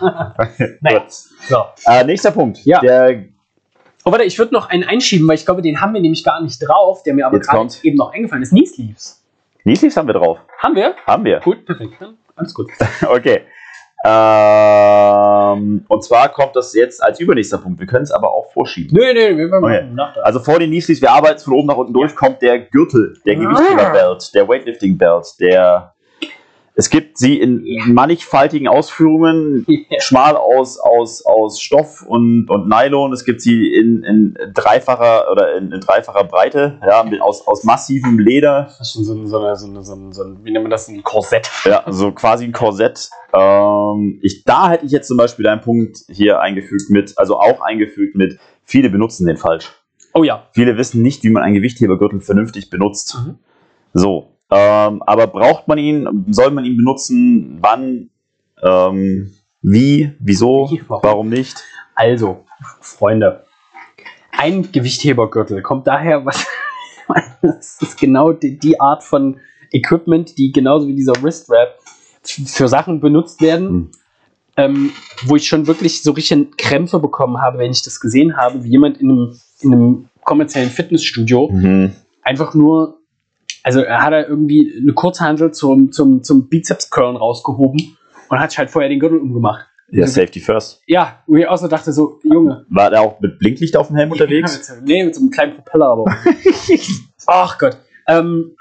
Nein. 0.80 0.94
Gut. 0.98 1.10
So. 1.48 1.56
Äh, 1.86 2.04
nächster 2.04 2.30
Punkt. 2.32 2.64
Ja. 2.64 2.80
Der, 2.80 3.24
Oh, 4.04 4.12
warte, 4.12 4.24
ich 4.24 4.38
würde 4.38 4.54
noch 4.54 4.68
einen 4.70 4.84
einschieben, 4.84 5.28
weil 5.28 5.34
ich 5.36 5.44
glaube, 5.44 5.62
den 5.62 5.80
haben 5.80 5.92
wir 5.94 6.00
nämlich 6.00 6.24
gar 6.24 6.40
nicht 6.42 6.58
drauf, 6.66 7.02
der 7.02 7.14
mir 7.14 7.26
aber 7.26 7.36
Jetzt 7.36 7.46
gerade 7.48 7.58
kommt's. 7.58 7.84
eben 7.84 7.96
noch 7.96 8.12
eingefallen 8.12 8.42
ist. 8.42 8.50
Knee 8.50 8.64
Sleeves. 8.66 9.22
Kneesleeves 9.62 9.96
haben 9.96 10.06
wir 10.08 10.14
drauf. 10.14 10.38
Haben 10.58 10.74
wir? 10.74 10.94
Haben 11.06 11.24
wir. 11.24 11.40
Gut, 11.40 11.66
perfekt. 11.66 11.94
Dann 12.00 12.16
alles 12.36 12.54
gut. 12.54 12.70
Okay. 13.08 13.42
Ähm, 14.02 15.84
und 15.88 16.02
zwar 16.04 16.30
kommt 16.30 16.56
das 16.56 16.74
jetzt 16.74 17.02
als 17.02 17.20
übernächster 17.20 17.58
Punkt. 17.58 17.78
Wir 17.80 17.86
können 17.86 18.04
es 18.04 18.10
aber 18.10 18.32
auch 18.32 18.50
vorschieben. 18.52 18.96
Nö, 18.98 19.12
nö, 19.12 19.36
wir 19.36 19.50
werden 19.50 19.64
Okay. 19.64 19.84
nach 19.92 20.14
da. 20.14 20.22
Also 20.22 20.40
vor 20.40 20.58
den 20.58 20.70
Kneesleeves, 20.70 21.02
wir 21.02 21.10
arbeiten 21.12 21.40
von 21.40 21.52
oben 21.54 21.66
nach 21.66 21.76
unten 21.76 21.92
durch, 21.92 22.14
kommt 22.16 22.40
der 22.42 22.58
Gürtel, 22.60 23.18
der 23.26 23.36
Ah. 23.36 23.40
Gewichtheber-Belt, 23.40 24.34
der 24.34 24.48
Weightlifting-Belt, 24.48 25.26
der. 25.40 25.94
Es 26.80 26.88
gibt 26.88 27.18
sie 27.18 27.38
in 27.38 27.92
mannigfaltigen 27.92 28.66
Ausführungen, 28.66 29.66
schmal 29.98 30.34
aus, 30.34 30.78
aus, 30.78 31.26
aus 31.26 31.60
Stoff 31.60 32.00
und, 32.00 32.48
und 32.48 32.70
Nylon. 32.70 33.12
Es 33.12 33.26
gibt 33.26 33.42
sie 33.42 33.70
in, 33.70 34.02
in 34.02 34.34
dreifacher 34.54 35.30
oder 35.30 35.58
in, 35.58 35.72
in 35.72 35.80
dreifacher 35.82 36.24
Breite, 36.24 36.80
ja, 36.80 37.02
mit, 37.02 37.20
aus, 37.20 37.46
aus 37.46 37.64
massivem 37.64 38.18
Leder. 38.18 38.62
Das 38.78 38.80
ist 38.80 38.92
schon 38.94 39.04
so 39.04 39.12
ein, 39.12 39.26
so, 39.26 39.40
so, 39.56 39.82
so, 39.82 39.94
ein, 39.94 40.12
so 40.14 40.24
ein, 40.24 40.38
wie 40.42 40.52
nennt 40.52 40.62
man 40.62 40.70
das, 40.70 40.88
ein 40.88 41.02
Korsett. 41.02 41.50
Ja, 41.66 41.84
so 41.86 42.12
quasi 42.12 42.44
ein 42.44 42.52
Korsett. 42.52 43.10
Ähm, 43.34 44.18
ich, 44.22 44.44
da 44.44 44.70
hätte 44.70 44.86
ich 44.86 44.92
jetzt 44.92 45.08
zum 45.08 45.18
Beispiel 45.18 45.46
einen 45.48 45.60
Punkt 45.60 45.98
hier 46.08 46.40
eingefügt 46.40 46.88
mit, 46.88 47.12
also 47.18 47.38
auch 47.38 47.60
eingefügt 47.60 48.16
mit, 48.16 48.38
viele 48.64 48.88
benutzen 48.88 49.26
den 49.26 49.36
falsch. 49.36 49.70
Oh 50.14 50.24
ja. 50.24 50.48
Viele 50.52 50.78
wissen 50.78 51.02
nicht, 51.02 51.24
wie 51.24 51.30
man 51.30 51.42
einen 51.42 51.56
Gewichthebergürtel 51.56 52.22
vernünftig 52.22 52.70
benutzt. 52.70 53.18
Mhm. 53.18 53.34
So. 53.92 54.39
Ähm, 54.50 55.02
aber 55.04 55.26
braucht 55.28 55.68
man 55.68 55.78
ihn, 55.78 56.24
soll 56.30 56.50
man 56.50 56.64
ihn 56.64 56.76
benutzen, 56.76 57.58
wann, 57.60 58.10
ähm, 58.62 59.32
wie, 59.62 60.12
wieso, 60.18 60.68
Wie, 60.70 60.82
warum? 60.88 61.02
warum 61.04 61.28
nicht? 61.28 61.62
Also, 61.94 62.44
Freunde, 62.80 63.44
ein 64.32 64.70
Gewichthebergürtel 64.72 65.62
kommt 65.62 65.86
daher, 65.86 66.24
was 66.24 66.46
das 67.42 67.78
ist 67.80 67.98
genau 67.98 68.32
die, 68.32 68.58
die 68.58 68.80
Art 68.80 69.02
von 69.04 69.38
Equipment, 69.72 70.36
die 70.38 70.50
genauso 70.52 70.88
wie 70.88 70.94
dieser 70.94 71.12
Wristwrap 71.22 71.78
für 72.22 72.68
Sachen 72.68 73.00
benutzt 73.00 73.40
werden, 73.40 73.68
Hm. 73.68 73.90
ähm, 74.56 74.90
wo 75.26 75.36
ich 75.36 75.46
schon 75.46 75.66
wirklich 75.66 76.02
so 76.02 76.12
richtig 76.12 76.56
Krämpfe 76.58 76.98
bekommen 76.98 77.40
habe, 77.40 77.58
wenn 77.58 77.70
ich 77.70 77.82
das 77.82 78.00
gesehen 78.00 78.36
habe, 78.36 78.64
wie 78.64 78.70
jemand 78.70 78.98
in 79.00 79.10
einem, 79.10 79.38
in 79.60 79.72
einem 79.74 80.08
kommerziellen 80.24 80.70
Fitnessstudio 80.70 81.50
Mhm. 81.52 81.92
einfach 82.22 82.54
nur, 82.54 82.99
also 83.62 83.80
er 83.80 84.02
hat 84.02 84.12
er 84.12 84.28
irgendwie 84.28 84.72
eine 84.80 84.92
Kurzhandel 84.92 85.52
zum, 85.52 85.92
zum, 85.92 86.22
zum 86.22 86.48
Bizeps-Curlen 86.48 87.16
rausgehoben 87.16 87.96
und 88.28 88.38
hat 88.38 88.50
sich 88.50 88.58
halt 88.58 88.70
vorher 88.70 88.88
den 88.88 89.00
Gürtel 89.00 89.18
umgemacht. 89.18 89.66
Ja, 89.92 90.06
Safety 90.06 90.38
First. 90.38 90.82
Ja, 90.86 91.18
wo 91.26 91.34
ich 91.36 91.48
auch 91.48 91.56
so 91.56 91.66
dachte, 91.66 91.92
so, 91.92 92.20
Junge. 92.22 92.64
War 92.68 92.90
der 92.90 93.00
auch 93.00 93.18
mit 93.20 93.40
Blinklicht 93.40 93.76
auf 93.76 93.88
dem 93.88 93.96
Helm 93.96 94.12
unterwegs? 94.12 94.68
Ja, 94.68 94.76
mit, 94.76 94.84
nee, 94.84 95.04
mit 95.04 95.14
so 95.16 95.20
einem 95.20 95.30
kleinen 95.30 95.54
Propeller, 95.56 95.86
aber. 95.86 96.04
Ach 97.26 97.58
Gott. 97.58 97.76
Ähm, 98.06 98.56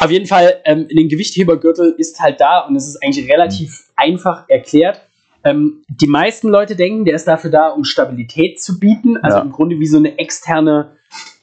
auf 0.00 0.10
jeden 0.10 0.26
Fall, 0.26 0.60
ähm, 0.64 0.86
den 0.88 1.08
Gewichthebergürtel 1.08 1.94
ist 1.96 2.20
halt 2.20 2.40
da 2.40 2.60
und 2.60 2.76
es 2.76 2.86
ist 2.86 3.02
eigentlich 3.02 3.30
relativ 3.30 3.84
einfach 3.96 4.44
erklärt. 4.48 5.00
Ähm, 5.44 5.82
die 5.88 6.06
meisten 6.06 6.48
Leute 6.48 6.76
denken, 6.76 7.04
der 7.06 7.14
ist 7.14 7.26
dafür 7.26 7.50
da, 7.50 7.68
um 7.68 7.84
Stabilität 7.84 8.60
zu 8.60 8.78
bieten. 8.78 9.16
Also 9.16 9.38
Ja. 9.38 9.42
im 9.44 9.52
Grunde 9.52 9.78
wie 9.78 9.86
so 9.86 9.96
eine 9.96 10.18
externe, 10.18 10.96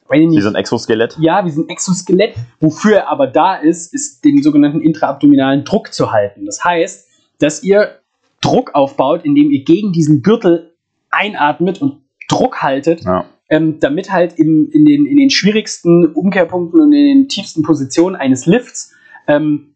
weiß 0.07 0.19
ich 0.21 0.27
nicht, 0.27 0.37
Wie 0.37 0.41
so 0.41 0.49
ein 0.49 0.55
Exoskelett? 0.55 1.15
ja, 1.19 1.45
wie 1.45 1.49
so 1.51 1.61
ein 1.63 1.69
Exoskelett. 1.69 2.35
Wofür 2.59 2.97
er 2.97 3.09
aber 3.09 3.27
da 3.27 3.55
ist, 3.55 3.93
ist 3.93 4.23
den 4.23 4.41
sogenannten 4.43 4.81
intraabdominalen 4.81 5.63
Druck 5.65 5.93
zu 5.93 6.11
halten. 6.11 6.45
Das 6.45 6.63
heißt, 6.63 7.07
dass 7.39 7.63
ihr 7.63 7.99
Druck 8.41 8.75
aufbaut, 8.75 9.21
indem 9.25 9.51
ihr 9.51 9.63
gegen 9.63 9.91
diesen 9.91 10.21
Gürtel 10.21 10.73
einatmet 11.11 11.81
und 11.81 12.01
Druck 12.27 12.61
haltet, 12.61 13.03
Ja. 13.03 13.25
ähm, 13.49 13.79
damit 13.79 14.11
halt 14.11 14.37
im, 14.39 14.69
in, 14.71 14.85
den, 14.85 15.05
in 15.05 15.17
den 15.17 15.29
schwierigsten 15.29 16.07
Umkehrpunkten 16.13 16.79
und 16.81 16.91
in 16.93 17.05
den 17.05 17.27
tiefsten 17.29 17.61
Positionen 17.63 18.15
eines 18.15 18.45
Lifts 18.45 18.93
ähm, 19.27 19.74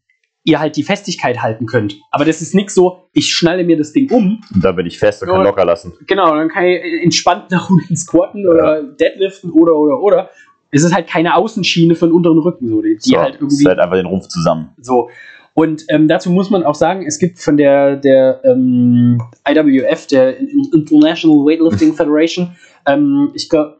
ihr 0.49 0.59
halt 0.59 0.75
die 0.75 0.83
Festigkeit 0.83 1.41
halten 1.41 1.65
könnt. 1.65 1.95
Aber 2.11 2.25
das 2.25 2.41
ist 2.41 2.53
nicht 2.55 2.71
so, 2.71 3.03
ich 3.13 3.33
schnalle 3.33 3.63
mir 3.63 3.77
das 3.77 3.93
Ding 3.93 4.09
um, 4.11 4.41
Und 4.53 4.63
da 4.63 4.71
bin 4.71 4.85
ich 4.85 4.97
fest 4.99 5.21
und 5.21 5.29
kann 5.29 5.37
Ja. 5.37 5.43
locker 5.43 5.65
lassen. 5.65 5.93
genau, 6.07 6.35
dann 6.35 6.49
kann 6.49 6.65
ich 6.65 7.03
entspannt 7.03 7.51
nach 7.51 7.69
unten 7.69 7.95
squatten 7.95 8.47
oder 8.47 8.83
deadliften 8.83 9.51
oder 9.51 9.75
oder 9.75 9.99
oder. 10.01 10.29
Es 10.71 10.83
ist 10.83 10.93
halt 10.93 11.07
keine 11.07 11.35
Außenschiene 11.35 11.95
für 11.95 12.05
den 12.07 12.13
unteren 12.13 12.37
Rücken, 12.37 12.67
so, 12.67 12.81
die, 12.81 12.97
so, 12.99 13.17
halt 13.17 13.35
es 13.35 13.41
irgendwie 13.41 13.67
hält 13.67 13.79
einfach 13.79 13.95
den 13.95 14.05
Rumpf 14.05 14.27
zusammen. 14.27 14.69
so. 14.81 15.09
Und 15.55 15.83
ähm, 15.89 16.07
dazu 16.07 16.29
muss 16.29 16.49
man 16.51 16.63
auch 16.63 16.75
sagen, 16.75 17.05
es 17.05 17.17
gibt 17.19 17.39
von 17.39 17.57
der, 17.57 17.97
der 17.97 18.39
ähm, 18.45 19.19
IWF, 19.49 20.07
der 20.07 20.37
International 20.39 21.37
Weightlifting 21.45 21.93
Federation, 21.95 22.55
ähm, 22.85 23.31
ich 23.33 23.49
glaube, 23.49 23.77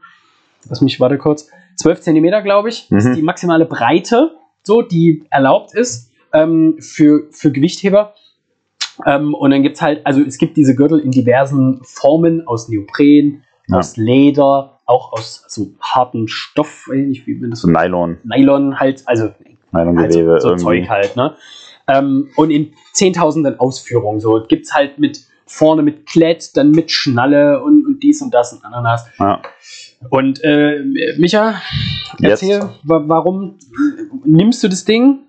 lass 0.67 0.82
mich, 0.82 0.99
warte 0.99 1.17
kurz, 1.17 1.47
12 1.78 2.01
Zentimeter, 2.01 2.41
glaube 2.41 2.70
ich, 2.70 2.91
ist 2.91 3.05
Mhm. 3.05 3.15
die 3.15 3.22
maximale 3.22 3.65
Breite, 3.65 4.32
so, 4.63 4.82
die 4.82 5.24
erlaubt 5.30 5.74
ist 5.74 6.09
ähm, 6.34 6.77
für, 6.80 7.27
für 7.32 7.51
Gewichtheber. 7.51 8.13
Ähm, 9.05 9.34
und 9.34 9.51
dann 9.51 9.63
gibt 9.63 9.77
es 9.77 9.82
halt, 9.82 10.05
also 10.05 10.21
es 10.21 10.38
gibt 10.38 10.57
diese 10.57 10.75
Gürtel 10.75 10.99
in 10.99 11.11
diversen 11.11 11.82
Formen 11.84 12.45
aus 12.47 12.67
Neopren, 12.69 13.43
Ja. 13.67 13.77
aus 13.77 13.95
Leder, 13.97 14.80
auch 14.86 15.13
aus 15.13 15.45
so 15.47 15.71
hartem 15.80 16.27
Stoff, 16.27 16.89
ich 16.93 17.25
wie 17.27 17.36
man 17.36 17.51
das 17.51 17.61
So 17.61 17.69
Nylon, 17.69 18.17
Nylon 18.23 18.80
halt, 18.80 19.03
also 19.05 19.25
halt 19.25 19.36
Nylongewebe. 19.71 20.39
so, 20.39 20.39
so 20.39 20.47
irgendwie. 20.49 20.63
Zeug 20.63 20.89
halt, 20.89 21.15
ne? 21.15 21.36
Ähm, 21.88 22.30
und 22.36 22.49
in 22.51 22.73
zehntausenden 22.93 23.59
Ausführungen. 23.59 24.19
So 24.19 24.43
gibt's 24.47 24.73
halt 24.75 24.99
mit 24.99 25.21
vorne 25.45 25.82
mit 25.82 26.05
Klett, 26.05 26.55
dann 26.55 26.71
mit 26.71 26.91
Schnalle 26.91 27.63
und, 27.63 27.84
und 27.86 28.03
dies 28.03 28.21
und 28.21 28.32
das 28.34 28.53
und 28.53 28.63
Ananas. 28.63 29.05
Ja. 29.17 29.41
Und 30.11 30.43
äh, 30.43 30.84
Micha, 31.17 31.55
erzähl, 32.21 32.69
wa 32.84 33.01
warum 33.07 33.57
nimmst 34.25 34.63
du 34.63 34.67
das 34.67 34.86
Ding? 34.86 35.19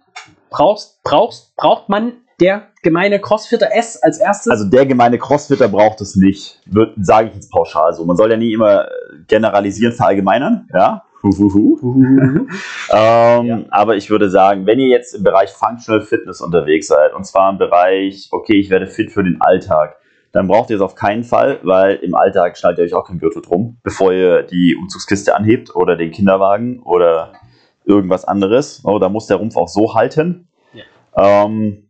Brauchst, 0.50 1.02
brauchst, 1.02 1.54
braucht 1.56 1.88
man 1.88 2.12
der 2.40 2.68
gemeine 2.82 3.20
Crossfitter 3.20 3.68
S 3.72 4.02
als 4.02 4.18
erstes? 4.18 4.50
Also 4.50 4.68
der 4.68 4.86
gemeine 4.86 5.18
Crossfitter 5.18 5.68
braucht 5.68 6.00
es 6.00 6.16
nicht, 6.16 6.60
sage 7.00 7.28
ich 7.28 7.34
jetzt 7.34 7.52
pauschal 7.52 7.92
so. 7.92 8.04
Man 8.04 8.16
soll 8.16 8.30
ja 8.30 8.36
nie 8.36 8.52
immer 8.52 8.86
äh, 8.86 8.88
generalisieren, 9.28 9.92
verallgemeinern, 9.92 10.68
ja. 10.74 11.04
Huhuhu. 11.22 11.78
Ähm, 12.92 13.46
Ja. 13.46 13.58
Aber 13.70 13.96
ich 13.96 14.10
würde 14.10 14.30
sagen, 14.30 14.66
wenn 14.66 14.80
ihr 14.80 14.88
jetzt 14.88 15.14
im 15.14 15.22
Bereich 15.22 15.50
Functional 15.50 16.00
Fitness 16.00 16.40
unterwegs 16.40 16.88
seid, 16.88 17.14
und 17.14 17.24
zwar 17.24 17.50
im 17.50 17.58
Bereich, 17.58 18.28
okay, 18.32 18.58
ich 18.58 18.70
werde 18.70 18.86
fit 18.86 19.12
für 19.12 19.22
den 19.22 19.40
Alltag, 19.40 19.96
dann 20.32 20.48
braucht 20.48 20.70
ihr 20.70 20.76
es 20.76 20.82
auf 20.82 20.94
keinen 20.94 21.24
Fall, 21.24 21.60
weil 21.62 21.96
im 21.96 22.14
Alltag 22.14 22.56
schnallt 22.56 22.78
ihr 22.78 22.84
euch 22.84 22.94
auch 22.94 23.06
keinen 23.06 23.18
Gürtel 23.18 23.42
drum, 23.42 23.78
bevor 23.82 24.12
ihr 24.12 24.42
die 24.42 24.76
Umzugskiste 24.80 25.36
anhebt 25.36 25.74
oder 25.74 25.96
den 25.96 26.10
Kinderwagen 26.10 26.80
oder 26.82 27.32
irgendwas 27.90 28.24
anderes. 28.24 28.82
Oh, 28.84 28.98
da 28.98 29.08
muss 29.08 29.26
der 29.26 29.36
Rumpf 29.36 29.56
auch 29.56 29.68
so 29.68 29.94
halten. 29.94 30.48
Ähm, 31.16 31.88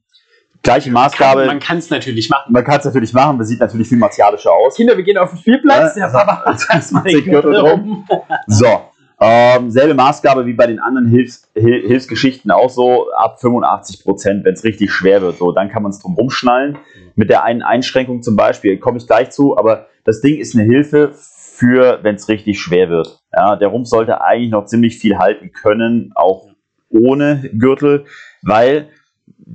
gleiche 0.62 0.90
Maßgabe. 0.90 1.46
man 1.46 1.60
kann 1.60 1.78
es 1.78 1.90
natürlich 1.90 2.28
machen. 2.30 2.52
Man 2.52 2.64
kann 2.64 2.78
es 2.78 2.84
natürlich 2.84 3.12
machen, 3.12 3.38
das 3.38 3.48
sieht 3.48 3.60
natürlich 3.60 3.88
viel 3.88 3.98
martialischer 3.98 4.52
aus. 4.52 4.76
Kinder, 4.76 4.96
wir 4.96 5.04
gehen 5.04 5.18
auf 5.18 5.30
den 5.30 5.38
Spielplatz. 5.38 5.96
Ja, 5.96 6.06
der 6.06 6.12
Papa 6.12 6.44
hat 6.44 6.66
erstmal 6.72 7.04
den 7.04 7.24
Gürtel 7.24 7.56
rum. 7.56 8.06
So, 8.46 8.66
ähm, 9.20 9.70
selbe 9.70 9.94
Maßgabe 9.94 10.46
wie 10.46 10.54
bei 10.54 10.66
den 10.66 10.78
anderen 10.78 11.06
Hilfs 11.06 11.50
Hil 11.54 11.86
Hilfsgeschichten 11.86 12.50
auch 12.50 12.70
so, 12.70 13.12
ab 13.12 13.40
85 13.40 14.02
Prozent, 14.02 14.44
wenn 14.44 14.54
es 14.54 14.64
richtig 14.64 14.90
schwer 14.90 15.20
wird, 15.20 15.36
so, 15.36 15.52
dann 15.52 15.68
kann 15.68 15.82
man 15.82 15.90
es 15.90 16.00
drum 16.00 16.14
rumschnallen. 16.14 16.78
Mit 17.16 17.28
der 17.28 17.44
einen 17.44 17.62
Einschränkung 17.62 18.22
zum 18.22 18.36
Beispiel, 18.36 18.78
komme 18.78 18.96
ich 18.96 19.06
gleich 19.06 19.30
zu, 19.30 19.58
aber 19.58 19.88
das 20.04 20.22
Ding 20.22 20.38
ist 20.38 20.54
eine 20.54 20.64
Hilfe 20.64 21.12
für, 21.60 22.00
wenn 22.02 22.14
es 22.14 22.28
richtig 22.28 22.58
schwer 22.58 22.88
wird. 22.88 23.20
Ja, 23.36 23.54
der 23.54 23.68
Rumpf 23.68 23.88
sollte 23.88 24.22
eigentlich 24.22 24.50
noch 24.50 24.64
ziemlich 24.64 24.96
viel 24.96 25.18
halten 25.18 25.52
können, 25.52 26.10
auch 26.14 26.48
ohne 26.88 27.50
Gürtel, 27.52 28.06
weil 28.42 28.88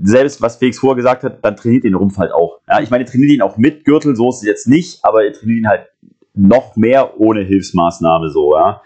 selbst 0.04 0.40
was 0.40 0.58
Felix 0.58 0.78
vorher 0.78 0.96
gesagt 0.96 1.24
hat, 1.24 1.44
dann 1.44 1.56
trainiert 1.56 1.84
den 1.84 1.96
Rumpf 1.96 2.18
halt 2.18 2.32
auch. 2.32 2.60
Ja, 2.70 2.80
ich 2.80 2.92
meine, 2.92 3.06
ihr 3.06 3.10
trainiert 3.10 3.32
ihn 3.32 3.42
auch 3.42 3.58
mit 3.58 3.86
Gürtel, 3.86 4.16
so 4.16 4.30
ist 4.30 4.38
es 4.38 4.44
jetzt 4.44 4.68
nicht, 4.68 5.04
aber 5.04 5.26
ihr 5.26 5.34
trainiert 5.34 5.60
ihn 5.60 5.68
halt 5.68 5.88
noch 6.36 6.76
mehr 6.76 7.20
ohne 7.20 7.42
Hilfsmaßnahme 7.42 8.30
so, 8.30 8.56
ja. 8.56 8.82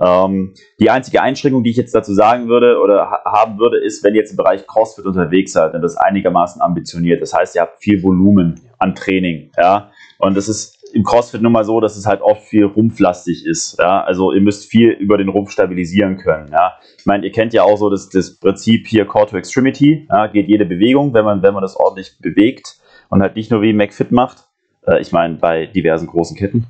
Ähm, 0.00 0.54
die 0.78 0.90
einzige 0.90 1.20
Einschränkung, 1.20 1.64
die 1.64 1.70
ich 1.70 1.76
jetzt 1.76 1.94
dazu 1.94 2.14
sagen 2.14 2.48
würde 2.48 2.78
oder 2.78 3.10
ha 3.10 3.20
haben 3.24 3.58
würde, 3.58 3.78
ist, 3.78 4.02
wenn 4.04 4.14
ihr 4.14 4.20
jetzt 4.20 4.30
im 4.30 4.36
Bereich 4.36 4.66
CrossFit 4.66 5.04
unterwegs 5.04 5.52
seid 5.52 5.74
und 5.74 5.82
das 5.82 5.96
einigermaßen 5.96 6.62
ambitioniert. 6.62 7.20
Das 7.20 7.34
heißt, 7.34 7.54
ihr 7.56 7.62
habt 7.62 7.82
viel 7.82 8.02
Volumen 8.02 8.60
an 8.78 8.94
Training, 8.94 9.50
ja. 9.58 9.90
Und 10.18 10.36
das 10.36 10.48
ist 10.48 10.79
im 10.94 11.02
CrossFit 11.04 11.42
nun 11.42 11.52
mal 11.52 11.64
so, 11.64 11.80
dass 11.80 11.96
es 11.96 12.06
halt 12.06 12.20
oft 12.22 12.42
viel 12.42 12.64
rumpflastig 12.64 13.46
ist, 13.46 13.78
ja. 13.78 14.02
Also 14.02 14.32
ihr 14.32 14.40
müsst 14.40 14.70
viel 14.70 14.90
über 14.90 15.18
den 15.18 15.28
Rumpf 15.28 15.50
stabilisieren 15.50 16.18
können, 16.18 16.48
ja. 16.52 16.74
Ich 16.98 17.06
meine, 17.06 17.24
ihr 17.24 17.32
kennt 17.32 17.52
ja 17.52 17.62
auch 17.62 17.76
so 17.76 17.90
das, 17.90 18.08
das 18.08 18.38
Prinzip 18.38 18.86
hier 18.86 19.04
Core 19.06 19.26
to 19.26 19.36
Extremity, 19.36 20.06
ja, 20.10 20.26
geht 20.26 20.48
jede 20.48 20.66
Bewegung, 20.66 21.14
wenn 21.14 21.24
man, 21.24 21.42
wenn 21.42 21.54
man 21.54 21.62
das 21.62 21.76
ordentlich 21.76 22.16
bewegt 22.20 22.76
und 23.08 23.22
halt 23.22 23.36
nicht 23.36 23.50
nur 23.50 23.62
wie 23.62 23.72
McFit 23.72 24.12
macht. 24.12 24.44
Äh, 24.86 25.00
ich 25.00 25.12
meine, 25.12 25.34
bei 25.36 25.66
diversen 25.66 26.06
großen 26.06 26.36
Ketten. 26.36 26.66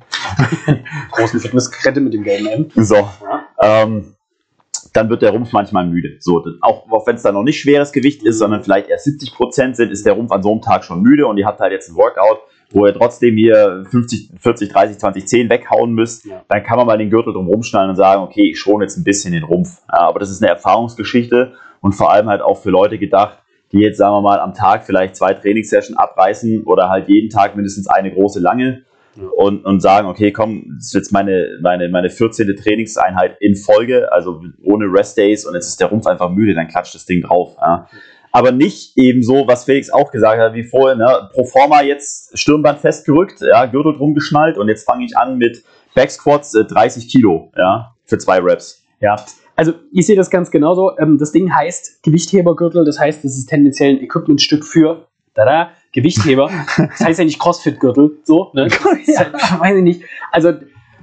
Großen 1.11 1.39
Fitnesskette 1.39 2.01
mit 2.01 2.13
dem 2.13 2.23
gelben 2.23 2.47
M. 2.47 2.65
So, 2.75 2.95
Ja. 2.95 3.45
ähm, 3.61 4.15
dann 4.93 5.09
wird 5.09 5.21
der 5.21 5.31
Rumpf 5.31 5.53
manchmal 5.53 5.85
müde. 5.85 6.17
So, 6.19 6.43
auch, 6.61 6.89
auch 6.91 7.07
wenn 7.07 7.15
es 7.15 7.21
da 7.21 7.31
noch 7.31 7.43
nicht 7.43 7.61
schweres 7.61 7.91
Gewicht 7.93 8.23
ist, 8.23 8.39
sondern 8.39 8.63
vielleicht 8.63 8.89
erst 8.89 9.05
70 9.05 9.33
Prozent 9.33 9.75
sind, 9.77 9.91
ist 9.91 10.05
der 10.05 10.13
Rumpf 10.13 10.31
an 10.31 10.43
so 10.43 10.51
einem 10.51 10.61
Tag 10.61 10.83
schon 10.83 11.01
müde 11.01 11.27
und 11.27 11.37
ihr 11.37 11.45
habt 11.45 11.59
halt 11.59 11.71
jetzt 11.71 11.89
ein 11.89 11.95
Workout, 11.95 12.39
wo 12.73 12.85
ihr 12.85 12.93
trotzdem 12.93 13.35
hier 13.37 13.83
50, 13.89 14.31
40, 14.39 14.69
30, 14.71 14.97
20, 14.97 15.27
10 15.27 15.49
weghauen 15.49 15.93
müsst, 15.93 16.25
Ja. 16.25 16.41
dann 16.47 16.63
kann 16.63 16.77
man 16.77 16.87
mal 16.87 16.97
den 16.97 17.09
Gürtel 17.09 17.33
drum 17.33 17.47
rumschnallen 17.47 17.89
und 17.89 17.95
sagen, 17.95 18.21
okay, 18.23 18.49
ich 18.51 18.59
schone 18.59 18.85
jetzt 18.85 18.97
ein 18.97 19.03
bisschen 19.03 19.33
den 19.33 19.43
Rumpf. 19.43 19.81
Ja, 19.91 19.99
aber 20.01 20.19
das 20.19 20.29
ist 20.31 20.41
eine 20.41 20.51
Erfahrungsgeschichte 20.51 21.53
und 21.81 21.93
vor 21.93 22.11
allem 22.11 22.27
halt 22.27 22.41
auch 22.41 22.57
für 22.61 22.69
Leute 22.69 22.97
gedacht, 22.97 23.37
die 23.71 23.79
jetzt, 23.79 23.97
sagen 23.97 24.13
wir 24.13 24.21
mal, 24.21 24.39
am 24.39 24.53
Tag 24.53 24.85
vielleicht 24.85 25.15
zwei 25.15 25.33
Trainingssessions 25.33 25.97
abreißen 25.97 26.63
oder 26.65 26.89
halt 26.89 27.07
jeden 27.07 27.29
Tag 27.29 27.55
mindestens 27.55 27.87
eine 27.87 28.11
große 28.11 28.39
lange 28.41 28.83
Ja. 29.15 29.23
und, 29.35 29.65
und 29.65 29.79
sagen, 29.81 30.07
okay, 30.07 30.31
komm, 30.31 30.73
das 30.77 30.87
ist 30.87 30.93
jetzt 30.93 31.11
meine, 31.13 31.57
meine, 31.61 31.87
meine 31.89 32.09
14. 32.09 32.55
Trainingseinheit 32.55 33.37
in 33.39 33.55
Folge, 33.55 34.11
also 34.11 34.41
ohne 34.63 34.85
Rest-Days 34.85 35.45
und 35.45 35.53
jetzt 35.55 35.67
ist 35.67 35.79
der 35.79 35.87
Rumpf 35.87 36.05
einfach 36.07 36.29
müde, 36.29 36.53
dann 36.53 36.67
klatscht 36.67 36.95
das 36.95 37.05
Ding 37.05 37.21
drauf. 37.21 37.55
Ja. 37.61 37.87
Aber 38.31 38.51
nicht 38.51 38.97
eben 38.97 39.23
so, 39.23 39.45
was 39.47 39.65
Felix 39.65 39.89
auch 39.89 40.11
gesagt 40.11 40.39
hat, 40.39 40.53
wie 40.53 40.63
vorher, 40.63 40.95
ne, 40.95 41.29
pro 41.33 41.43
forma 41.43 41.81
jetzt 41.81 42.37
Stirnband 42.37 42.79
festgerückt, 42.79 43.41
ja, 43.41 43.65
Gürtel 43.65 43.95
drum 43.97 44.13
geschnallt 44.13 44.57
und 44.57 44.69
jetzt 44.69 44.85
fange 44.85 45.05
ich 45.05 45.17
an 45.17 45.37
mit 45.37 45.63
Backsquats 45.95 46.55
äh, 46.55 46.63
30 46.63 47.09
Kilo, 47.09 47.51
ja, 47.57 47.93
für 48.05 48.17
zwei 48.17 48.39
Reps. 48.39 48.83
Ja, 49.01 49.17
also 49.55 49.73
ich 49.91 50.05
sehe 50.05 50.15
das 50.15 50.29
ganz 50.29 50.49
genauso. 50.49 50.97
Ähm, 50.97 51.17
das 51.17 51.31
Ding 51.31 51.53
heißt 51.53 52.03
Gewichthebergürtel, 52.03 52.85
das 52.85 52.99
heißt, 52.99 53.23
das 53.23 53.37
ist 53.37 53.47
tendenziell 53.47 53.95
ein 53.95 54.01
Equipmentstück 54.01 54.65
für 54.65 55.07
tada, 55.33 55.71
Gewichtheber. 55.91 56.49
Das 56.77 56.99
heißt 57.01 57.19
ja 57.19 57.25
nicht 57.25 57.39
Crossfit-Gürtel, 57.39 58.17
so, 58.23 58.51
ne? 58.53 58.67
Halt, 59.17 59.33
weiß 59.33 59.77
ich 59.77 59.83
nicht. 59.83 60.03
Also 60.31 60.53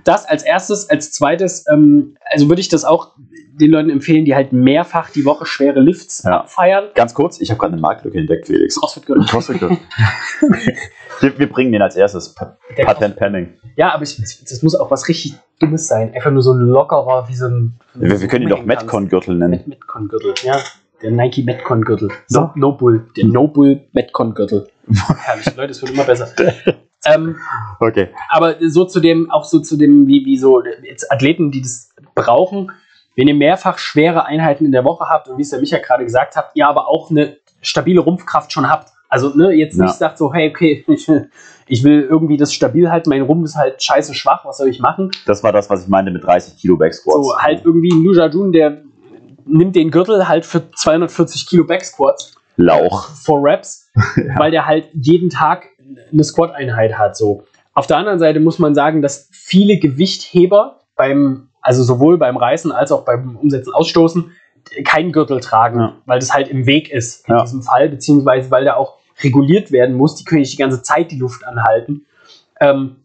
das 0.05 0.27
als 0.27 0.43
erstes, 0.43 0.89
als 0.91 1.13
zweites, 1.13 1.65
ähm, 1.71 2.17
also 2.31 2.49
würde 2.49 2.61
ich 2.61 2.69
das 2.69 2.85
auch 2.85 3.15
den 3.61 3.71
Leuten 3.71 3.91
empfehlen, 3.91 4.25
die 4.25 4.35
halt 4.35 4.53
mehrfach 4.53 5.11
die 5.11 5.25
Woche 5.25 5.45
schwere 5.45 5.81
Lifts 5.81 6.23
Ja. 6.25 6.41
abfeiern. 6.41 6.87
Ganz 6.95 7.13
kurz, 7.15 7.41
ich 7.41 7.51
habe 7.51 7.59
gerade 7.59 7.73
eine 7.73 7.81
Marktlücke 7.83 8.19
entdeckt, 8.19 8.47
Felix. 8.47 8.77
Crossfit-Gürtel. 8.81 9.25
CrossFit-Gürtel. 9.27 9.79
wir, 11.21 11.39
wir 11.39 11.49
bringen 11.49 11.73
den 11.73 11.83
als 11.83 11.97
erstes. 11.97 12.35
Der 12.77 12.85
Patent 12.85 13.17
pending. 13.17 13.55
Ja, 13.77 13.93
aber 13.93 14.05
ich, 14.05 14.17
das 14.17 14.63
muss 14.63 14.75
auch 14.75 14.91
was 14.91 15.09
richtig 15.09 15.35
Dummes 15.59 15.89
sein. 15.89 16.15
Einfach 16.15 16.31
nur 16.31 16.43
so 16.43 16.53
ein 16.53 16.61
lockerer, 16.61 17.29
wie 17.29 17.35
so 17.35 17.47
ein. 17.47 17.75
Wir, 17.95 18.21
wir 18.21 18.29
können 18.29 18.45
ihn 18.45 18.49
doch. 18.51 18.65
Metcon-Gürtel 18.65 19.35
nennen. 19.35 19.51
Met 19.51 19.67
Metcon-Gürtel, 19.69 20.35
ja. 20.45 20.59
Der 21.03 21.11
Nike 21.11 21.43
Metcon-Gürtel. 21.45 22.11
So. 22.29 22.41
No, 22.41 22.53
no 22.55 22.73
Bull. 22.73 23.09
Der 23.17 23.25
No 23.25 23.49
Bull 23.49 23.81
Metcon-Gürtel. 23.93 24.69
Herrlich, 25.19 25.55
Leute, 25.57 25.73
es 25.73 25.83
wird 25.83 25.93
immer 25.93 26.05
besser. 26.05 26.29
ähm, 27.05 27.37
Okay. 27.81 28.09
aber 28.31 28.57
so 28.61 28.85
zu 28.85 29.01
dem, 29.01 29.31
auch 29.31 29.45
so 29.45 29.61
zu 29.61 29.77
dem, 29.77 30.07
wie, 30.07 30.25
wie 30.25 30.37
so 30.39 30.63
jetzt 30.83 31.11
Athleten, 31.13 31.51
die 31.51 31.63
das 31.63 31.91
brauchen, 32.15 32.73
wenn 33.17 33.29
ihr 33.29 33.35
mehrfach 33.35 33.79
schwere 33.79 34.25
Einheiten 34.27 34.65
in 34.65 34.73
der 34.73 34.85
Woche 34.85 35.09
habt 35.09 35.29
und 35.29 35.39
wie 35.39 35.43
es 35.43 35.51
der 35.51 35.61
Micha 35.61 35.79
gerade 35.79 36.05
gesagt 36.05 36.37
hat, 36.37 36.51
ihr 36.55 36.69
aber 36.69 36.89
auch 36.89 37.11
eine 37.11 37.37
stabile 37.63 38.01
Rumpfkraft 38.01 38.53
schon 38.53 38.69
habt. 38.69 38.91
Also 39.09 39.31
ne, 39.35 39.51
jetzt 39.53 39.77
Ja. 39.79 39.85
nicht 39.85 39.95
sagt 39.97 40.19
so, 40.19 40.33
hey, 40.33 40.51
okay, 40.51 40.85
ich, 40.87 41.09
will- 41.09 41.31
ich 41.67 41.83
will 41.83 42.03
irgendwie 42.03 42.37
das 42.37 42.53
stabil 42.53 42.91
halten, 42.91 43.09
mein 43.11 43.23
Rumpf 43.23 43.45
ist 43.47 43.57
halt 43.57 43.83
scheiße 43.83 44.15
schwach, 44.15 44.45
was 44.45 44.59
soll 44.59 44.69
ich 44.69 44.81
machen? 44.81 45.11
Das 45.27 45.43
war 45.43 45.53
das, 45.53 45.69
was 45.71 45.83
ich 45.85 45.89
meinte 45.89 46.11
mit 46.13 46.23
30 46.25 46.57
Kilo 46.59 46.77
Backsquats. 46.77 47.27
So 47.27 47.39
halt 47.39 47.65
irgendwie 47.65 47.91
ein 47.91 48.05
Luja 48.05 48.27
Jun, 48.29 48.53
der 48.53 48.83
nimmt 49.47 49.75
den 49.77 49.91
Gürtel 49.91 50.29
halt 50.29 50.45
für 50.45 50.71
240 50.71 51.47
Kilo 51.49 51.65
Backsquats 51.65 52.35
Lauch. 52.57 53.09
for 53.25 53.43
Reps, 53.43 53.91
weil 54.37 54.51
der 54.51 54.67
halt 54.67 54.89
jeden 54.93 55.31
Tag 55.31 55.65
eine 56.13 56.25
Squat-Einheit 56.25 56.99
hat. 56.99 57.17
So. 57.17 57.45
Auf 57.75 57.87
der 57.87 57.97
anderen 57.99 58.19
Seite 58.19 58.41
muss 58.41 58.59
man 58.59 58.75
sagen, 58.75 59.03
dass 59.03 59.29
viele 59.33 59.79
Gewichtheber 59.79 60.81
beim, 60.97 61.49
also 61.61 61.83
sowohl 61.83 62.19
beim 62.19 62.37
Reißen 62.37 62.73
als 62.73 62.93
auch 62.93 63.05
beim 63.05 63.37
Umsetzen, 63.37 63.73
Ausstoßen, 63.73 64.33
keinen 64.85 65.13
Gürtel 65.13 65.41
tragen, 65.41 65.79
Ja. 65.81 65.95
weil 66.07 66.19
das 66.19 66.35
halt 66.35 66.49
im 66.49 66.67
Weg 66.67 66.91
ist 66.91 67.27
in 67.29 67.35
Ja. 67.37 67.43
diesem 67.43 67.63
Fall, 67.63 67.89
beziehungsweise 67.89 68.51
weil 68.51 68.65
der 68.65 68.77
auch 68.77 68.99
reguliert 69.23 69.73
werden 69.73 69.97
muss. 69.97 70.15
Die 70.17 70.25
können 70.25 70.41
nicht 70.41 70.53
die 70.53 70.59
ganze 70.59 70.83
Zeit 70.83 71.11
die 71.11 71.19
Luft 71.19 71.45
anhalten. 71.47 72.07
Ähm, 72.61 72.97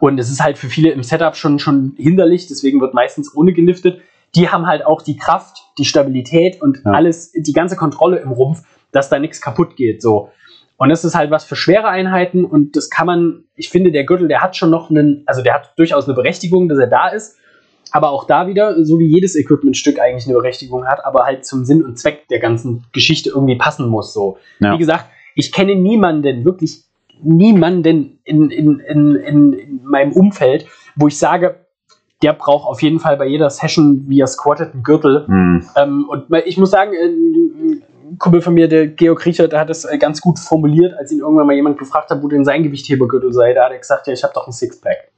und 0.00 0.18
es 0.18 0.30
ist 0.30 0.42
halt 0.42 0.58
für 0.58 0.68
viele 0.68 0.90
im 0.90 1.02
Setup 1.02 1.36
schon, 1.36 1.58
schon 1.58 1.94
hinderlich, 1.96 2.46
deswegen 2.48 2.80
wird 2.80 2.94
meistens 2.94 3.34
ohne 3.34 3.52
geliftet. 3.52 4.00
Die 4.34 4.48
haben 4.48 4.66
halt 4.66 4.84
auch 4.84 5.02
die 5.02 5.16
Kraft, 5.16 5.58
die 5.78 5.84
Stabilität 5.84 6.60
und 6.60 6.82
Ja. 6.84 6.92
alles, 6.92 7.32
die 7.32 7.52
ganze 7.52 7.76
Kontrolle 7.76 8.18
im 8.18 8.30
Rumpf, 8.32 8.62
dass 8.92 9.08
da 9.08 9.18
nichts 9.18 9.40
kaputt 9.40 9.76
geht. 9.76 10.02
So. 10.02 10.30
Und 10.78 10.90
das 10.90 11.04
ist 11.04 11.14
halt 11.14 11.30
was 11.30 11.44
für 11.44 11.56
schwere 11.56 11.88
Einheiten 11.88 12.44
und 12.44 12.76
das 12.76 12.90
kann 12.90 13.06
man, 13.06 13.44
ich 13.54 13.70
finde, 13.70 13.92
der 13.92 14.04
Gürtel, 14.04 14.28
der 14.28 14.42
hat 14.42 14.56
schon 14.56 14.70
noch 14.70 14.90
einen, 14.90 15.22
also 15.26 15.42
der 15.42 15.54
hat 15.54 15.72
durchaus 15.76 16.04
eine 16.04 16.14
Berechtigung, 16.14 16.68
dass 16.68 16.78
er 16.78 16.86
da 16.86 17.08
ist. 17.08 17.38
Aber 17.92 18.10
auch 18.10 18.26
da 18.26 18.46
wieder, 18.46 18.84
so 18.84 18.98
wie 18.98 19.06
jedes 19.06 19.36
Equipmentstück 19.36 20.00
eigentlich 20.00 20.26
eine 20.26 20.34
Berechtigung 20.34 20.86
hat, 20.86 21.04
aber 21.04 21.24
halt 21.24 21.46
zum 21.46 21.64
Sinn 21.64 21.84
und 21.84 21.98
Zweck 21.98 22.28
der 22.28 22.40
ganzen 22.40 22.84
Geschichte 22.92 23.30
irgendwie 23.30 23.56
passen 23.56 23.88
muss. 23.88 24.12
So. 24.12 24.38
Ja. 24.58 24.74
Wie 24.74 24.78
gesagt, 24.78 25.06
ich 25.34 25.52
kenne 25.52 25.76
niemanden, 25.76 26.44
wirklich 26.44 26.82
niemanden 27.22 28.18
in, 28.24 28.50
in, 28.50 28.80
in, 28.80 28.80
in, 28.80 29.52
in 29.52 29.80
meinem 29.84 30.12
Umfeld, 30.12 30.66
wo 30.96 31.06
ich 31.06 31.16
sage, 31.16 31.60
der 32.22 32.32
braucht 32.32 32.66
auf 32.66 32.82
jeden 32.82 32.98
Fall 32.98 33.16
bei 33.16 33.26
jeder 33.26 33.50
Session, 33.50 34.04
wie 34.08 34.20
er 34.20 34.26
squattet, 34.26 34.72
einen 34.72 34.82
Gürtel. 34.82 35.26
Hm. 35.26 35.64
Ähm, 35.76 36.06
und 36.08 36.26
ich 36.46 36.56
muss 36.56 36.70
sagen, 36.70 36.92
äh, 36.92 37.80
Kumpel 38.18 38.40
von 38.42 38.54
mir, 38.54 38.68
der 38.68 38.86
Georg 38.88 39.24
Riecher, 39.26 39.48
der 39.48 39.60
hat 39.60 39.70
es 39.70 39.84
äh, 39.84 39.98
ganz 39.98 40.20
gut 40.20 40.38
formuliert, 40.38 40.94
als 40.98 41.10
ihn 41.12 41.20
irgendwann 41.20 41.46
mal 41.46 41.54
jemand 41.54 41.78
gefragt 41.78 42.10
hat, 42.10 42.22
wo 42.22 42.28
denn 42.28 42.44
sein 42.44 42.62
Gewichthebergürtel 42.62 43.32
sei. 43.32 43.52
Da 43.54 43.64
hat 43.64 43.72
er 43.72 43.78
gesagt, 43.78 44.06
ja, 44.06 44.12
ich 44.12 44.22
habe 44.22 44.32
doch 44.34 44.46
ein 44.46 44.52
Sixpack. 44.52 45.10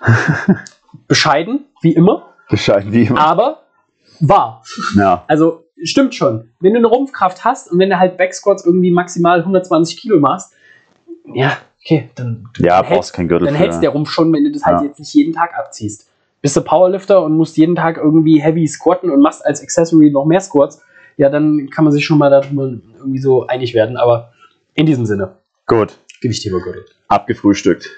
Bescheiden, 1.08 1.66
wie 1.82 1.92
immer, 1.94 2.28
Bescheiden 2.48 2.92
wie 2.92 3.04
immer. 3.04 3.20
aber 3.20 3.62
wahr. 4.20 4.62
Ja. 4.96 5.24
Also 5.28 5.64
stimmt 5.82 6.14
schon. 6.14 6.50
Wenn 6.60 6.72
du 6.72 6.78
eine 6.78 6.86
Rumpfkraft 6.88 7.44
hast 7.44 7.70
und 7.70 7.78
wenn 7.78 7.90
du 7.90 7.98
halt 7.98 8.16
Backsquats 8.16 8.64
irgendwie 8.66 8.90
maximal 8.90 9.40
120 9.40 9.96
Kilo 10.00 10.18
machst, 10.18 10.52
ja, 11.32 11.56
okay, 11.84 12.10
dann, 12.16 12.48
Ja, 12.58 12.82
dann 12.82 12.92
brauchst 12.92 13.12
keinen 13.12 13.28
Gürtel 13.28 13.46
dann 13.46 13.54
hältst 13.54 13.82
der 13.82 13.90
Rumpf 13.90 14.10
schon, 14.10 14.32
wenn 14.32 14.44
du 14.44 14.50
das 14.50 14.64
halt 14.64 14.80
Ja. 14.80 14.88
jetzt 14.88 14.98
nicht 14.98 15.14
jeden 15.14 15.32
Tag 15.32 15.56
abziehst. 15.56 16.08
Bist 16.42 16.56
du 16.56 16.62
Powerlifter 16.62 17.22
und 17.22 17.36
musst 17.36 17.56
jeden 17.56 17.76
Tag 17.76 17.98
irgendwie 17.98 18.40
heavy 18.40 18.66
squatten 18.66 19.10
und 19.10 19.20
machst 19.20 19.44
als 19.44 19.62
Accessory 19.62 20.10
noch 20.10 20.24
mehr 20.24 20.40
Squats, 20.40 20.82
ja, 21.20 21.28
dann 21.28 21.68
kann 21.68 21.84
man 21.84 21.92
sich 21.92 22.06
schon 22.06 22.16
mal 22.16 22.30
darüber 22.30 22.72
irgendwie 22.96 23.18
so 23.18 23.46
einig 23.46 23.74
werden. 23.74 23.98
Aber 23.98 24.32
in 24.72 24.86
diesem 24.86 25.04
Sinne, 25.04 25.36
Gut. 25.66 25.98
Gewichthebergürtel. 26.22 26.86
Abgefrühstückt. 27.08 27.90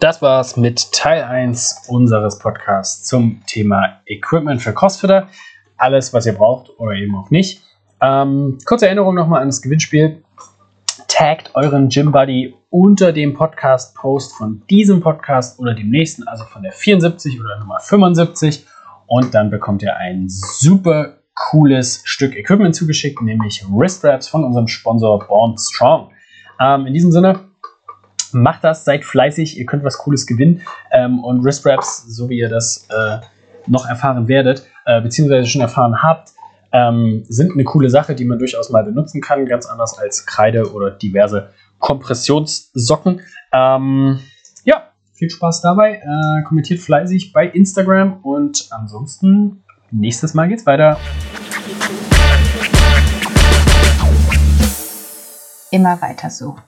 Das 0.00 0.20
war's 0.20 0.56
mit 0.56 0.90
Teil 0.90 1.22
1 1.22 1.84
unseres 1.86 2.40
Podcasts 2.40 3.04
zum 3.04 3.40
Thema 3.46 4.00
Equipment 4.06 4.60
für 4.60 4.74
Crossfitter. 4.74 5.28
Alles, 5.76 6.12
was 6.12 6.26
ihr 6.26 6.32
braucht 6.32 6.70
oder 6.80 6.94
eben 6.94 7.14
auch 7.14 7.30
nicht. 7.30 7.62
Ähm, 8.00 8.58
kurze 8.64 8.86
Erinnerung 8.86 9.14
nochmal 9.14 9.42
an 9.42 9.48
das 9.48 9.62
Gewinnspiel. 9.62 10.24
Taggt 11.06 11.54
euren 11.54 11.88
Gym 11.88 12.10
Buddy 12.10 12.56
unter 12.68 13.12
dem 13.12 13.34
Podcast-Post 13.34 14.32
von 14.34 14.64
diesem 14.68 15.00
Podcast 15.00 15.60
oder 15.60 15.74
dem 15.74 15.90
nächsten, 15.90 16.26
also 16.26 16.42
von 16.44 16.64
der 16.64 16.72
74 16.72 17.40
oder 17.40 17.60
Nummer 17.60 17.78
75. 17.78 18.66
Und 19.06 19.34
dann 19.34 19.50
bekommt 19.50 19.82
ihr 19.82 19.96
ein 19.96 20.26
super 20.28 21.17
cooles 21.38 22.02
Stück 22.04 22.36
Equipment 22.36 22.74
zugeschickt, 22.74 23.22
nämlich 23.22 23.64
Wrist 23.70 24.02
Wraps 24.02 24.28
von 24.28 24.44
unserem 24.44 24.68
Sponsor 24.68 25.26
Born 25.26 25.56
Strong. 25.56 26.10
Ähm, 26.60 26.86
in 26.86 26.94
diesem 26.94 27.12
Sinne, 27.12 27.40
macht 28.32 28.64
das, 28.64 28.84
seid 28.84 29.04
fleißig, 29.04 29.58
ihr 29.58 29.66
könnt 29.66 29.84
was 29.84 29.98
Cooles 29.98 30.26
gewinnen. 30.26 30.62
Ähm, 30.90 31.22
und 31.22 31.44
Wrist 31.44 31.64
Wraps, 31.64 32.04
so 32.06 32.28
wie 32.28 32.38
ihr 32.38 32.48
das 32.48 32.86
äh, 32.90 33.18
noch 33.66 33.86
erfahren 33.86 34.28
werdet, 34.28 34.66
äh, 34.84 35.00
beziehungsweise 35.00 35.46
schon 35.46 35.60
erfahren 35.60 36.02
habt, 36.02 36.32
ähm, 36.72 37.24
sind 37.28 37.52
eine 37.52 37.64
coole 37.64 37.88
Sache, 37.88 38.14
die 38.14 38.24
man 38.24 38.38
durchaus 38.38 38.70
mal 38.70 38.84
benutzen 38.84 39.20
kann, 39.20 39.46
ganz 39.46 39.66
anders 39.66 39.98
als 39.98 40.26
Kreide 40.26 40.72
oder 40.72 40.90
diverse 40.90 41.50
Kompressionssocken. 41.78 43.22
Ähm, 43.52 44.18
ja, 44.64 44.88
viel 45.14 45.30
Spaß 45.30 45.62
dabei. 45.62 46.02
Äh, 46.02 46.42
kommentiert 46.44 46.80
fleißig 46.80 47.32
bei 47.32 47.46
Instagram 47.46 48.20
und 48.22 48.68
ansonsten 48.70 49.62
nächstes 49.90 50.34
Mal 50.34 50.48
geht's 50.48 50.66
weiter. 50.66 50.98
Immer 55.70 56.00
weiter 56.00 56.30
so. 56.30 56.56